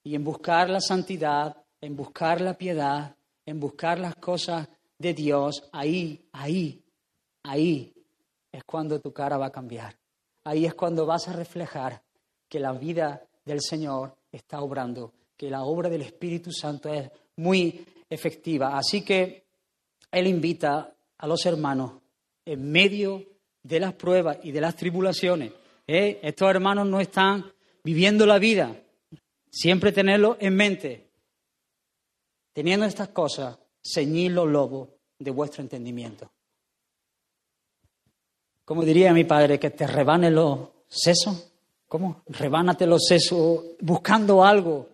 Y 0.05 0.15
en 0.15 0.23
buscar 0.23 0.71
la 0.71 0.81
santidad, 0.81 1.57
en 1.81 1.97
buscar 1.97 2.41
la 2.41 2.55
piedad, 2.55 3.17
en 3.45 3.59
buscar 3.59 3.99
las 3.99 4.15
cosas 4.15 4.69
de 4.97 5.13
Dios, 5.13 5.69
ahí, 5.73 6.25
ahí, 6.31 6.81
ahí 7.43 7.93
es 8.53 8.63
cuando 8.63 9.01
tu 9.01 9.13
cara 9.13 9.39
va 9.39 9.47
a 9.47 9.53
cambiar. 9.53 9.99
Ahí 10.45 10.67
es 10.67 10.75
cuando 10.75 11.05
vas 11.05 11.27
a 11.27 11.33
reflejar 11.33 12.01
que 12.49 12.61
la 12.61 12.71
vida 12.73 13.21
del 13.45 13.61
Señor 13.61 14.15
está 14.31 14.61
obrando, 14.61 15.15
que 15.37 15.51
la 15.51 15.65
obra 15.65 15.89
del 15.89 16.03
Espíritu 16.03 16.53
Santo 16.53 16.89
es 16.95 17.11
muy 17.35 17.85
efectiva. 18.09 18.79
Así 18.79 19.05
que 19.05 19.47
Él 20.13 20.29
invita 20.29 20.95
a 21.19 21.27
los 21.27 21.45
hermanos 21.45 21.95
en 22.45 22.71
medio 22.71 23.38
de 23.63 23.81
las 23.81 23.95
pruebas 23.95 24.39
y 24.43 24.53
de 24.53 24.61
las 24.61 24.77
tribulaciones. 24.77 25.53
¿eh? 25.87 26.21
Estos 26.23 26.51
hermanos 26.51 26.87
no 26.87 27.01
están 27.01 27.53
viviendo 27.85 28.27
la 28.27 28.39
vida. 28.39 28.75
Siempre 29.51 29.93
tenerlo 29.93 30.37
en 30.41 30.55
mente. 30.55 31.09
Teniendo 32.53 32.87
estas 32.87 33.09
cosas, 33.09 33.59
ceñid 33.83 34.33
los 34.33 34.49
lobos 34.49 34.89
de 35.19 35.31
vuestro 35.31 35.63
entendimiento. 35.63 36.31
Como 38.65 38.85
diría 38.85 39.13
mi 39.13 39.25
padre, 39.25 39.59
que 39.59 39.71
te 39.71 39.87
rebane 39.87 40.31
los 40.31 40.69
sesos. 40.89 41.51
¿Cómo? 41.87 42.23
Rebánate 42.27 42.87
los 42.87 43.07
sesos 43.07 43.65
buscando 43.81 44.45
algo. 44.45 44.89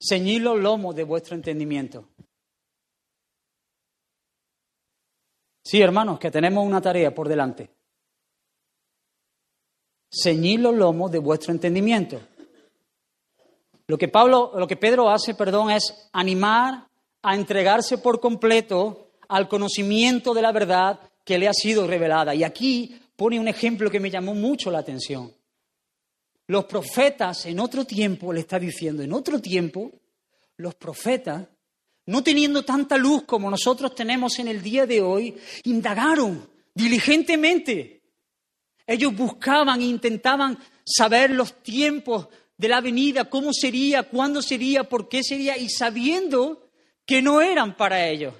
Ceñid 0.00 0.40
los 0.40 0.58
lomos 0.58 0.94
de 0.94 1.04
vuestro 1.04 1.34
entendimiento. 1.34 2.08
Sí, 5.64 5.80
hermanos, 5.80 6.18
que 6.18 6.30
tenemos 6.30 6.64
una 6.64 6.82
tarea 6.82 7.14
por 7.14 7.26
delante. 7.26 7.70
Ceñid 10.10 10.60
los 10.60 10.74
lomos 10.74 11.10
de 11.10 11.18
vuestro 11.18 11.52
entendimiento. 11.52 12.20
Lo 13.86 13.96
que 13.96 14.08
Pablo, 14.08 14.52
lo 14.56 14.66
que 14.66 14.76
Pedro 14.76 15.08
hace, 15.08 15.34
perdón, 15.34 15.70
es 15.70 16.08
animar 16.12 16.86
a 17.22 17.34
entregarse 17.34 17.98
por 17.98 18.20
completo 18.20 19.08
al 19.28 19.48
conocimiento 19.48 20.34
de 20.34 20.42
la 20.42 20.52
verdad 20.52 21.00
que 21.24 21.38
le 21.38 21.48
ha 21.48 21.54
sido 21.54 21.86
revelada. 21.86 22.34
Y 22.34 22.44
aquí 22.44 23.00
pone 23.16 23.40
un 23.40 23.48
ejemplo 23.48 23.90
que 23.90 24.00
me 24.00 24.10
llamó 24.10 24.34
mucho 24.34 24.70
la 24.70 24.80
atención. 24.80 25.32
Los 26.46 26.66
profetas 26.66 27.46
en 27.46 27.58
otro 27.58 27.86
tiempo, 27.86 28.32
le 28.32 28.40
está 28.40 28.58
diciendo, 28.58 29.02
en 29.02 29.14
otro 29.14 29.40
tiempo, 29.40 29.90
los 30.58 30.74
profetas, 30.74 31.48
no 32.06 32.22
teniendo 32.22 32.64
tanta 32.64 32.96
luz 32.96 33.22
como 33.24 33.50
nosotros 33.50 33.94
tenemos 33.94 34.38
en 34.38 34.48
el 34.48 34.62
día 34.62 34.86
de 34.86 35.00
hoy, 35.00 35.36
indagaron 35.64 36.48
diligentemente. 36.74 38.02
Ellos 38.86 39.16
buscaban 39.16 39.80
e 39.80 39.84
intentaban 39.84 40.58
saber 40.84 41.30
los 41.30 41.62
tiempos 41.62 42.28
de 42.56 42.68
la 42.68 42.80
venida, 42.80 43.28
cómo 43.30 43.52
sería, 43.52 44.04
cuándo 44.04 44.42
sería, 44.42 44.84
por 44.84 45.08
qué 45.08 45.22
sería, 45.22 45.56
y 45.56 45.68
sabiendo 45.68 46.70
que 47.06 47.22
no 47.22 47.40
eran 47.40 47.76
para 47.76 48.06
ellos. 48.06 48.34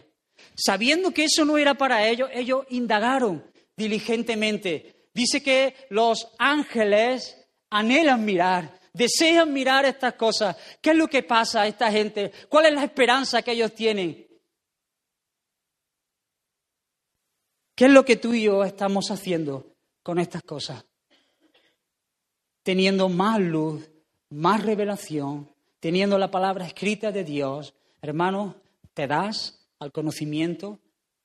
Sabiendo 0.54 1.12
que 1.12 1.24
eso 1.24 1.44
no 1.44 1.58
era 1.58 1.74
para 1.74 2.06
ellos, 2.06 2.28
ellos 2.32 2.64
indagaron 2.70 3.44
diligentemente. 3.76 5.08
Dice 5.12 5.42
que 5.42 5.74
los 5.90 6.28
ángeles 6.38 7.36
anhelan 7.70 8.24
mirar, 8.24 8.78
desean 8.94 9.52
mirar 9.52 9.84
estas 9.84 10.14
cosas. 10.14 10.56
¿Qué 10.80 10.90
es 10.90 10.96
lo 10.96 11.08
que 11.08 11.22
pasa 11.22 11.62
a 11.62 11.66
esta 11.66 11.92
gente? 11.92 12.32
¿Cuál 12.48 12.66
es 12.66 12.72
la 12.72 12.84
esperanza 12.84 13.42
que 13.42 13.52
ellos 13.52 13.74
tienen? 13.74 14.26
¿Qué 17.74 17.84
es 17.86 17.90
lo 17.90 18.04
que 18.04 18.16
tú 18.16 18.32
y 18.32 18.44
yo 18.44 18.64
estamos 18.64 19.10
haciendo 19.10 19.66
con 20.02 20.18
estas 20.18 20.42
cosas? 20.42 20.86
Teniendo 22.62 23.10
más 23.10 23.40
luz, 23.40 23.90
más 24.30 24.64
revelación, 24.64 25.50
teniendo 25.80 26.16
la 26.16 26.30
palabra 26.30 26.66
escrita 26.66 27.12
de 27.12 27.24
Dios, 27.24 27.74
Hermano, 28.04 28.56
¿te 28.92 29.06
das 29.06 29.66
al 29.78 29.90
conocimiento? 29.90 30.78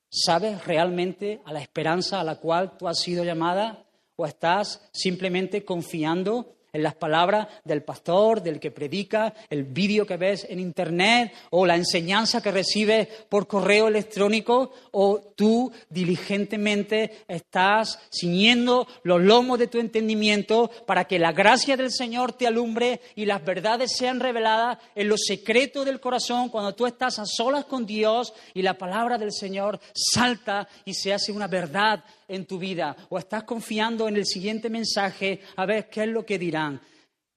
¿Sabes 0.08 0.64
realmente 0.64 1.42
a 1.44 1.52
la 1.52 1.60
esperanza 1.60 2.18
a 2.18 2.24
la 2.24 2.36
cual 2.36 2.78
tú 2.78 2.88
has 2.88 3.00
sido 3.00 3.22
llamada? 3.22 3.84
¿O 4.16 4.24
estás 4.24 4.88
simplemente 4.90 5.62
confiando 5.62 6.56
en 6.72 6.82
las 6.82 6.94
palabras 6.94 7.48
del 7.64 7.82
pastor, 7.82 8.42
del 8.42 8.60
que 8.60 8.70
predica, 8.70 9.34
el 9.48 9.64
vídeo 9.64 10.06
que 10.06 10.16
ves 10.16 10.46
en 10.48 10.60
internet 10.60 11.32
o 11.50 11.66
la 11.66 11.76
enseñanza 11.76 12.42
que 12.42 12.50
recibes 12.50 13.08
por 13.28 13.46
correo 13.46 13.88
electrónico 13.88 14.72
o 14.92 15.20
tú 15.34 15.72
diligentemente 15.88 17.24
estás 17.28 17.98
ciñendo 18.12 18.86
los 19.02 19.20
lomos 19.20 19.58
de 19.58 19.66
tu 19.66 19.78
entendimiento 19.78 20.70
para 20.86 21.04
que 21.04 21.18
la 21.18 21.32
gracia 21.32 21.76
del 21.76 21.90
Señor 21.90 22.32
te 22.32 22.46
alumbre 22.46 23.00
y 23.14 23.26
las 23.26 23.44
verdades 23.44 23.92
sean 23.96 24.20
reveladas 24.20 24.78
en 24.94 25.08
lo 25.08 25.16
secreto 25.16 25.84
del 25.84 26.00
corazón 26.00 26.48
cuando 26.48 26.74
tú 26.74 26.86
estás 26.86 27.18
a 27.18 27.26
solas 27.26 27.64
con 27.64 27.86
Dios 27.86 28.32
y 28.54 28.62
la 28.62 28.74
palabra 28.74 29.18
del 29.18 29.32
Señor 29.32 29.80
salta 29.94 30.68
y 30.84 30.94
se 30.94 31.12
hace 31.12 31.32
una 31.32 31.46
verdad 31.46 32.04
en 32.30 32.46
tu 32.46 32.58
vida 32.58 32.96
o 33.08 33.18
estás 33.18 33.42
confiando 33.42 34.08
en 34.08 34.16
el 34.16 34.24
siguiente 34.24 34.70
mensaje 34.70 35.40
a 35.56 35.66
ver 35.66 35.90
qué 35.90 36.04
es 36.04 36.08
lo 36.08 36.24
que 36.24 36.38
dirán. 36.38 36.80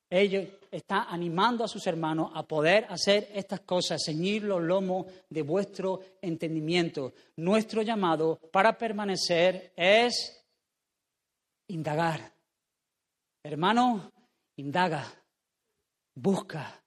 Ellos 0.09 0.45
están 0.71 1.05
animando 1.09 1.63
a 1.63 1.67
sus 1.67 1.85
hermanos 1.87 2.31
a 2.33 2.43
poder 2.43 2.85
hacer 2.89 3.29
estas 3.33 3.61
cosas, 3.61 4.01
ceñir 4.05 4.43
los 4.43 4.61
lomos 4.61 5.07
de 5.29 5.41
vuestro 5.41 5.99
entendimiento. 6.21 7.13
Nuestro 7.37 7.81
llamado 7.81 8.39
para 8.51 8.77
permanecer 8.77 9.73
es 9.75 10.45
indagar. 11.67 12.31
Hermano, 13.43 14.11
indaga, 14.55 15.11
busca, 16.15 16.79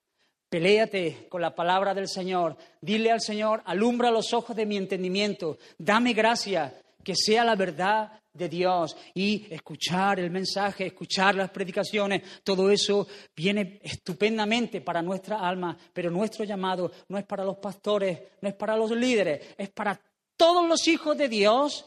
Peléate 0.49 1.27
con 1.29 1.41
la 1.43 1.55
palabra 1.55 1.93
del 1.93 2.09
Señor. 2.09 2.57
Dile 2.81 3.11
al 3.11 3.21
Señor, 3.21 3.63
alumbra 3.67 4.13
los 4.13 4.33
ojos 4.33 4.55
de 4.55 4.65
mi 4.65 4.77
entendimiento. 4.77 5.59
Dame 5.77 6.13
gracia 6.13 6.73
que 7.07 7.15
sea 7.15 7.45
la 7.45 7.55
verdad 7.55 8.21
de 8.33 8.49
Dios 8.49 8.97
y 9.15 9.47
escuchar 9.49 10.19
el 10.19 10.29
mensaje, 10.29 10.87
escuchar 10.87 11.37
las 11.37 11.51
predicaciones, 11.51 12.43
todo 12.43 12.69
eso 12.69 13.07
viene 13.33 13.79
estupendamente 13.81 14.81
para 14.81 15.03
nuestra 15.03 15.39
alma, 15.39 15.79
pero 15.93 16.11
nuestro 16.11 16.45
llamado 16.45 16.91
no 17.07 17.17
es 17.17 17.25
para 17.25 17.45
los 17.45 17.59
pastores, 17.59 18.21
no 18.41 18.49
es 18.49 18.57
para 18.57 18.77
los 18.77 18.91
líderes, 18.91 19.55
es 19.57 19.71
para 19.71 20.01
todos 20.37 20.67
los 20.69 20.89
hijos 20.89 21.17
de 21.17 21.29
Dios. 21.29 21.85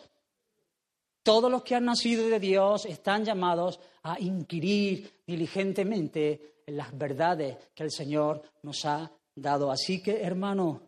Todos 1.21 1.51
los 1.51 1.63
que 1.63 1.75
han 1.75 1.83
nacido 1.83 2.29
de 2.29 2.39
Dios 2.39 2.85
están 2.85 3.25
llamados 3.25 3.77
a 4.03 4.17
inquirir 4.21 5.21
diligentemente 5.27 6.61
en 6.65 6.77
las 6.77 6.97
verdades 6.97 7.57
que 7.75 7.83
el 7.83 7.91
Señor 7.91 8.41
nos 8.63 8.85
ha 8.85 9.11
dado. 9.35 9.69
Así 9.69 10.01
que, 10.01 10.21
hermano, 10.21 10.81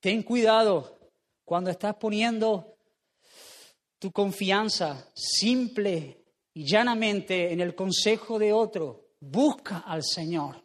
ten 0.00 0.22
cuidado 0.22 0.98
cuando 1.46 1.70
estás 1.70 1.96
poniendo 1.96 2.71
tu 4.02 4.10
confianza 4.10 5.12
simple 5.14 6.24
y 6.54 6.64
llanamente 6.66 7.52
en 7.52 7.60
el 7.60 7.72
consejo 7.72 8.36
de 8.36 8.52
otro, 8.52 9.10
busca 9.20 9.78
al 9.86 10.02
Señor. 10.02 10.60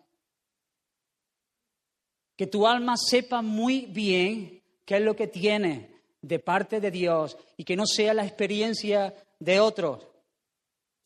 Que 2.35 2.47
tu 2.47 2.65
alma 2.65 2.95
sepa 2.97 3.43
muy 3.43 3.85
bien 3.85 4.63
qué 4.83 4.95
es 4.95 5.01
lo 5.03 5.15
que 5.15 5.27
tiene 5.27 6.01
de 6.19 6.39
parte 6.39 6.79
de 6.79 6.89
Dios 6.89 7.37
y 7.57 7.63
que 7.63 7.75
no 7.75 7.85
sea 7.85 8.15
la 8.15 8.25
experiencia 8.25 9.13
de 9.37 9.59
otros. 9.59 10.03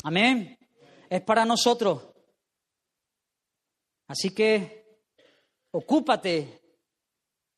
Amén. 0.01 0.57
Es 1.09 1.19
para 1.23 1.43
nosotros. 1.43 2.01
Así 4.07 4.34
que 4.34 5.01
ocúpate 5.71 6.61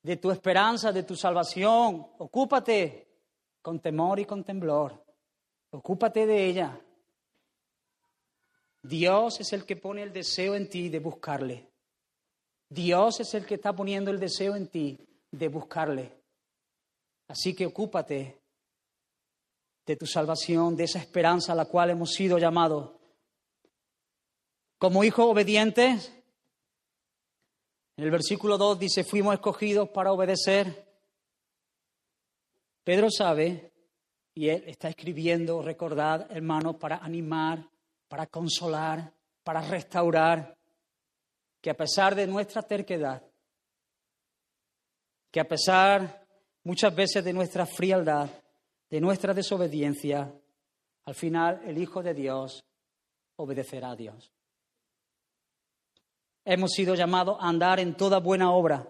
de 0.02 0.18
tu 0.18 0.32
esperanza, 0.32 0.92
de 0.92 1.04
tu 1.04 1.16
salvación. 1.16 2.08
Ocúpate 2.18 3.03
con 3.64 3.80
temor 3.80 4.20
y 4.20 4.26
con 4.26 4.44
temblor. 4.44 5.04
Ocúpate 5.72 6.28
de 6.28 6.46
ella. 6.46 6.80
Dios 8.84 9.40
es 9.40 9.54
el 9.54 9.66
que 9.66 9.78
pone 9.78 10.04
el 10.04 10.12
deseo 10.12 10.54
en 10.54 10.70
ti 10.70 10.90
de 10.90 11.00
buscarle. 11.00 11.72
Dios 12.70 13.22
es 13.22 13.34
el 13.34 13.46
que 13.46 13.56
está 13.56 13.74
poniendo 13.74 14.12
el 14.12 14.20
deseo 14.20 14.56
en 14.56 14.68
ti 14.68 15.00
de 15.32 15.48
buscarle. 15.48 16.12
Así 17.30 17.56
que 17.56 17.66
ocúpate 17.66 18.42
de 19.86 19.96
tu 19.96 20.06
salvación, 20.06 20.76
de 20.76 20.84
esa 20.84 21.00
esperanza 21.00 21.54
a 21.54 21.56
la 21.56 21.66
cual 21.66 21.90
hemos 21.90 22.12
sido 22.12 22.38
llamados 22.38 22.92
Como 24.78 25.04
hijos 25.04 25.26
obedientes, 25.26 26.12
en 27.96 28.04
el 28.04 28.12
versículo 28.12 28.58
2 28.58 28.80
dice, 28.80 29.04
fuimos 29.06 29.34
escogidos 29.36 29.88
para 29.90 30.12
obedecer. 30.12 30.93
Pedro 32.84 33.10
sabe, 33.10 33.72
y 34.34 34.50
él 34.50 34.64
está 34.68 34.90
escribiendo, 34.90 35.62
recordad, 35.62 36.30
hermanos, 36.32 36.76
para 36.76 36.98
animar, 36.98 37.66
para 38.08 38.28
consolar, 38.28 39.14
para 39.44 39.62
restaurar, 39.62 40.58
que 41.62 41.70
a 41.70 41.78
pesar 41.78 42.14
de 42.14 42.28
nuestra 42.28 42.62
terquedad, 42.62 43.24
que 45.32 45.40
a 45.40 45.48
pesar 45.48 46.28
muchas 46.64 46.94
veces 46.94 47.24
de 47.24 47.34
nuestra 47.34 47.66
frialdad, 47.66 48.30
de 48.90 49.02
nuestra 49.02 49.34
desobediencia, 49.34 50.34
al 51.06 51.16
final 51.16 51.62
el 51.66 51.78
Hijo 51.78 52.04
de 52.04 52.14
Dios 52.14 52.64
obedecerá 53.38 53.92
a 53.92 53.96
Dios. 53.96 54.32
Hemos 56.46 56.72
sido 56.72 56.96
llamados 56.96 57.38
a 57.40 57.48
andar 57.48 57.80
en 57.80 57.96
toda 57.96 58.20
buena 58.20 58.52
obra. 58.52 58.86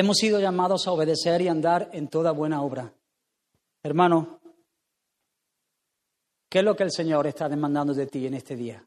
Hemos 0.00 0.18
sido 0.18 0.38
llamados 0.38 0.86
a 0.86 0.92
obedecer 0.92 1.42
y 1.42 1.48
andar 1.48 1.90
en 1.92 2.06
toda 2.06 2.30
buena 2.30 2.62
obra. 2.62 2.92
Hermano, 3.82 4.38
¿qué 6.48 6.60
es 6.60 6.64
lo 6.64 6.76
que 6.76 6.84
el 6.84 6.92
Señor 6.92 7.26
está 7.26 7.48
demandando 7.48 7.92
de 7.92 8.06
ti 8.06 8.24
en 8.24 8.34
este 8.34 8.54
día? 8.54 8.86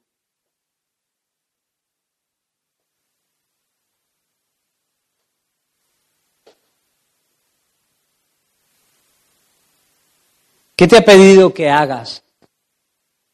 ¿Qué 10.78 10.88
te 10.88 10.95
ha 10.95 11.03
pedido 11.03 11.53
que 11.53 11.70
hagas? 11.70 12.24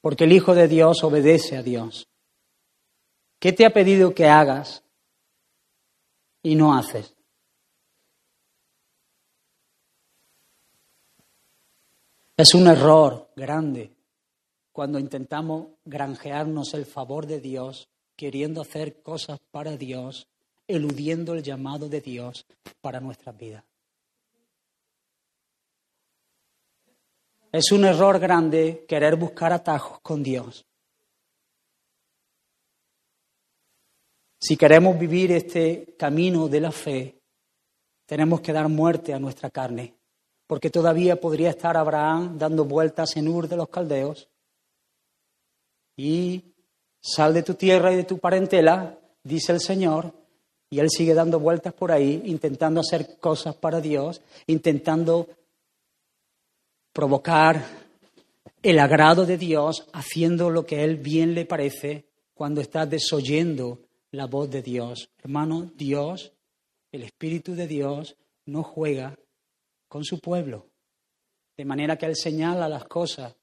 Porque 0.02 0.24
el 0.24 0.32
Hijo 0.32 0.56
de 0.56 0.68
Dios 0.68 1.04
obedece 1.04 1.58
a 1.58 1.62
Dios. 1.62 2.08
¿Qué 3.38 3.54
te 3.54 3.68
ha 3.68 3.70
pedido 3.70 4.16
que 4.16 4.26
hagas 4.26 4.82
y 6.42 6.56
no 6.56 6.76
haces? 6.76 7.17
Es 12.38 12.54
un 12.54 12.68
error 12.68 13.32
grande 13.36 13.98
cuando 14.72 15.00
intentamos 15.00 15.70
granjearnos 15.84 16.76
el 16.76 16.86
favor 16.86 17.26
de 17.26 17.42
Dios, 17.42 17.90
queriendo 18.16 18.62
hacer 18.62 19.02
cosas 19.02 19.40
para 19.50 19.76
Dios, 19.76 20.28
eludiendo 20.68 21.34
el 21.34 21.42
llamado 21.42 21.90
de 21.90 22.00
Dios 22.00 22.46
para 22.80 23.00
nuestras 23.00 23.36
vidas. 23.36 23.64
Es 27.52 27.72
un 27.72 27.86
error 27.86 28.20
grande 28.20 28.86
querer 28.88 29.16
buscar 29.16 29.52
atajos 29.52 30.00
con 30.02 30.22
Dios. 30.22 30.64
Si 34.40 34.56
queremos 34.56 35.00
vivir 35.00 35.32
este 35.32 35.96
camino 35.98 36.48
de 36.48 36.62
la 36.62 36.72
fe, 36.72 37.20
tenemos 38.06 38.42
que 38.42 38.54
dar 38.54 38.70
muerte 38.70 39.12
a 39.12 39.20
nuestra 39.20 39.50
carne, 39.50 39.97
porque 40.48 40.70
todavía 40.70 41.20
podría 41.20 41.50
estar 41.50 41.78
Abraham 41.78 42.38
dando 42.38 42.66
vueltas 42.66 43.16
en 43.18 43.28
Ur 43.28 43.48
de 43.48 43.58
los 43.58 43.70
Caldeos 43.70 44.30
y 45.98 46.44
sal 47.02 47.34
de 47.34 47.44
tu 47.44 47.54
tierra 47.54 47.92
y 47.92 47.98
de 47.98 48.04
tu 48.04 48.18
parentela, 48.18 48.98
dice 49.24 49.52
el 49.52 49.60
Señor, 49.60 50.14
y 50.70 50.80
él 50.80 50.90
sigue 50.90 51.14
dando 51.14 51.40
vueltas 51.40 51.74
por 51.74 51.92
ahí, 51.92 52.22
intentando 52.26 52.80
hacer 52.80 53.20
cosas 53.20 53.56
para 53.56 53.82
Dios, 53.82 54.22
intentando 54.48 55.28
provocar 56.94 57.64
el 58.64 58.80
agrado 58.80 59.26
de 59.26 59.38
Dios 59.38 59.88
haciendo 59.94 60.50
lo 60.50 60.66
que 60.66 60.78
a 60.78 60.84
Él 60.84 60.98
bien 60.98 61.36
le 61.36 61.46
parece 61.46 62.06
cuando 62.34 62.60
está 62.60 62.86
desoyendo 62.86 63.80
la 64.12 64.26
voz 64.26 64.50
de 64.50 64.62
Dios. 64.62 65.10
Hermano, 65.20 65.72
Dios, 65.76 66.34
el 66.92 67.04
Espíritu 67.04 67.56
de 67.56 67.68
Dios, 67.68 68.16
no 68.46 68.64
juega 68.64 69.18
con 69.88 70.04
su 70.04 70.20
pueblo. 70.20 70.68
De 71.56 71.66
manera 71.66 71.98
que 71.98 72.06
Él 72.06 72.16
señala 72.16 72.70
las 72.70 72.86
cosas 72.86 73.36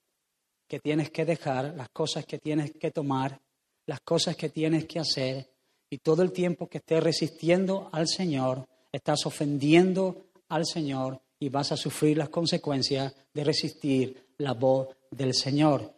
que 0.69 0.81
tienes 0.81 1.11
que 1.11 1.25
dejar, 1.25 1.75
las 1.75 1.89
cosas 1.91 2.25
que 2.25 2.39
tienes 2.39 2.73
que 2.73 2.91
tomar, 2.91 3.41
las 3.87 4.01
cosas 4.01 4.37
que 4.37 4.49
tienes 4.49 4.87
que 4.87 5.01
hacer. 5.01 5.51
Y 5.91 5.99
todo 5.99 6.23
el 6.23 6.33
tiempo 6.33 6.69
que 6.69 6.79
estés 6.79 7.03
resistiendo 7.03 7.89
al 7.93 8.09
Señor, 8.09 8.67
estás 8.91 9.27
ofendiendo 9.27 10.27
al 10.49 10.65
Señor 10.67 11.21
y 11.39 11.49
vas 11.49 11.73
a 11.73 11.77
sufrir 11.77 12.17
las 12.17 12.29
consecuencias 12.29 13.15
de 13.33 13.45
resistir 13.45 14.29
la 14.39 14.53
voz 14.53 14.89
del 15.11 15.35
Señor. 15.35 15.93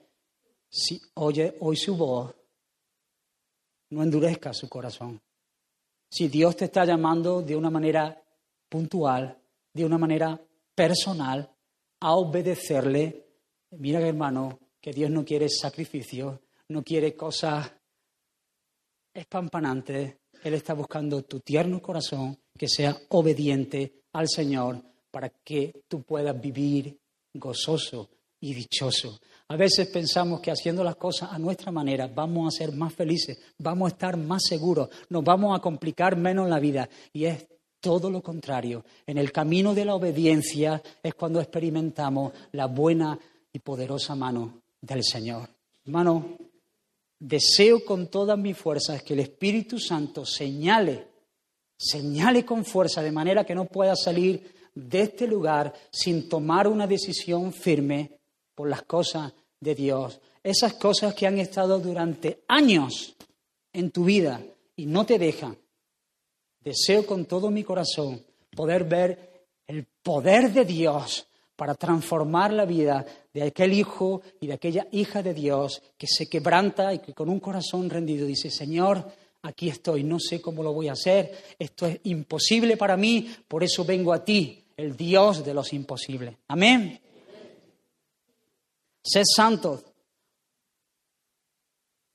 Si 0.69 1.01
oye 1.15 1.57
hoy 1.61 1.77
su 1.77 1.97
voz, 1.97 2.35
no 3.91 4.03
endurezca 4.03 4.53
su 4.53 4.69
corazón. 4.69 5.21
Si 6.11 6.29
Dios 6.29 6.57
te 6.57 6.67
está 6.67 6.85
llamando 6.85 7.43
de 7.43 7.57
una 7.57 7.71
manera 7.71 8.21
puntual, 8.69 9.39
de 9.77 9.85
una 9.85 9.99
manera 9.99 10.41
personal, 10.75 11.49
a 12.01 12.15
obedecerle, 12.15 13.27
mira 13.73 14.01
hermano, 14.01 14.59
que 14.81 14.93
Dios 14.93 15.11
no 15.11 15.25
quiere 15.25 15.49
sacrificio, 15.49 16.41
no 16.69 16.83
quiere 16.83 17.15
cosas 17.15 17.71
espampanantes. 19.13 20.17
Él 20.43 20.55
está 20.55 20.75
buscando 20.75 21.23
tu 21.23 21.41
tierno 21.41 21.81
corazón 21.81 22.39
que 22.57 22.69
sea 22.69 22.97
obediente 23.11 24.03
al 24.13 24.29
Señor 24.29 24.83
para 25.11 25.29
que 25.29 25.83
tú 25.89 26.03
puedas 26.03 26.39
vivir 26.41 26.99
gozoso 27.35 28.11
y 28.41 28.55
dichoso. 28.55 29.19
A 29.49 29.57
veces 29.57 29.89
pensamos 29.89 30.41
que 30.41 30.51
haciendo 30.51 30.83
las 30.85 30.97
cosas 30.97 31.33
a 31.33 31.39
nuestra 31.39 31.71
manera 31.71 32.07
vamos 32.07 32.55
a 32.55 32.57
ser 32.57 32.73
más 32.73 32.95
felices, 32.95 33.39
vamos 33.59 33.91
a 33.91 33.95
estar 33.95 34.17
más 34.17 34.43
seguros, 34.49 34.89
nos 35.09 35.25
vamos 35.25 35.57
a 35.57 35.61
complicar 35.61 36.17
menos 36.17 36.49
la 36.49 36.61
vida 36.61 36.89
y 37.13 37.27
es 37.27 37.47
todo 37.87 38.11
lo 38.11 38.21
contrario. 38.21 38.85
En 39.07 39.17
el 39.17 39.31
camino 39.31 39.73
de 39.73 39.85
la 39.85 39.95
obediencia 39.95 40.83
es 41.01 41.15
cuando 41.15 41.41
experimentamos 41.41 42.33
la 42.51 42.67
buena 42.67 43.17
y 43.53 43.61
poderosa 43.61 44.17
mano 44.17 44.61
del 44.81 45.05
Señor. 45.05 45.49
Hermano, 45.85 46.37
deseo 47.17 47.85
con 47.85 48.09
todas 48.09 48.37
mis 48.37 48.57
fuerzas 48.57 49.05
que 49.05 49.15
el 49.15 49.21
Espíritu 49.21 49.79
Santo 49.79 50.27
señale, 50.27 51.07
señale 51.79 52.45
con 52.45 52.65
fuerza 52.65 53.03
de 53.03 53.13
manera 53.13 53.47
que 53.47 53.55
no 53.55 53.67
pueda 53.67 53.95
salir 53.95 54.53
de 54.75 55.03
este 55.03 55.29
lugar 55.29 55.73
sin 55.93 56.29
tomar 56.29 56.67
una 56.67 56.89
decisión 56.89 57.53
firme 57.53 58.19
por 58.57 58.69
las 58.69 58.83
cosas 58.83 59.33
de 59.61 59.77
Dios. 59.77 60.21
Esas 60.43 60.73
cosas 60.75 61.15
que 61.15 61.29
han 61.29 61.39
estado 61.39 61.79
durante 61.79 62.43
años 62.49 63.15
en 63.73 63.93
tu 63.93 64.07
vida 64.07 64.43
y 64.75 64.87
no 64.87 65.07
te 65.07 65.21
dejan. 65.21 65.57
Deseo 66.67 67.07
con 67.07 67.27
todo 67.27 67.49
mi 67.49 67.63
corazón 67.63 68.21
poder 68.51 68.83
ver 68.83 69.47
el 69.69 69.87
poder 70.03 70.53
de 70.53 70.65
Dios 70.65 71.29
para 71.55 71.77
transformar 71.77 72.53
la 72.53 72.65
vida 72.65 73.07
de 73.33 73.45
aquel 73.45 73.73
hijo 73.73 74.21
y 74.41 74.49
de 74.49 74.55
aquella 74.55 74.89
hija 74.91 75.23
de 75.23 75.33
Dios 75.33 75.81
que 75.97 76.09
se 76.09 76.29
quebranta 76.29 76.93
y 76.93 76.99
que 76.99 77.15
con 77.15 77.29
un 77.29 77.39
corazón 77.39 77.89
rendido 77.89 78.27
dice, 78.27 78.51
Señor, 78.51 79.13
aquí 79.43 79.69
estoy, 79.69 80.03
no 80.03 80.19
sé 80.19 80.41
cómo 80.41 80.65
lo 80.65 80.73
voy 80.73 80.89
a 80.89 80.95
hacer, 80.95 81.55
esto 81.57 81.87
es 81.87 82.01
imposible 82.03 82.77
para 82.77 82.97
mí, 82.97 83.33
por 83.47 83.63
eso 83.63 83.85
vengo 83.85 84.13
a 84.13 84.25
ti 84.25 84.65
el 84.77 84.97
Dios 84.97 85.45
de 85.45 85.55
los 85.55 85.73
imposibles. 85.73 86.35
Amén. 86.49 87.01
Sed 89.05 89.23
santos. 89.25 89.85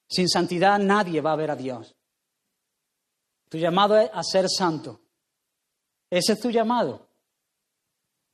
Sin 0.09 0.27
santidad 0.27 0.77
nadie 0.77 1.21
va 1.21 1.31
a 1.31 1.37
ver 1.37 1.51
a 1.51 1.55
Dios. 1.55 1.95
Tu 3.51 3.57
llamado 3.57 3.97
es 3.97 4.09
a 4.13 4.23
ser 4.23 4.45
santo. 4.47 5.01
Ese 6.09 6.33
es 6.33 6.39
tu 6.39 6.49
llamado. 6.49 7.09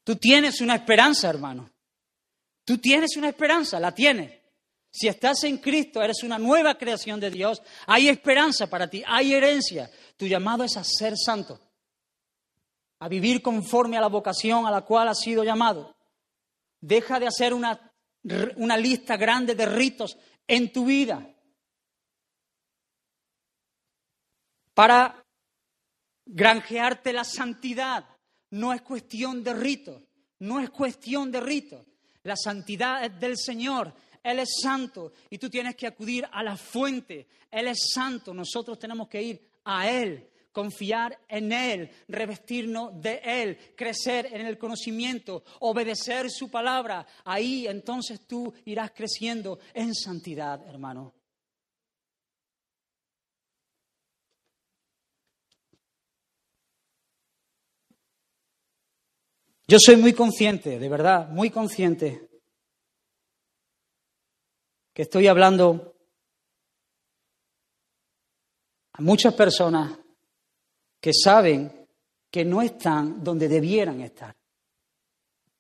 Tú 0.04 0.16
tienes 0.16 0.62
una 0.62 0.76
esperanza, 0.76 1.28
hermano. 1.28 1.72
Tú 2.64 2.78
tienes 2.78 3.18
una 3.18 3.30
esperanza, 3.30 3.80
la 3.80 3.96
tienes. 3.96 4.40
Si 4.92 5.08
estás 5.08 5.44
en 5.46 5.58
Cristo, 5.58 6.04
eres 6.04 6.22
una 6.22 6.38
nueva 6.38 6.78
creación 6.78 7.20
de 7.20 7.32
Dios. 7.32 7.64
Hay 7.88 8.10
esperanza 8.10 8.68
para 8.68 8.88
ti, 8.88 9.04
hay 9.08 9.34
herencia. 9.34 9.90
Tu 10.18 10.28
llamado 10.28 10.64
es 10.64 10.78
a 10.78 10.84
ser 10.84 11.16
santo 11.18 11.60
a 13.00 13.08
vivir 13.08 13.42
conforme 13.42 13.98
a 13.98 14.02
la 14.02 14.08
vocación 14.08 14.68
a 14.68 14.72
la 14.72 14.82
cual 14.82 15.08
has 15.08 15.20
sido 15.20 15.44
llamado. 15.44 15.96
Deja 16.80 17.20
de 17.20 17.26
hacer 17.26 17.56
una, 17.56 17.92
una 18.58 18.78
lista 18.78 19.18
grande 19.18 19.56
de 19.56 19.66
ritos 19.66 20.16
en 20.48 20.72
tu 20.72 20.86
vida 20.86 21.28
para 24.78 25.26
granjearte 26.24 27.12
la 27.12 27.24
santidad. 27.24 28.06
No 28.52 28.74
es 28.74 28.84
cuestión 28.84 29.44
de 29.44 29.56
ritos, 29.56 30.04
no 30.38 30.60
es 30.60 30.70
cuestión 30.70 31.32
de 31.32 31.42
ritos. 31.42 31.84
La 32.22 32.36
santidad 32.36 33.04
es 33.04 33.20
del 33.20 33.40
Señor, 33.40 33.92
Él 34.22 34.38
es 34.38 34.50
santo 34.62 35.14
y 35.32 35.40
tú 35.40 35.50
tienes 35.50 35.76
que 35.76 35.88
acudir 35.88 36.28
a 36.32 36.44
la 36.44 36.56
fuente. 36.56 37.28
Él 37.50 37.70
es 37.70 37.90
santo, 37.92 38.36
nosotros 38.36 38.78
tenemos 38.78 39.08
que 39.08 39.24
ir 39.24 39.50
a 39.64 39.90
Él 39.90 40.30
confiar 40.52 41.20
en 41.28 41.52
Él, 41.52 41.90
revestirnos 42.08 43.00
de 43.00 43.20
Él, 43.24 43.58
crecer 43.76 44.28
en 44.32 44.46
el 44.46 44.58
conocimiento, 44.58 45.44
obedecer 45.60 46.32
su 46.32 46.50
palabra. 46.50 47.06
Ahí 47.26 47.68
entonces 47.68 48.22
tú 48.28 48.54
irás 48.66 48.92
creciendo 48.92 49.60
en 49.74 49.94
santidad, 49.94 50.68
hermano. 50.68 51.17
Yo 59.70 59.80
soy 59.80 59.98
muy 59.98 60.14
consciente, 60.14 60.80
de 60.80 60.90
verdad, 60.90 61.28
muy 61.28 61.50
consciente, 61.50 62.30
que 64.94 65.02
estoy 65.02 65.28
hablando 65.28 65.96
a 68.94 69.02
muchas 69.02 69.34
personas 69.34 70.00
que 71.02 71.12
saben 71.14 71.88
que 72.32 72.46
no 72.46 72.62
están 72.62 73.24
donde 73.24 73.48
debieran 73.50 74.02
estar. 74.02 74.36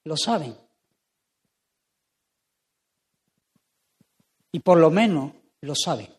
Lo 0.05 0.15
saben. 0.15 0.57
Y 4.53 4.59
por 4.61 4.79
lo 4.79 4.89
menos 4.89 5.33
lo 5.61 5.75
saben. 5.75 6.16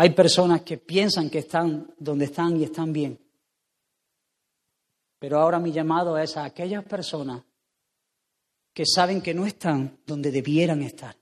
Hay 0.00 0.10
personas 0.10 0.62
que 0.62 0.78
piensan 0.78 1.28
que 1.28 1.40
están 1.40 1.92
donde 1.98 2.26
están 2.26 2.56
y 2.56 2.62
están 2.62 2.92
bien. 2.92 3.18
Pero 5.18 5.40
ahora 5.40 5.58
mi 5.58 5.72
llamado 5.72 6.16
es 6.16 6.36
a 6.36 6.44
aquellas 6.44 6.84
personas 6.84 7.42
que 8.72 8.84
saben 8.86 9.20
que 9.20 9.34
no 9.34 9.44
están 9.44 9.98
donde 10.06 10.30
debieran 10.30 10.82
estar. 10.82 11.16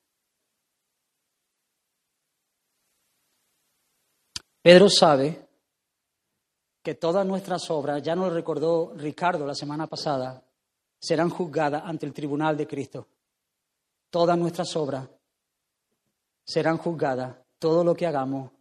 Pedro 4.60 4.90
sabe 4.90 5.48
que 6.82 6.96
todas 6.96 7.26
nuestras 7.26 7.70
obras, 7.70 8.02
ya 8.02 8.14
nos 8.14 8.30
recordó 8.30 8.92
Ricardo 8.94 9.46
la 9.46 9.54
semana 9.54 9.86
pasada, 9.86 10.44
serán 10.98 11.30
juzgadas 11.30 11.82
ante 11.86 12.04
el 12.04 12.12
tribunal 12.12 12.58
de 12.58 12.66
Cristo. 12.66 13.08
Todas 14.10 14.36
nuestras 14.36 14.76
obras 14.76 15.08
serán 16.44 16.76
juzgadas, 16.76 17.38
todo 17.58 17.82
lo 17.82 17.94
que 17.94 18.06
hagamos 18.06 18.55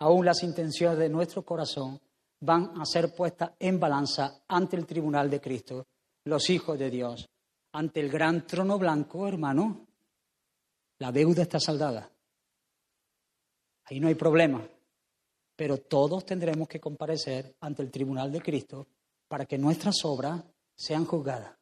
aún 0.00 0.24
las 0.24 0.42
intenciones 0.42 0.98
de 0.98 1.08
nuestro 1.08 1.42
corazón 1.44 2.00
van 2.40 2.80
a 2.80 2.84
ser 2.84 3.14
puestas 3.14 3.52
en 3.58 3.78
balanza 3.78 4.42
ante 4.48 4.76
el 4.76 4.86
tribunal 4.86 5.30
de 5.30 5.40
Cristo, 5.40 5.86
los 6.24 6.48
hijos 6.50 6.78
de 6.78 6.90
Dios, 6.90 7.28
ante 7.72 8.00
el 8.00 8.10
gran 8.10 8.46
trono 8.46 8.78
blanco, 8.78 9.28
hermano. 9.28 9.86
La 10.98 11.12
deuda 11.12 11.42
está 11.42 11.60
saldada. 11.60 12.10
Ahí 13.84 14.00
no 14.00 14.08
hay 14.08 14.14
problema. 14.14 14.66
Pero 15.56 15.78
todos 15.78 16.24
tendremos 16.24 16.66
que 16.68 16.80
comparecer 16.80 17.54
ante 17.60 17.82
el 17.82 17.90
tribunal 17.90 18.32
de 18.32 18.40
Cristo 18.40 18.86
para 19.28 19.44
que 19.44 19.58
nuestras 19.58 19.96
obras 20.04 20.42
sean 20.74 21.04
juzgadas. 21.04 21.54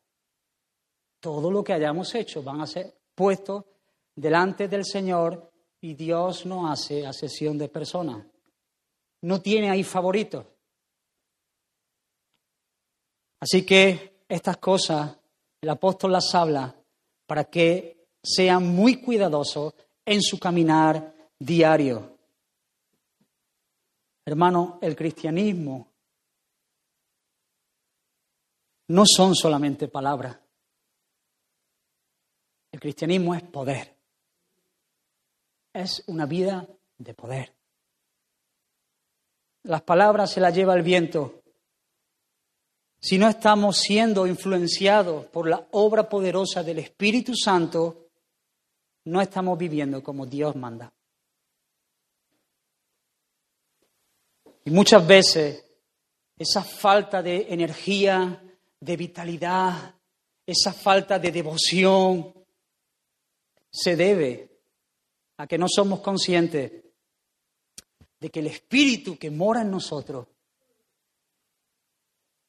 Todo 1.20 1.50
lo 1.50 1.64
que 1.64 1.72
hayamos 1.72 2.14
hecho 2.14 2.42
van 2.42 2.60
a 2.60 2.66
ser 2.66 2.94
puestos 3.14 3.64
delante 4.14 4.68
del 4.68 4.84
Señor 4.84 5.47
y 5.80 5.94
Dios 5.94 6.44
no 6.46 6.70
hace 6.70 7.06
asesión 7.06 7.56
de 7.58 7.68
personas. 7.68 8.26
No 9.22 9.40
tiene 9.40 9.70
ahí 9.70 9.84
favoritos. 9.84 10.46
Así 13.40 13.64
que 13.64 14.24
estas 14.28 14.56
cosas 14.56 15.16
el 15.60 15.70
apóstol 15.70 16.12
las 16.12 16.34
habla 16.34 16.74
para 17.26 17.44
que 17.44 18.06
sean 18.22 18.66
muy 18.66 19.00
cuidadosos 19.00 19.74
en 20.04 20.22
su 20.22 20.38
caminar 20.38 21.14
diario. 21.38 22.16
Hermano, 24.24 24.78
el 24.82 24.94
cristianismo 24.94 25.88
no 28.88 29.04
son 29.06 29.34
solamente 29.34 29.88
palabras. 29.88 30.38
El 32.70 32.80
cristianismo 32.80 33.34
es 33.34 33.42
poder 33.42 33.97
es 35.78 36.02
una 36.06 36.26
vida 36.26 36.66
de 36.98 37.14
poder. 37.14 37.54
Las 39.64 39.82
palabras 39.82 40.32
se 40.32 40.40
las 40.40 40.54
lleva 40.54 40.74
el 40.74 40.82
viento. 40.82 41.42
Si 43.00 43.18
no 43.18 43.28
estamos 43.28 43.78
siendo 43.78 44.26
influenciados 44.26 45.26
por 45.26 45.48
la 45.48 45.68
obra 45.72 46.08
poderosa 46.08 46.62
del 46.62 46.80
Espíritu 46.80 47.34
Santo, 47.34 48.08
no 49.04 49.20
estamos 49.20 49.56
viviendo 49.56 50.02
como 50.02 50.26
Dios 50.26 50.56
manda. 50.56 50.92
Y 54.64 54.70
muchas 54.70 55.06
veces 55.06 55.64
esa 56.36 56.62
falta 56.62 57.22
de 57.22 57.46
energía, 57.50 58.42
de 58.80 58.96
vitalidad, 58.96 59.94
esa 60.44 60.72
falta 60.72 61.18
de 61.18 61.32
devoción, 61.32 62.34
se 63.70 63.96
debe 63.96 64.47
a 65.38 65.46
que 65.46 65.58
no 65.58 65.66
somos 65.68 66.00
conscientes 66.00 66.84
de 68.20 68.30
que 68.30 68.40
el 68.40 68.48
Espíritu 68.48 69.16
que 69.16 69.30
mora 69.30 69.62
en 69.62 69.70
nosotros, 69.70 70.26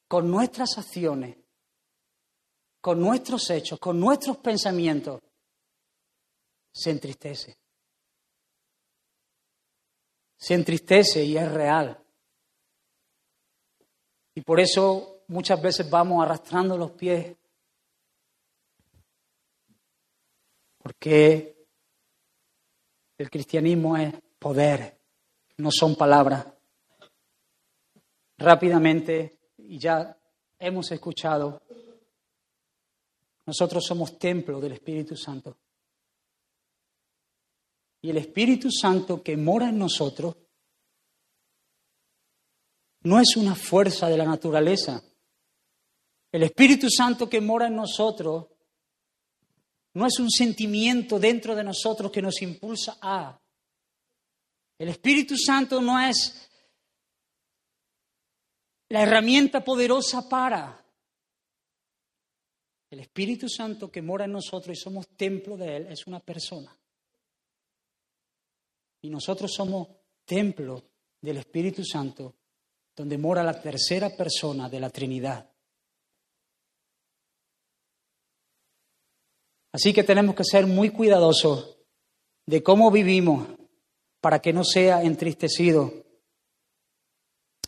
con 0.08 0.28
nuestras 0.28 0.76
acciones, 0.76 1.36
con 2.80 3.00
nuestros 3.00 3.48
hechos, 3.50 3.78
con 3.78 4.00
nuestros 4.00 4.38
pensamientos, 4.38 5.20
se 6.72 6.90
entristece. 6.90 7.56
Se 10.36 10.54
entristece 10.54 11.22
y 11.24 11.36
es 11.36 11.50
real. 11.52 12.02
Y 14.34 14.40
por 14.40 14.58
eso 14.58 15.22
muchas 15.28 15.62
veces 15.62 15.88
vamos 15.88 16.24
arrastrando 16.24 16.76
los 16.76 16.92
pies. 16.92 17.36
Porque 20.78 21.59
el 23.22 23.30
cristianismo 23.30 23.98
es 23.98 24.14
poder, 24.38 24.98
no 25.58 25.70
son 25.70 25.94
palabras. 25.94 26.46
Rápidamente, 28.38 29.38
y 29.58 29.78
ya 29.78 30.16
hemos 30.58 30.90
escuchado, 30.90 31.60
nosotros 33.44 33.84
somos 33.84 34.18
templo 34.18 34.58
del 34.58 34.72
Espíritu 34.72 35.16
Santo. 35.16 35.58
Y 38.00 38.08
el 38.08 38.16
Espíritu 38.16 38.70
Santo 38.70 39.22
que 39.22 39.36
mora 39.36 39.68
en 39.68 39.78
nosotros 39.78 40.36
no 43.02 43.20
es 43.20 43.36
una 43.36 43.54
fuerza 43.54 44.08
de 44.08 44.16
la 44.16 44.24
naturaleza. 44.24 45.02
El 46.32 46.44
Espíritu 46.44 46.88
Santo 46.88 47.28
que 47.28 47.42
mora 47.42 47.66
en 47.66 47.76
nosotros 47.76 48.46
no 49.94 50.06
es 50.06 50.18
un 50.18 50.30
sentimiento 50.30 51.18
dentro 51.18 51.54
de 51.54 51.64
nosotros 51.64 52.12
que 52.12 52.22
nos 52.22 52.40
impulsa 52.42 52.98
a. 53.00 53.40
El 54.78 54.88
Espíritu 54.88 55.36
Santo 55.36 55.80
no 55.80 56.00
es 56.00 56.48
la 58.88 59.02
herramienta 59.02 59.62
poderosa 59.62 60.28
para. 60.28 60.76
El 62.90 63.00
Espíritu 63.00 63.48
Santo 63.48 63.90
que 63.90 64.02
mora 64.02 64.24
en 64.24 64.32
nosotros 64.32 64.76
y 64.76 64.80
somos 64.80 65.08
templo 65.16 65.56
de 65.56 65.76
Él 65.76 65.86
es 65.88 66.06
una 66.06 66.20
persona. 66.20 66.76
Y 69.02 69.10
nosotros 69.10 69.52
somos 69.52 69.88
templo 70.24 70.82
del 71.20 71.38
Espíritu 71.38 71.84
Santo, 71.84 72.36
donde 72.94 73.18
mora 73.18 73.42
la 73.42 73.60
tercera 73.60 74.10
persona 74.16 74.68
de 74.68 74.80
la 74.80 74.90
Trinidad. 74.90 75.49
Así 79.72 79.92
que 79.92 80.02
tenemos 80.02 80.34
que 80.34 80.44
ser 80.44 80.66
muy 80.66 80.90
cuidadosos 80.90 81.78
de 82.46 82.62
cómo 82.62 82.90
vivimos 82.90 83.46
para 84.20 84.40
que 84.40 84.52
no 84.52 84.64
sea 84.64 85.02
entristecido. 85.02 85.92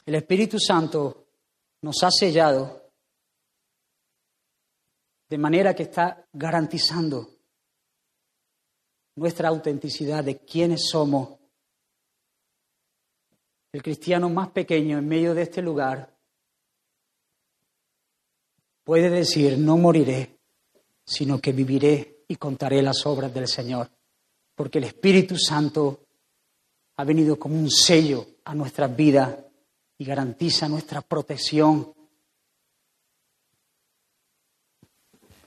El 0.05 0.16
Espíritu 0.16 0.59
Santo 0.59 1.28
nos 1.82 2.03
ha 2.03 2.11
sellado 2.11 2.90
de 5.28 5.38
manera 5.38 5.74
que 5.74 5.84
está 5.84 6.26
garantizando 6.32 7.30
nuestra 9.16 9.48
autenticidad 9.48 10.24
de 10.24 10.38
quiénes 10.38 10.88
somos. 10.90 11.38
El 13.72 13.82
cristiano 13.82 14.28
más 14.28 14.50
pequeño 14.50 14.98
en 14.98 15.09
medio 15.09 15.34
de 15.34 15.42
este 15.42 15.62
lugar 15.62 16.14
puede 18.84 19.09
decir, 19.09 19.57
no 19.57 19.78
moriré, 19.78 20.38
sino 21.05 21.40
que 21.40 21.53
viviré 21.53 22.24
y 22.28 22.36
contaré 22.36 22.82
las 22.82 23.05
obras 23.07 23.32
del 23.32 23.48
Señor, 23.48 23.90
porque 24.55 24.78
el 24.78 24.84
Espíritu 24.84 25.36
Santo 25.36 26.07
ha 26.96 27.05
venido 27.05 27.38
como 27.38 27.59
un 27.59 27.70
sello 27.70 28.26
a 28.44 28.55
nuestras 28.55 28.94
vidas 28.94 29.36
y 29.98 30.05
garantiza 30.05 30.68
nuestra 30.68 31.00
protección. 31.00 31.92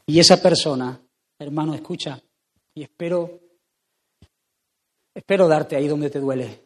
Y 0.05 0.19
esa 0.19 0.41
persona, 0.41 0.99
hermano, 1.39 1.73
escucha, 1.73 2.21
y 2.73 2.83
espero 2.83 3.45
Espero 5.15 5.47
darte 5.47 5.77
ahí 5.77 5.87
donde 5.87 6.09
te 6.09 6.19
duele. 6.19 6.61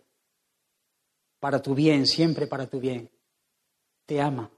Para 1.40 1.62
tu 1.62 1.76
bien, 1.76 2.08
siempre 2.08 2.48
para 2.48 2.66
tu 2.66 2.80
bien. 2.80 3.10
Te 4.08 4.20
ama. 4.20 4.50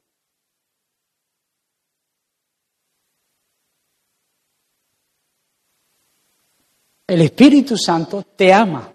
El 7.11 7.23
Espíritu 7.23 7.75
Santo 7.75 8.23
te 8.23 8.53
ama. 8.53 8.89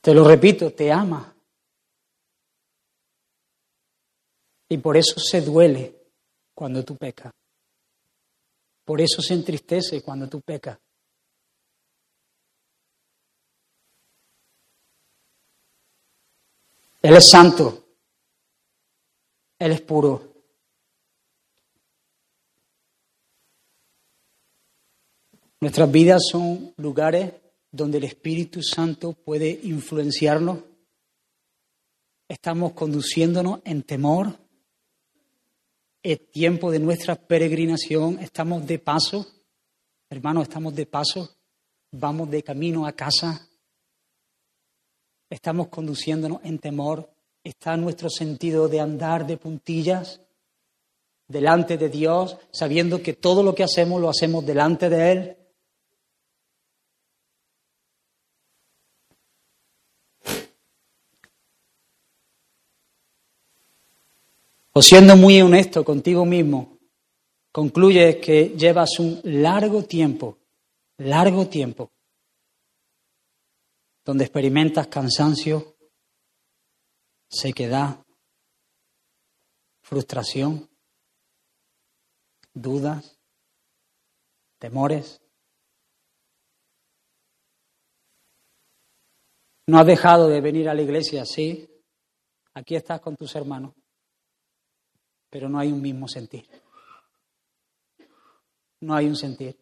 Te 0.00 0.12
lo 0.12 0.26
repito, 0.26 0.72
te 0.72 0.90
ama. 0.90 1.32
Y 4.68 4.78
por 4.78 4.96
eso 4.96 5.20
se 5.20 5.40
duele 5.40 6.10
cuando 6.52 6.84
tú 6.84 6.96
pecas. 6.96 7.32
Por 8.84 9.00
eso 9.00 9.22
se 9.22 9.34
entristece 9.34 10.02
cuando 10.02 10.28
tú 10.28 10.40
pecas. 10.40 10.80
Él 17.02 17.16
es 17.16 17.30
santo. 17.30 17.86
Él 19.60 19.70
es 19.70 19.80
puro. 19.82 20.33
Nuestras 25.64 25.90
vidas 25.90 26.20
son 26.30 26.74
lugares 26.76 27.32
donde 27.72 27.96
el 27.96 28.04
Espíritu 28.04 28.62
Santo 28.62 29.14
puede 29.14 29.48
influenciarnos. 29.62 30.58
Estamos 32.28 32.74
conduciéndonos 32.74 33.60
en 33.64 33.82
temor. 33.82 34.38
Es 36.02 36.30
tiempo 36.30 36.70
de 36.70 36.80
nuestra 36.80 37.14
peregrinación. 37.14 38.18
Estamos 38.18 38.66
de 38.66 38.78
paso. 38.78 39.26
Hermanos, 40.10 40.48
estamos 40.48 40.74
de 40.74 40.84
paso. 40.84 41.34
Vamos 41.92 42.30
de 42.30 42.42
camino 42.42 42.86
a 42.86 42.92
casa. 42.92 43.48
Estamos 45.30 45.68
conduciéndonos 45.68 46.40
en 46.44 46.58
temor. 46.58 47.10
Está 47.42 47.74
nuestro 47.78 48.10
sentido 48.10 48.68
de 48.68 48.80
andar 48.80 49.26
de 49.26 49.38
puntillas 49.38 50.20
delante 51.26 51.78
de 51.78 51.88
Dios, 51.88 52.36
sabiendo 52.52 53.02
que 53.02 53.14
todo 53.14 53.42
lo 53.42 53.54
que 53.54 53.64
hacemos 53.64 53.98
lo 53.98 54.10
hacemos 54.10 54.44
delante 54.44 54.90
de 54.90 55.10
Él. 55.10 55.36
O 64.76 64.82
siendo 64.82 65.14
muy 65.14 65.40
honesto 65.40 65.84
contigo 65.84 66.24
mismo, 66.24 66.80
concluyes 67.52 68.16
que 68.16 68.56
llevas 68.58 68.98
un 68.98 69.20
largo 69.22 69.84
tiempo, 69.84 70.40
largo 70.98 71.46
tiempo, 71.46 71.92
donde 74.04 74.24
experimentas 74.24 74.88
cansancio, 74.88 75.76
sequedad, 77.28 78.04
frustración, 79.80 80.68
dudas, 82.52 83.16
temores. 84.58 85.22
No 89.68 89.78
has 89.78 89.86
dejado 89.86 90.28
de 90.28 90.40
venir 90.40 90.68
a 90.68 90.74
la 90.74 90.82
iglesia, 90.82 91.24
sí. 91.24 91.70
Aquí 92.54 92.74
estás 92.74 93.00
con 93.00 93.14
tus 93.14 93.36
hermanos 93.36 93.72
pero 95.34 95.48
no 95.48 95.58
hay 95.58 95.72
un 95.72 95.82
mismo 95.82 96.06
sentir. 96.06 96.48
No 98.82 98.94
hay 98.94 99.06
un 99.06 99.16
sentir. 99.16 99.58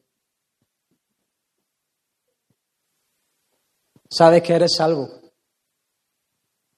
Sabes 4.11 4.43
que 4.43 4.53
eres 4.53 4.75
salvo, 4.77 5.09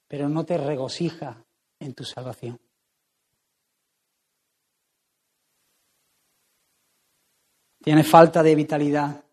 pero 0.06 0.28
no 0.28 0.46
te 0.46 0.56
regocija 0.58 1.44
en 1.80 1.92
tu 1.92 2.04
salvación. 2.04 2.56
Tienes 7.82 8.08
falta 8.08 8.44
de 8.44 8.54
vitalidad. 8.54 9.24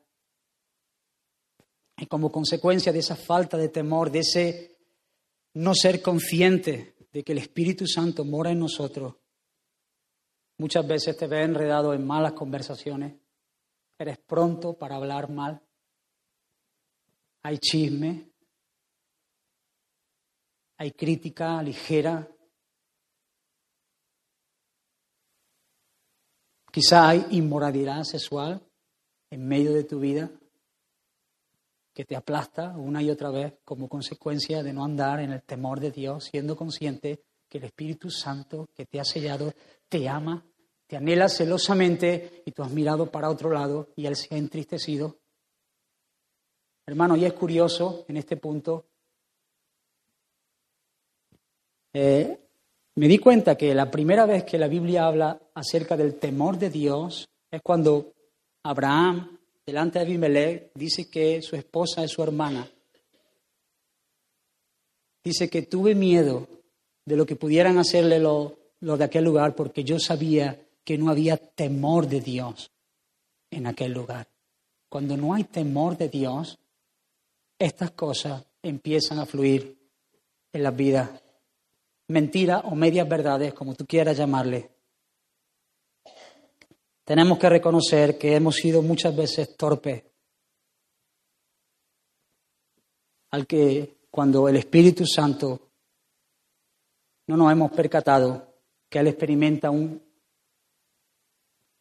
Y 1.97 2.07
como 2.07 2.31
consecuencia 2.31 2.91
de 2.91 2.97
esa 2.97 3.15
falta 3.15 3.57
de 3.57 3.69
temor, 3.69 4.09
de 4.09 4.19
ese 4.21 4.79
no 5.53 5.75
ser 5.75 6.01
consciente 6.01 6.95
de 7.13 7.23
que 7.23 7.33
el 7.33 7.37
Espíritu 7.37 7.85
Santo 7.85 8.25
mora 8.25 8.49
en 8.49 8.57
nosotros, 8.57 9.20
Muchas 10.61 10.85
veces 10.85 11.17
te 11.17 11.25
ves 11.25 11.43
enredado 11.43 11.91
en 11.91 12.05
malas 12.05 12.33
conversaciones. 12.33 13.19
Eres 13.97 14.19
pronto 14.19 14.77
para 14.77 14.95
hablar 14.95 15.27
mal. 15.27 15.59
Hay 17.41 17.57
chisme. 17.57 18.31
Hay 20.77 20.91
crítica 20.91 21.63
ligera. 21.63 22.29
Quizá 26.71 27.09
hay 27.09 27.25
inmoralidad 27.31 28.03
sexual 28.03 28.61
en 29.31 29.47
medio 29.47 29.73
de 29.73 29.83
tu 29.83 29.99
vida 29.99 30.29
que 31.91 32.05
te 32.05 32.15
aplasta 32.15 32.77
una 32.77 33.01
y 33.01 33.09
otra 33.09 33.31
vez 33.31 33.55
como 33.65 33.89
consecuencia 33.89 34.61
de 34.61 34.73
no 34.73 34.85
andar 34.85 35.21
en 35.21 35.31
el 35.31 35.41
temor 35.41 35.79
de 35.79 35.89
Dios, 35.89 36.25
siendo 36.25 36.55
consciente 36.55 37.23
que 37.49 37.57
el 37.57 37.63
Espíritu 37.63 38.11
Santo 38.11 38.69
que 38.75 38.85
te 38.85 38.99
ha 38.99 39.03
sellado 39.03 39.55
te 39.89 40.07
ama 40.07 40.45
te 40.91 40.97
anhela 40.97 41.29
celosamente 41.29 42.43
y 42.45 42.51
tú 42.51 42.63
has 42.63 42.69
mirado 42.69 43.09
para 43.09 43.29
otro 43.29 43.49
lado 43.49 43.87
y 43.95 44.07
él 44.07 44.17
se 44.17 44.35
ha 44.35 44.37
entristecido. 44.37 45.15
Hermano, 46.85 47.15
y 47.15 47.23
es 47.23 47.31
curioso 47.31 48.03
en 48.09 48.17
este 48.17 48.35
punto, 48.35 48.87
eh, 51.93 52.37
me 52.95 53.07
di 53.07 53.19
cuenta 53.19 53.55
que 53.55 53.73
la 53.73 53.89
primera 53.89 54.25
vez 54.25 54.43
que 54.43 54.57
la 54.57 54.67
Biblia 54.67 55.05
habla 55.05 55.39
acerca 55.53 55.95
del 55.95 56.15
temor 56.15 56.57
de 56.57 56.69
Dios 56.69 57.25
es 57.49 57.61
cuando 57.61 58.11
Abraham, 58.63 59.39
delante 59.65 59.99
de 59.99 60.05
Abimelech, 60.05 60.71
dice 60.75 61.09
que 61.09 61.41
su 61.41 61.55
esposa 61.55 62.03
es 62.03 62.11
su 62.11 62.21
hermana. 62.21 62.69
Dice 65.23 65.49
que 65.49 65.61
tuve 65.61 65.95
miedo 65.95 66.49
de 67.05 67.15
lo 67.15 67.25
que 67.25 67.37
pudieran 67.37 67.77
hacerle 67.77 68.19
los 68.19 68.57
de 68.81 69.05
aquel 69.05 69.23
lugar 69.23 69.55
porque 69.55 69.85
yo 69.85 69.97
sabía 69.97 70.59
que 70.83 70.97
no 70.97 71.09
había 71.09 71.37
temor 71.37 72.07
de 72.07 72.21
Dios 72.21 72.71
en 73.49 73.67
aquel 73.67 73.93
lugar. 73.93 74.27
Cuando 74.89 75.15
no 75.15 75.33
hay 75.33 75.45
temor 75.45 75.97
de 75.97 76.09
Dios, 76.09 76.59
estas 77.57 77.91
cosas 77.91 78.45
empiezan 78.61 79.19
a 79.19 79.25
fluir 79.25 79.77
en 80.51 80.63
las 80.63 80.75
vidas. 80.75 81.09
Mentiras 82.07 82.63
o 82.65 82.75
medias 82.75 83.07
verdades, 83.07 83.53
como 83.53 83.75
tú 83.75 83.85
quieras 83.85 84.17
llamarle. 84.17 84.69
Tenemos 87.05 87.37
que 87.37 87.49
reconocer 87.49 88.17
que 88.17 88.35
hemos 88.35 88.55
sido 88.55 88.81
muchas 88.81 89.15
veces 89.15 89.55
torpes. 89.55 90.03
Al 93.31 93.47
que 93.47 94.01
cuando 94.09 94.49
el 94.49 94.57
Espíritu 94.57 95.05
Santo 95.05 95.69
no 97.27 97.37
nos 97.37 97.51
hemos 97.51 97.71
percatado 97.71 98.55
que 98.89 98.99
Él 98.99 99.07
experimenta 99.07 99.69
un 99.69 100.10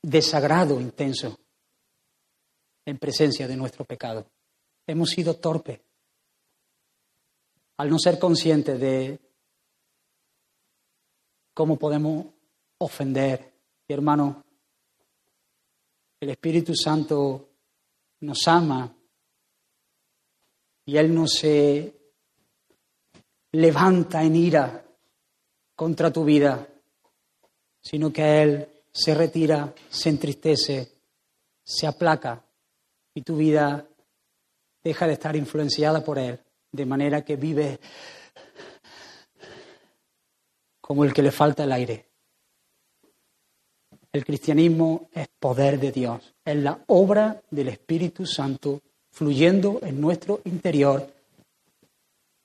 desagrado 0.02 0.80
intenso 0.80 1.38
en 2.84 2.98
presencia 2.98 3.46
de 3.46 3.56
nuestro 3.56 3.84
pecado. 3.84 4.26
Hemos 4.86 5.10
sido 5.10 5.36
torpes 5.36 5.80
al 7.76 7.88
no 7.88 7.98
ser 7.98 8.18
conscientes 8.18 8.78
de 8.78 9.18
cómo 11.54 11.78
podemos 11.78 12.26
ofender. 12.78 13.52
Y 13.88 13.92
hermano, 13.92 14.44
el 16.20 16.30
Espíritu 16.30 16.74
Santo 16.74 17.48
nos 18.20 18.46
ama 18.48 18.94
y 20.84 20.96
Él 20.96 21.14
no 21.14 21.26
se 21.26 21.94
levanta 23.52 24.22
en 24.22 24.36
ira 24.36 24.84
contra 25.74 26.12
tu 26.12 26.24
vida, 26.24 26.68
sino 27.80 28.12
que 28.12 28.42
Él 28.42 28.79
se 28.92 29.14
retira, 29.14 29.72
se 29.88 30.08
entristece, 30.08 30.92
se 31.62 31.86
aplaca 31.86 32.42
y 33.14 33.22
tu 33.22 33.36
vida 33.36 33.86
deja 34.82 35.06
de 35.06 35.12
estar 35.14 35.36
influenciada 35.36 36.02
por 36.04 36.18
Él, 36.18 36.40
de 36.72 36.86
manera 36.86 37.24
que 37.24 37.36
vive 37.36 37.78
como 40.80 41.04
el 41.04 41.12
que 41.12 41.22
le 41.22 41.30
falta 41.30 41.64
el 41.64 41.72
aire. 41.72 42.06
El 44.12 44.24
cristianismo 44.24 45.08
es 45.12 45.28
poder 45.28 45.78
de 45.78 45.92
Dios, 45.92 46.34
es 46.44 46.56
la 46.56 46.80
obra 46.88 47.40
del 47.50 47.68
Espíritu 47.68 48.26
Santo 48.26 48.80
fluyendo 49.12 49.78
en 49.82 50.00
nuestro 50.00 50.40
interior 50.44 51.08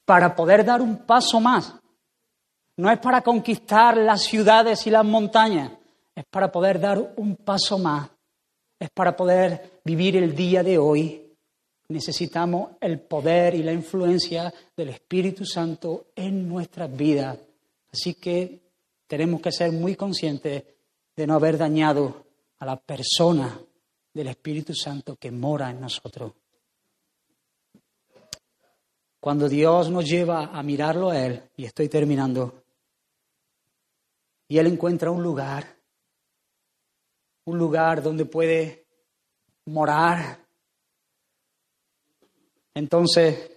para 0.05 0.35
poder 0.35 0.63
dar 0.63 0.81
un 0.81 0.97
paso 0.97 1.39
más. 1.39 1.73
No 2.77 2.91
es 2.91 2.99
para 2.99 3.21
conquistar 3.21 3.97
las 3.97 4.23
ciudades 4.23 4.85
y 4.85 4.91
las 4.91 5.05
montañas, 5.05 5.71
es 6.15 6.25
para 6.25 6.51
poder 6.51 6.79
dar 6.79 7.13
un 7.17 7.35
paso 7.35 7.77
más 7.77 8.09
es 8.79 8.89
para 8.89 9.15
poder 9.15 9.79
vivir 9.83 10.17
el 10.17 10.35
día 10.35 10.63
de 10.63 10.77
hoy. 10.77 11.21
Necesitamos 11.87 12.71
el 12.81 12.99
poder 12.99 13.55
y 13.55 13.63
la 13.63 13.71
influencia 13.71 14.53
del 14.75 14.89
Espíritu 14.89 15.45
Santo 15.45 16.07
en 16.15 16.47
nuestras 16.47 16.95
vidas. 16.95 17.37
Así 17.91 18.15
que 18.15 18.59
tenemos 19.07 19.41
que 19.41 19.51
ser 19.51 19.71
muy 19.71 19.95
conscientes 19.95 20.63
de 21.15 21.27
no 21.27 21.35
haber 21.35 21.57
dañado 21.57 22.25
a 22.59 22.65
la 22.65 22.75
persona 22.75 23.59
del 24.13 24.27
Espíritu 24.27 24.73
Santo 24.73 25.15
que 25.15 25.31
mora 25.31 25.69
en 25.69 25.79
nosotros. 25.79 26.33
Cuando 29.19 29.47
Dios 29.47 29.89
nos 29.89 30.05
lleva 30.05 30.47
a 30.47 30.61
mirarlo 30.63 31.09
a 31.09 31.25
Él, 31.25 31.41
y 31.57 31.65
estoy 31.65 31.89
terminando, 31.89 32.63
y 34.47 34.57
Él 34.57 34.67
encuentra 34.67 35.09
un 35.09 35.23
lugar, 35.23 35.74
un 37.45 37.57
lugar 37.57 38.01
donde 38.01 38.25
puede 38.25 38.87
morar, 39.65 40.45
entonces 42.73 43.51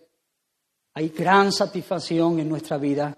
hay 0.95 1.09
gran 1.09 1.53
satisfacción 1.53 2.39
en 2.39 2.49
nuestra 2.49 2.79
vida. 2.79 3.17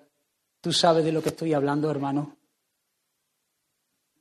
Tú 0.60 0.72
sabes 0.72 1.04
de 1.04 1.12
lo 1.12 1.22
que 1.22 1.30
estoy 1.30 1.54
hablando, 1.54 1.90
hermano. 1.90 2.36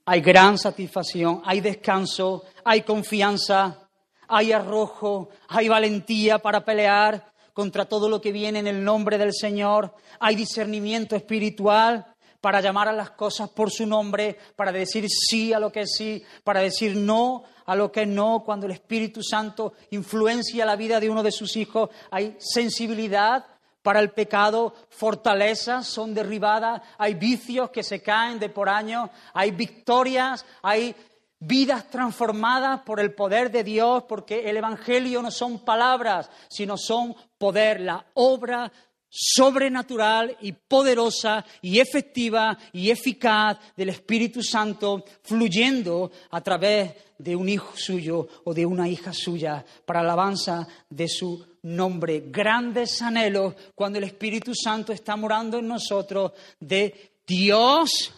Hay 0.05 0.21
gran 0.21 0.57
satisfacción, 0.57 1.41
hay 1.45 1.61
descanso, 1.61 2.43
hay 2.63 2.81
confianza, 2.81 3.89
hay 4.27 4.51
arrojo, 4.51 5.29
hay 5.47 5.67
valentía 5.67 6.39
para 6.39 6.65
pelear 6.65 7.31
contra 7.53 7.85
todo 7.85 8.09
lo 8.09 8.21
que 8.21 8.31
viene 8.31 8.59
en 8.59 8.67
el 8.67 8.83
nombre 8.83 9.17
del 9.17 9.33
Señor, 9.33 9.93
hay 10.19 10.35
discernimiento 10.35 11.15
espiritual 11.15 12.05
para 12.41 12.61
llamar 12.61 12.87
a 12.87 12.93
las 12.93 13.11
cosas 13.11 13.49
por 13.49 13.71
su 13.71 13.85
nombre, 13.85 14.37
para 14.55 14.71
decir 14.71 15.07
sí 15.09 15.53
a 15.53 15.59
lo 15.59 15.71
que 15.71 15.81
es 15.81 15.95
sí, 15.97 16.23
para 16.43 16.61
decir 16.61 16.95
no 16.95 17.43
a 17.65 17.75
lo 17.75 17.91
que 17.91 18.05
no, 18.05 18.43
cuando 18.43 18.65
el 18.65 18.71
Espíritu 18.71 19.21
Santo 19.21 19.73
influencia 19.91 20.65
la 20.65 20.75
vida 20.75 20.99
de 20.99 21.09
uno 21.09 21.21
de 21.21 21.31
sus 21.31 21.55
hijos, 21.55 21.89
hay 22.09 22.35
sensibilidad 22.39 23.45
para 23.83 23.99
el 23.99 24.11
pecado, 24.11 24.73
fortalezas 24.89 25.87
son 25.87 26.13
derribadas, 26.13 26.81
hay 26.97 27.13
vicios 27.13 27.69
que 27.69 27.83
se 27.83 28.01
caen 28.01 28.39
de 28.39 28.49
por 28.49 28.69
año, 28.69 29.09
hay 29.33 29.51
victorias, 29.51 30.45
hay 30.61 30.95
vidas 31.39 31.89
transformadas 31.89 32.81
por 32.81 32.99
el 32.99 33.13
poder 33.13 33.51
de 33.51 33.63
Dios, 33.63 34.03
porque 34.03 34.49
el 34.49 34.57
Evangelio 34.57 35.21
no 35.21 35.31
son 35.31 35.59
palabras, 35.59 36.29
sino 36.49 36.77
son 36.77 37.15
poder, 37.37 37.79
la 37.79 38.05
obra 38.15 38.71
sobrenatural 39.09 40.37
y 40.41 40.51
poderosa 40.51 41.45
y 41.61 41.79
efectiva 41.79 42.57
y 42.71 42.91
eficaz 42.91 43.57
del 43.75 43.89
Espíritu 43.89 44.43
Santo 44.43 45.03
fluyendo 45.23 46.11
a 46.29 46.41
través 46.41 46.93
de 47.17 47.35
un 47.35 47.49
hijo 47.49 47.75
suyo 47.75 48.27
o 48.45 48.53
de 48.53 48.65
una 48.65 48.87
hija 48.87 49.11
suya 49.11 49.65
para 49.85 50.01
alabanza 50.01 50.67
de 50.89 51.07
su 51.07 51.45
nombre. 51.63 52.25
Grandes 52.27 53.01
anhelos 53.01 53.55
cuando 53.75 53.97
el 53.97 54.05
Espíritu 54.05 54.53
Santo 54.55 54.93
está 54.93 55.15
morando 55.15 55.59
en 55.59 55.67
nosotros 55.67 56.33
de 56.59 57.13
Dios 57.25 58.13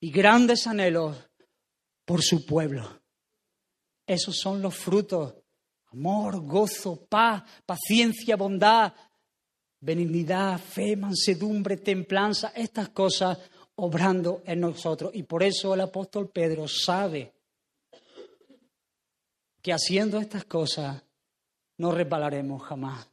y 0.00 0.10
grandes 0.10 0.66
anhelos 0.66 1.16
por 2.04 2.22
su 2.22 2.44
pueblo. 2.44 3.00
Esos 4.06 4.36
son 4.36 4.60
los 4.60 4.74
frutos. 4.74 5.34
Amor, 5.92 6.40
gozo, 6.44 7.06
paz, 7.06 7.44
paciencia, 7.64 8.36
bondad, 8.36 8.92
benignidad, 9.84 10.58
fe, 10.58 10.96
mansedumbre, 10.96 11.76
templanza, 11.76 12.52
estas 12.56 12.88
cosas 12.88 13.38
obrando 13.76 14.42
en 14.46 14.60
nosotros. 14.60 15.10
Y 15.14 15.24
por 15.24 15.42
eso 15.42 15.74
el 15.74 15.82
apóstol 15.82 16.30
Pedro 16.30 16.66
sabe 16.66 17.34
que 19.60 19.72
haciendo 19.72 20.18
estas 20.18 20.44
cosas 20.46 21.02
no 21.76 21.92
resbalaremos 21.92 22.62
jamás. 22.62 23.06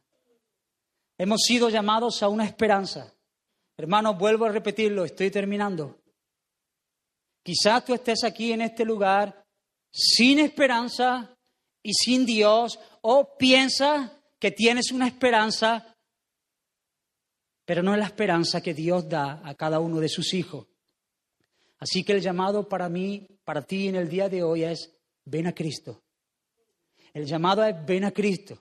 Hemos 1.18 1.42
sido 1.42 1.68
llamados 1.68 2.22
a 2.22 2.28
una 2.28 2.46
esperanza. 2.46 3.12
Hermanos, 3.76 4.18
vuelvo 4.18 4.46
a 4.46 4.52
repetirlo, 4.52 5.04
estoy 5.04 5.30
terminando. 5.30 5.98
Quizás 7.42 7.84
tú 7.84 7.92
estés 7.92 8.24
aquí 8.24 8.52
en 8.52 8.62
este 8.62 8.84
lugar 8.84 9.44
sin 9.90 10.38
esperanza 10.38 11.36
y 11.82 11.92
sin 11.92 12.24
Dios, 12.24 12.78
o 13.02 13.36
piensas 13.36 14.10
que 14.38 14.52
tienes 14.52 14.90
una 14.90 15.06
esperanza 15.06 15.91
pero 17.64 17.82
no 17.82 17.92
es 17.92 17.98
la 17.98 18.06
esperanza 18.06 18.60
que 18.60 18.74
Dios 18.74 19.08
da 19.08 19.40
a 19.44 19.54
cada 19.54 19.80
uno 19.80 20.00
de 20.00 20.08
sus 20.08 20.34
hijos. 20.34 20.66
Así 21.78 22.04
que 22.04 22.12
el 22.12 22.20
llamado 22.20 22.68
para 22.68 22.88
mí, 22.88 23.26
para 23.44 23.62
ti 23.62 23.88
en 23.88 23.96
el 23.96 24.08
día 24.08 24.28
de 24.28 24.42
hoy 24.42 24.64
es, 24.64 24.94
ven 25.24 25.46
a 25.46 25.52
Cristo. 25.52 26.02
El 27.12 27.26
llamado 27.26 27.64
es, 27.64 27.74
ven 27.84 28.04
a 28.04 28.12
Cristo. 28.12 28.58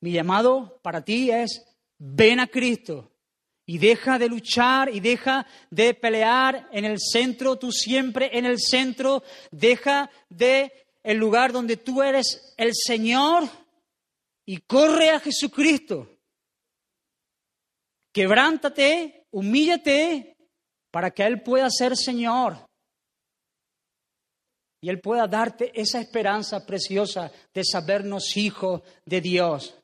Mi 0.00 0.12
llamado 0.12 0.78
para 0.82 1.02
ti 1.02 1.30
es, 1.30 1.64
ven 1.98 2.40
a 2.40 2.46
Cristo. 2.46 3.12
Y 3.66 3.78
deja 3.78 4.18
de 4.18 4.28
luchar 4.28 4.94
y 4.94 5.00
deja 5.00 5.46
de 5.70 5.92
pelear 5.92 6.68
en 6.72 6.84
el 6.86 6.98
centro, 6.98 7.56
tú 7.56 7.70
siempre 7.70 8.30
en 8.32 8.46
el 8.46 8.58
centro. 8.58 9.22
Deja 9.50 10.10
de 10.30 10.72
el 11.02 11.18
lugar 11.18 11.52
donde 11.52 11.76
tú 11.76 12.02
eres 12.02 12.54
el 12.56 12.72
Señor 12.74 13.44
y 14.44 14.58
corre 14.58 15.10
a 15.10 15.20
Jesucristo. 15.20 16.17
Quebrántate, 18.12 19.26
humíllate 19.30 20.36
para 20.90 21.10
que 21.10 21.24
Él 21.24 21.42
pueda 21.42 21.68
ser 21.70 21.96
Señor. 21.96 22.56
Y 24.80 24.88
Él 24.88 25.00
pueda 25.00 25.26
darte 25.26 25.72
esa 25.74 26.00
esperanza 26.00 26.64
preciosa 26.64 27.30
de 27.52 27.62
sabernos 27.64 28.36
hijos 28.36 28.82
de 29.04 29.20
Dios. 29.20 29.76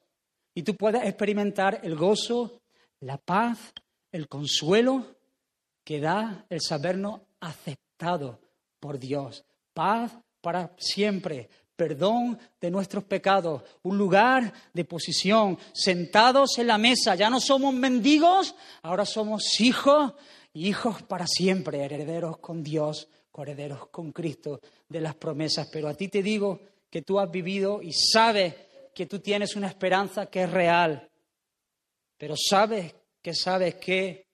Y 0.54 0.62
tú 0.62 0.76
puedas 0.76 1.04
experimentar 1.04 1.80
el 1.82 1.96
gozo, 1.96 2.62
la 3.00 3.18
paz, 3.18 3.72
el 4.12 4.28
consuelo 4.28 5.16
que 5.82 6.00
da 6.00 6.46
el 6.48 6.60
sabernos 6.60 7.22
aceptado 7.40 8.40
por 8.78 8.98
Dios. 8.98 9.44
Paz 9.72 10.16
para 10.40 10.74
siempre, 10.78 11.48
perdón 11.76 12.38
de 12.60 12.70
nuestros 12.70 13.04
pecados, 13.04 13.62
un 13.82 13.98
lugar 13.98 14.52
de 14.72 14.84
posición, 14.84 15.58
sentados 15.72 16.58
en 16.58 16.68
la 16.68 16.78
mesa. 16.78 17.14
Ya 17.14 17.30
no 17.30 17.40
somos 17.40 17.74
mendigos, 17.74 18.54
ahora 18.82 19.04
somos 19.04 19.60
hijos, 19.60 20.12
hijos 20.52 21.02
para 21.02 21.26
siempre, 21.26 21.84
herederos 21.84 22.38
con 22.38 22.62
Dios, 22.62 23.08
herederos 23.36 23.88
con 23.88 24.12
Cristo 24.12 24.60
de 24.88 25.00
las 25.00 25.14
promesas. 25.16 25.68
Pero 25.72 25.88
a 25.88 25.94
ti 25.94 26.08
te 26.08 26.22
digo 26.22 26.60
que 26.90 27.02
tú 27.02 27.18
has 27.18 27.30
vivido 27.30 27.82
y 27.82 27.92
sabes 27.92 28.54
que 28.94 29.06
tú 29.06 29.18
tienes 29.18 29.56
una 29.56 29.66
esperanza 29.66 30.26
que 30.26 30.44
es 30.44 30.50
real, 30.50 31.10
pero 32.16 32.34
sabes 32.36 32.94
que 33.20 33.34
sabes 33.34 33.74
que 33.76 34.24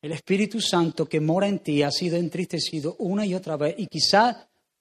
el 0.00 0.12
Espíritu 0.12 0.60
Santo 0.60 1.06
que 1.06 1.20
mora 1.20 1.48
en 1.48 1.58
ti 1.58 1.82
ha 1.82 1.90
sido 1.90 2.16
entristecido 2.16 2.96
una 2.98 3.26
y 3.26 3.34
otra 3.34 3.56
vez 3.56 3.74
y 3.78 3.86
quizás 3.86 4.36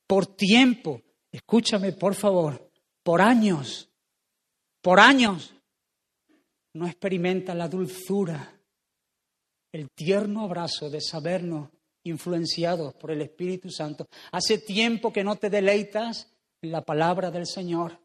por 0.07 0.35
tiempo, 0.35 1.01
escúchame 1.31 1.93
por 1.93 2.15
favor, 2.15 2.69
por 3.03 3.21
años, 3.21 3.89
por 4.81 4.99
años, 4.99 5.53
no 6.73 6.87
experimenta 6.87 7.53
la 7.53 7.67
dulzura, 7.67 8.59
el 9.71 9.89
tierno 9.91 10.41
abrazo 10.41 10.89
de 10.89 11.01
sabernos 11.01 11.69
influenciados 12.03 12.93
por 12.95 13.11
el 13.11 13.21
Espíritu 13.21 13.69
Santo. 13.69 14.07
Hace 14.31 14.57
tiempo 14.59 15.11
que 15.11 15.23
no 15.23 15.35
te 15.37 15.49
deleitas 15.49 16.31
en 16.61 16.71
la 16.71 16.81
palabra 16.81 17.31
del 17.31 17.47
Señor. 17.47 17.99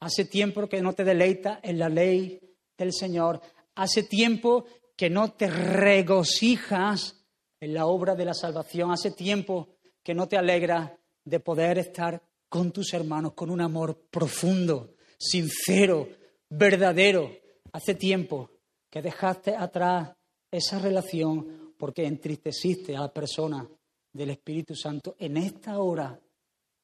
Hace 0.00 0.24
tiempo 0.24 0.68
que 0.68 0.80
no 0.80 0.92
te 0.94 1.04
deleitas 1.04 1.58
en 1.62 1.78
la 1.78 1.88
ley 1.88 2.40
del 2.76 2.92
Señor. 2.92 3.40
Hace 3.74 4.02
tiempo 4.02 4.66
que 4.96 5.10
no 5.10 5.32
te 5.32 5.48
regocijas 5.48 7.26
en 7.60 7.74
la 7.74 7.86
obra 7.86 8.14
de 8.14 8.24
la 8.24 8.34
salvación. 8.34 8.90
Hace 8.90 9.10
tiempo 9.10 9.79
que 10.10 10.14
no 10.16 10.26
te 10.26 10.36
alegra 10.36 10.98
de 11.24 11.38
poder 11.38 11.78
estar 11.78 12.20
con 12.48 12.72
tus 12.72 12.92
hermanos 12.94 13.32
con 13.34 13.48
un 13.48 13.60
amor 13.60 13.96
profundo, 14.10 14.96
sincero, 15.16 16.08
verdadero. 16.48 17.30
Hace 17.72 17.94
tiempo 17.94 18.50
que 18.90 19.02
dejaste 19.02 19.54
atrás 19.54 20.10
esa 20.50 20.80
relación 20.80 21.76
porque 21.78 22.06
entristeciste 22.06 22.96
a 22.96 23.02
la 23.02 23.14
persona 23.14 23.70
del 24.12 24.30
Espíritu 24.30 24.74
Santo. 24.74 25.14
En 25.16 25.36
esta 25.36 25.78
hora, 25.78 26.20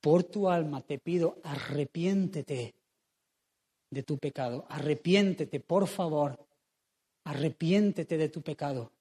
por 0.01 0.23
tu 0.23 0.48
alma, 0.48 0.82
te 0.82 1.01
pido, 1.01 1.40
arrepiéntete 1.43 2.77
de 3.90 4.03
tu 4.05 4.19
pecado. 4.19 4.66
Arrepiéntete, 4.69 5.59
por 5.59 5.89
favor. 5.89 6.39
Arrepiéntete 7.24 8.19
de 8.19 8.28
tu 8.28 8.40
pecado 8.43 8.93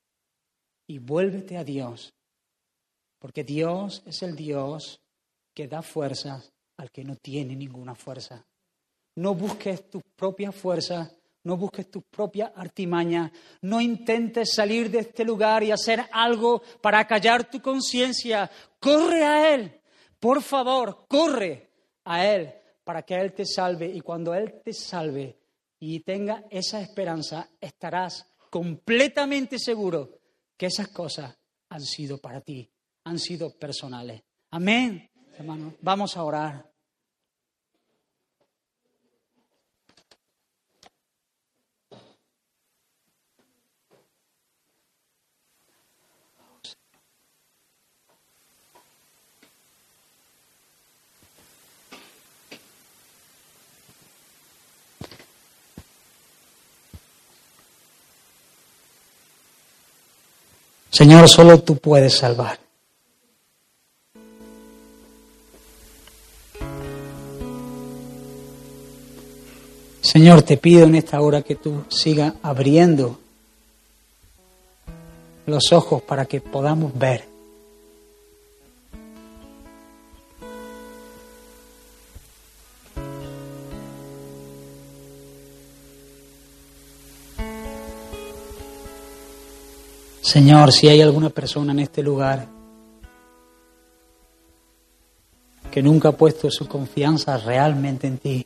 y 0.88 0.98
vuélvete 0.98 1.58
a 1.58 1.64
Dios 1.64 2.15
porque 3.26 3.44
Dios 3.44 4.04
es 4.06 4.22
el 4.22 4.36
Dios 4.36 5.02
que 5.52 5.68
da 5.68 5.82
fuerzas 5.82 6.54
al 6.78 6.92
que 6.92 7.04
no 7.04 7.16
tiene 7.16 7.56
ninguna 7.56 7.96
fuerza. 7.96 8.46
No 9.16 9.34
busques 9.34 9.90
tu 9.90 10.00
propia 10.16 10.52
fuerza 10.52 11.12
No 11.44 11.58
busques 11.58 11.90
tus 11.90 12.04
propias 12.04 12.52
artimañas. 12.56 13.32
No 13.62 13.82
intentes 13.82 14.54
salir 14.54 14.92
de 14.92 15.00
este 15.00 15.26
lugar 15.26 15.64
y 15.64 15.72
hacer 15.72 16.06
algo 16.12 16.62
para 16.84 17.08
callar 17.08 17.50
tu 17.50 17.60
conciencia. 17.64 18.48
Corre 18.80 19.24
a 19.24 19.56
Él. 19.56 19.82
Por 20.20 20.44
favor, 20.44 21.08
corre 21.08 21.72
a 22.04 22.28
Él 22.28 22.54
para 22.84 23.02
que 23.02 23.16
Él 23.16 23.34
te 23.34 23.48
salve. 23.48 23.88
Y 23.88 24.02
cuando 24.02 24.36
Él 24.36 24.62
te 24.64 24.72
salve 24.72 25.36
y 25.80 26.02
tenga 26.02 26.46
esa 26.52 26.80
esperanza, 26.80 27.50
estarás 27.60 28.32
completamente 28.52 29.58
seguro 29.58 30.20
que 30.56 30.68
esas 30.68 30.90
cosas 30.90 31.36
han 31.70 31.82
sido 31.82 32.20
para 32.20 32.42
ti, 32.42 32.70
han 33.06 33.20
sido 33.20 33.52
personales. 33.52 34.24
Amén. 34.52 35.10
Hermanos, 35.38 35.76
vamos 35.82 36.18
a 36.18 36.24
orar. 36.24 36.72
Señor, 60.90 61.28
solo 61.28 61.62
tú 61.62 61.76
puedes 61.76 62.14
salvar. 62.16 62.65
Señor, 70.06 70.44
te 70.44 70.56
pido 70.58 70.84
en 70.84 70.94
esta 70.94 71.20
hora 71.20 71.42
que 71.42 71.56
tú 71.56 71.84
sigas 71.90 72.36
abriendo 72.44 73.18
los 75.48 75.74
ojos 75.74 76.04
para 76.04 76.28
que 76.28 76.42
podamos 76.42 76.96
ver. 76.96 77.28
Señor, 90.22 90.72
si 90.72 90.88
hay 90.88 91.02
alguna 91.02 91.32
persona 91.32 91.72
en 91.72 91.80
este 91.80 92.04
lugar 92.04 92.46
que 95.72 95.82
nunca 95.82 96.10
ha 96.10 96.12
puesto 96.12 96.52
su 96.52 96.68
confianza 96.68 97.40
realmente 97.40 98.06
en 98.06 98.18
ti, 98.20 98.46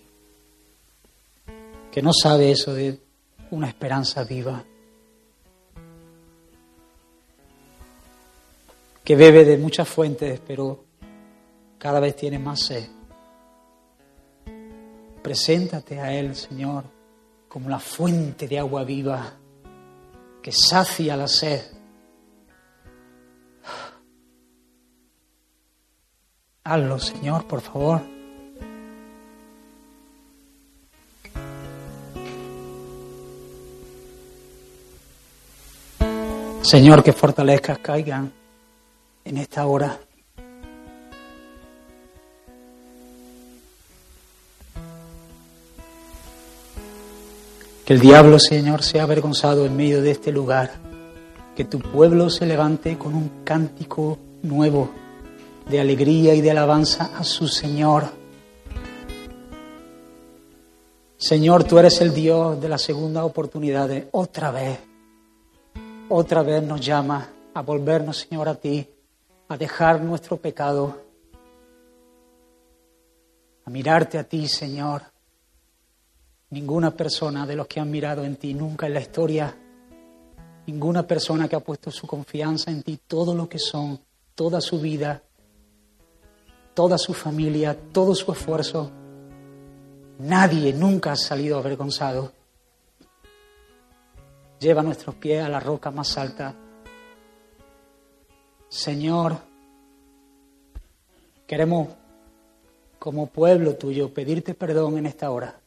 que 2.00 2.04
no 2.04 2.14
sabe 2.14 2.50
eso 2.50 2.74
de 2.74 2.98
una 3.52 3.68
esperanza 3.68 4.24
viva, 4.24 4.64
que 9.04 9.16
bebe 9.18 9.44
de 9.44 9.58
muchas 9.58 9.86
fuentes, 9.90 10.40
pero 10.48 10.86
cada 11.78 12.00
vez 12.00 12.16
tiene 12.16 12.40
más 12.40 12.62
sed. 12.62 12.88
Preséntate 15.22 16.00
a 16.00 16.14
Él, 16.14 16.38
Señor, 16.38 16.86
como 17.50 17.68
la 17.68 17.80
fuente 17.80 18.48
de 18.48 18.60
agua 18.60 18.86
viva 18.86 19.34
que 20.42 20.54
sacia 20.54 21.18
la 21.18 21.28
sed. 21.28 21.66
Hazlo, 26.64 26.98
Señor, 26.98 27.46
por 27.46 27.60
favor. 27.60 28.19
Señor, 36.62 37.04
que 37.04 37.14
fortalezcas 37.14 37.80
caigan 37.80 38.32
en 39.24 39.38
esta 39.38 39.66
hora. 39.66 39.98
Que 47.86 47.94
el 47.94 48.00
diablo, 48.00 48.38
Señor, 48.40 48.84
sea 48.84 49.04
avergonzado 49.04 49.66
en 49.66 49.76
medio 49.76 50.02
de 50.02 50.12
este 50.12 50.32
lugar. 50.32 50.72
Que 51.56 51.64
tu 51.64 51.80
pueblo 51.80 52.30
se 52.30 52.46
levante 52.46 52.98
con 52.98 53.16
un 53.16 53.44
cántico 53.44 54.20
nuevo 54.44 54.92
de 55.70 55.80
alegría 55.80 56.36
y 56.36 56.42
de 56.42 56.52
alabanza 56.52 57.12
a 57.18 57.24
su 57.24 57.48
Señor. 57.48 58.10
Señor, 61.18 61.64
tú 61.64 61.80
eres 61.80 62.00
el 62.02 62.14
Dios 62.14 62.62
de 62.62 62.70
la 62.70 62.78
segunda 62.78 63.24
oportunidad. 63.24 63.90
Otra 64.12 64.52
vez, 64.52 64.89
otra 66.10 66.42
vez 66.42 66.64
nos 66.64 66.82
llama 66.82 67.30
a 67.54 67.62
volvernos, 67.62 68.18
Señor, 68.18 68.50
a 68.50 68.56
ti, 68.56 68.88
a 69.48 69.58
dejar 69.58 70.02
nuestro 70.02 70.38
pecado, 70.38 70.98
a 73.66 73.70
mirarte 73.70 74.18
a 74.18 74.24
ti, 74.24 74.48
Señor. 74.48 75.04
Ninguna 76.50 76.92
persona 76.92 77.46
de 77.46 77.56
los 77.56 77.68
que 77.68 77.80
han 77.80 77.92
mirado 77.92 78.24
en 78.24 78.36
ti 78.36 78.56
nunca 78.56 78.88
en 78.88 78.96
la 78.96 79.02
historia, 79.02 79.56
ninguna 80.66 81.06
persona 81.06 81.48
que 81.48 81.56
ha 81.56 81.60
puesto 81.60 81.92
su 81.92 82.08
confianza 82.08 82.72
en 82.72 82.82
ti, 82.82 83.00
todo 83.08 83.36
lo 83.36 83.48
que 83.48 83.60
son, 83.60 84.00
toda 84.34 84.60
su 84.62 84.80
vida, 84.80 85.22
toda 86.74 86.98
su 86.98 87.14
familia, 87.14 87.78
todo 87.92 88.16
su 88.16 88.32
esfuerzo, 88.32 88.90
nadie 90.18 90.74
nunca 90.74 91.12
ha 91.12 91.16
salido 91.16 91.60
avergonzado. 91.60 92.39
Lleva 94.60 94.84
nuestros 94.84 95.16
pies 95.16 95.44
a 95.44 95.50
la 95.50 95.60
roca 95.60 95.90
más 95.90 96.18
alta. 96.18 96.54
Señor, 98.68 99.38
queremos 101.48 101.90
como 103.00 103.28
pueblo 103.28 103.76
tuyo 103.76 104.14
pedirte 104.14 104.54
perdón 104.54 104.98
en 104.98 105.06
esta 105.06 105.32
hora. 105.32 105.60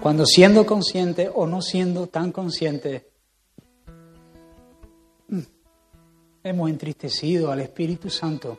Cuando 0.00 0.24
siendo 0.24 0.64
consciente 0.64 1.30
o 1.32 1.46
no 1.46 1.60
siendo 1.60 2.06
tan 2.06 2.32
consciente, 2.32 3.10
mm, 5.28 5.40
hemos 6.44 6.70
entristecido 6.70 7.50
al 7.50 7.60
Espíritu 7.60 8.08
Santo 8.08 8.58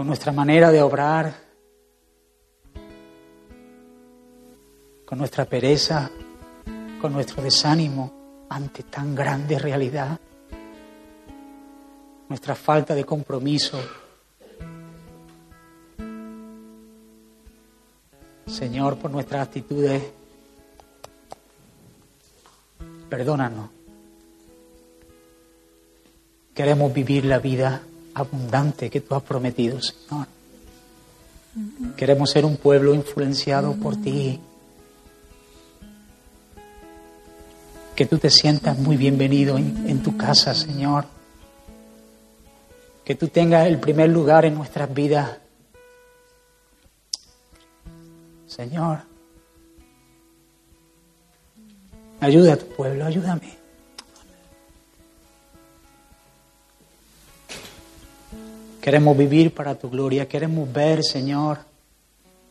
con 0.00 0.06
nuestra 0.06 0.32
manera 0.32 0.72
de 0.72 0.80
obrar, 0.80 1.34
con 5.04 5.18
nuestra 5.18 5.44
pereza, 5.44 6.10
con 7.02 7.12
nuestro 7.12 7.42
desánimo 7.42 8.46
ante 8.48 8.84
tan 8.84 9.14
grande 9.14 9.58
realidad, 9.58 10.18
nuestra 12.30 12.54
falta 12.54 12.94
de 12.94 13.04
compromiso 13.04 13.78
Señor, 18.46 18.96
por 18.96 19.10
nuestras 19.10 19.48
actitudes. 19.48 20.02
Perdónanos. 23.10 23.68
Queremos 26.54 26.90
vivir 26.90 27.26
la 27.26 27.38
vida 27.38 27.82
abundante 28.14 28.90
que 28.90 29.00
tú 29.00 29.14
has 29.14 29.22
prometido, 29.22 29.80
Señor. 29.80 30.26
Queremos 31.96 32.30
ser 32.30 32.44
un 32.44 32.56
pueblo 32.56 32.94
influenciado 32.94 33.74
por 33.74 33.96
ti. 33.96 34.40
Que 37.94 38.06
tú 38.06 38.18
te 38.18 38.30
sientas 38.30 38.78
muy 38.78 38.96
bienvenido 38.96 39.58
en, 39.58 40.02
tu 40.02 40.16
casa, 40.16 40.54
Señor. 40.54 41.06
Que 43.04 43.14
tú 43.14 43.28
tengas 43.28 43.66
el 43.66 43.78
primer 43.78 44.08
lugar 44.08 44.44
en 44.44 44.54
nuestras 44.54 44.92
vidas. 44.94 45.38
Señor, 48.46 49.00
ayuda 52.20 52.54
a 52.54 52.56
tu 52.56 52.66
pueblo, 52.66 53.04
ayúdame. 53.04 53.59
Queremos 58.80 59.14
vivir 59.14 59.52
para 59.52 59.74
tu 59.74 59.90
gloria, 59.90 60.26
queremos 60.26 60.72
ver, 60.72 61.04
Señor, 61.04 61.58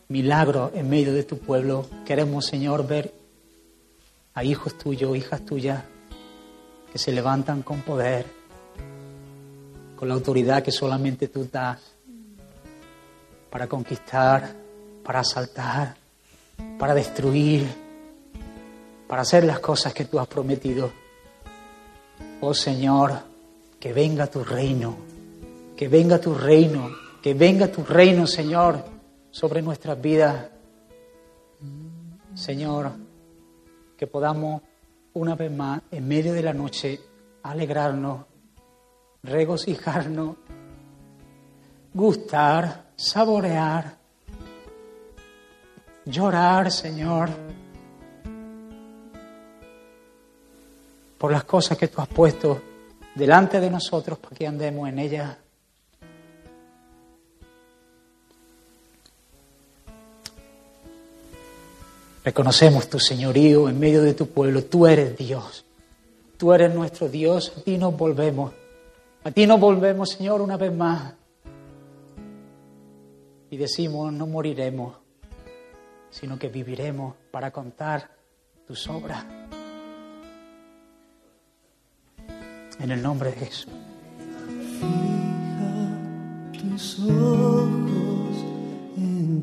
milagros 0.06 0.70
en 0.74 0.88
medio 0.88 1.12
de 1.12 1.24
tu 1.24 1.38
pueblo. 1.38 1.86
Queremos, 2.06 2.46
Señor, 2.46 2.86
ver 2.86 3.12
a 4.34 4.44
hijos 4.44 4.78
tuyos, 4.78 5.16
hijas 5.16 5.44
tuyas, 5.44 5.82
que 6.92 6.98
se 6.98 7.10
levantan 7.10 7.62
con 7.62 7.80
poder, 7.80 8.26
con 9.96 10.06
la 10.06 10.14
autoridad 10.14 10.62
que 10.62 10.70
solamente 10.70 11.26
tú 11.26 11.48
das, 11.50 11.80
para 13.50 13.66
conquistar, 13.66 14.54
para 15.02 15.20
asaltar, 15.20 15.96
para 16.78 16.94
destruir, 16.94 17.66
para 19.08 19.22
hacer 19.22 19.42
las 19.42 19.58
cosas 19.58 19.92
que 19.92 20.04
tú 20.04 20.20
has 20.20 20.28
prometido. 20.28 20.92
Oh 22.40 22.54
Señor, 22.54 23.18
que 23.80 23.92
venga 23.92 24.28
tu 24.28 24.44
reino, 24.44 25.09
que 25.80 25.88
venga 25.88 26.20
tu 26.20 26.34
reino 26.34 26.90
Que 27.22 27.32
venga 27.32 27.68
tu 27.68 27.82
reino, 27.82 28.26
Señor, 28.26 28.84
sobre 29.30 29.62
nuestras 29.62 29.98
vidas. 30.00 30.50
Señor, 32.34 32.92
que 33.96 34.06
podamos 34.06 34.62
una 35.14 35.34
vez 35.34 35.50
más, 35.50 35.82
en 35.90 36.06
medio 36.06 36.32
de 36.32 36.42
la 36.42 36.54
noche, 36.54 37.00
alegrarnos, 37.42 38.24
regocijarnos, 39.22 40.36
gustar, 41.92 42.90
saborear, 42.96 43.96
llorar, 46.06 46.70
Señor, 46.70 47.28
por 51.18 51.32
las 51.32 51.44
cosas 51.44 51.76
que 51.76 51.88
tú 51.88 52.00
has 52.00 52.08
puesto 52.08 52.62
delante 53.14 53.60
de 53.60 53.70
nosotros 53.70 54.18
para 54.18 54.36
que 54.36 54.46
andemos 54.46 54.88
en 54.88 54.98
ellas. 54.98 55.36
Reconocemos 62.24 62.88
tu 62.88 62.98
señorío 62.98 63.68
en 63.68 63.78
medio 63.78 64.02
de 64.02 64.14
tu 64.14 64.26
pueblo. 64.26 64.64
Tú 64.64 64.86
eres 64.86 65.16
Dios. 65.16 65.64
Tú 66.36 66.52
eres 66.52 66.74
nuestro 66.74 67.08
Dios. 67.08 67.52
A 67.56 67.60
ti 67.62 67.78
nos 67.78 67.96
volvemos. 67.96 68.52
A 69.24 69.30
ti 69.30 69.46
nos 69.46 69.60
volvemos, 69.60 70.10
Señor, 70.10 70.40
una 70.40 70.56
vez 70.56 70.72
más. 70.72 71.14
Y 73.50 73.56
decimos, 73.56 74.12
no 74.12 74.26
moriremos, 74.26 74.96
sino 76.10 76.38
que 76.38 76.48
viviremos 76.48 77.16
para 77.30 77.50
contar 77.50 78.10
tus 78.66 78.88
obras. 78.88 79.24
En 82.78 82.90
el 82.90 83.02
nombre 83.02 83.32
de 83.32 83.36
Jesús. 83.36 83.72
Fija 84.78 85.98
tus 86.58 87.00
ojos 87.00 88.36
en 88.96 89.42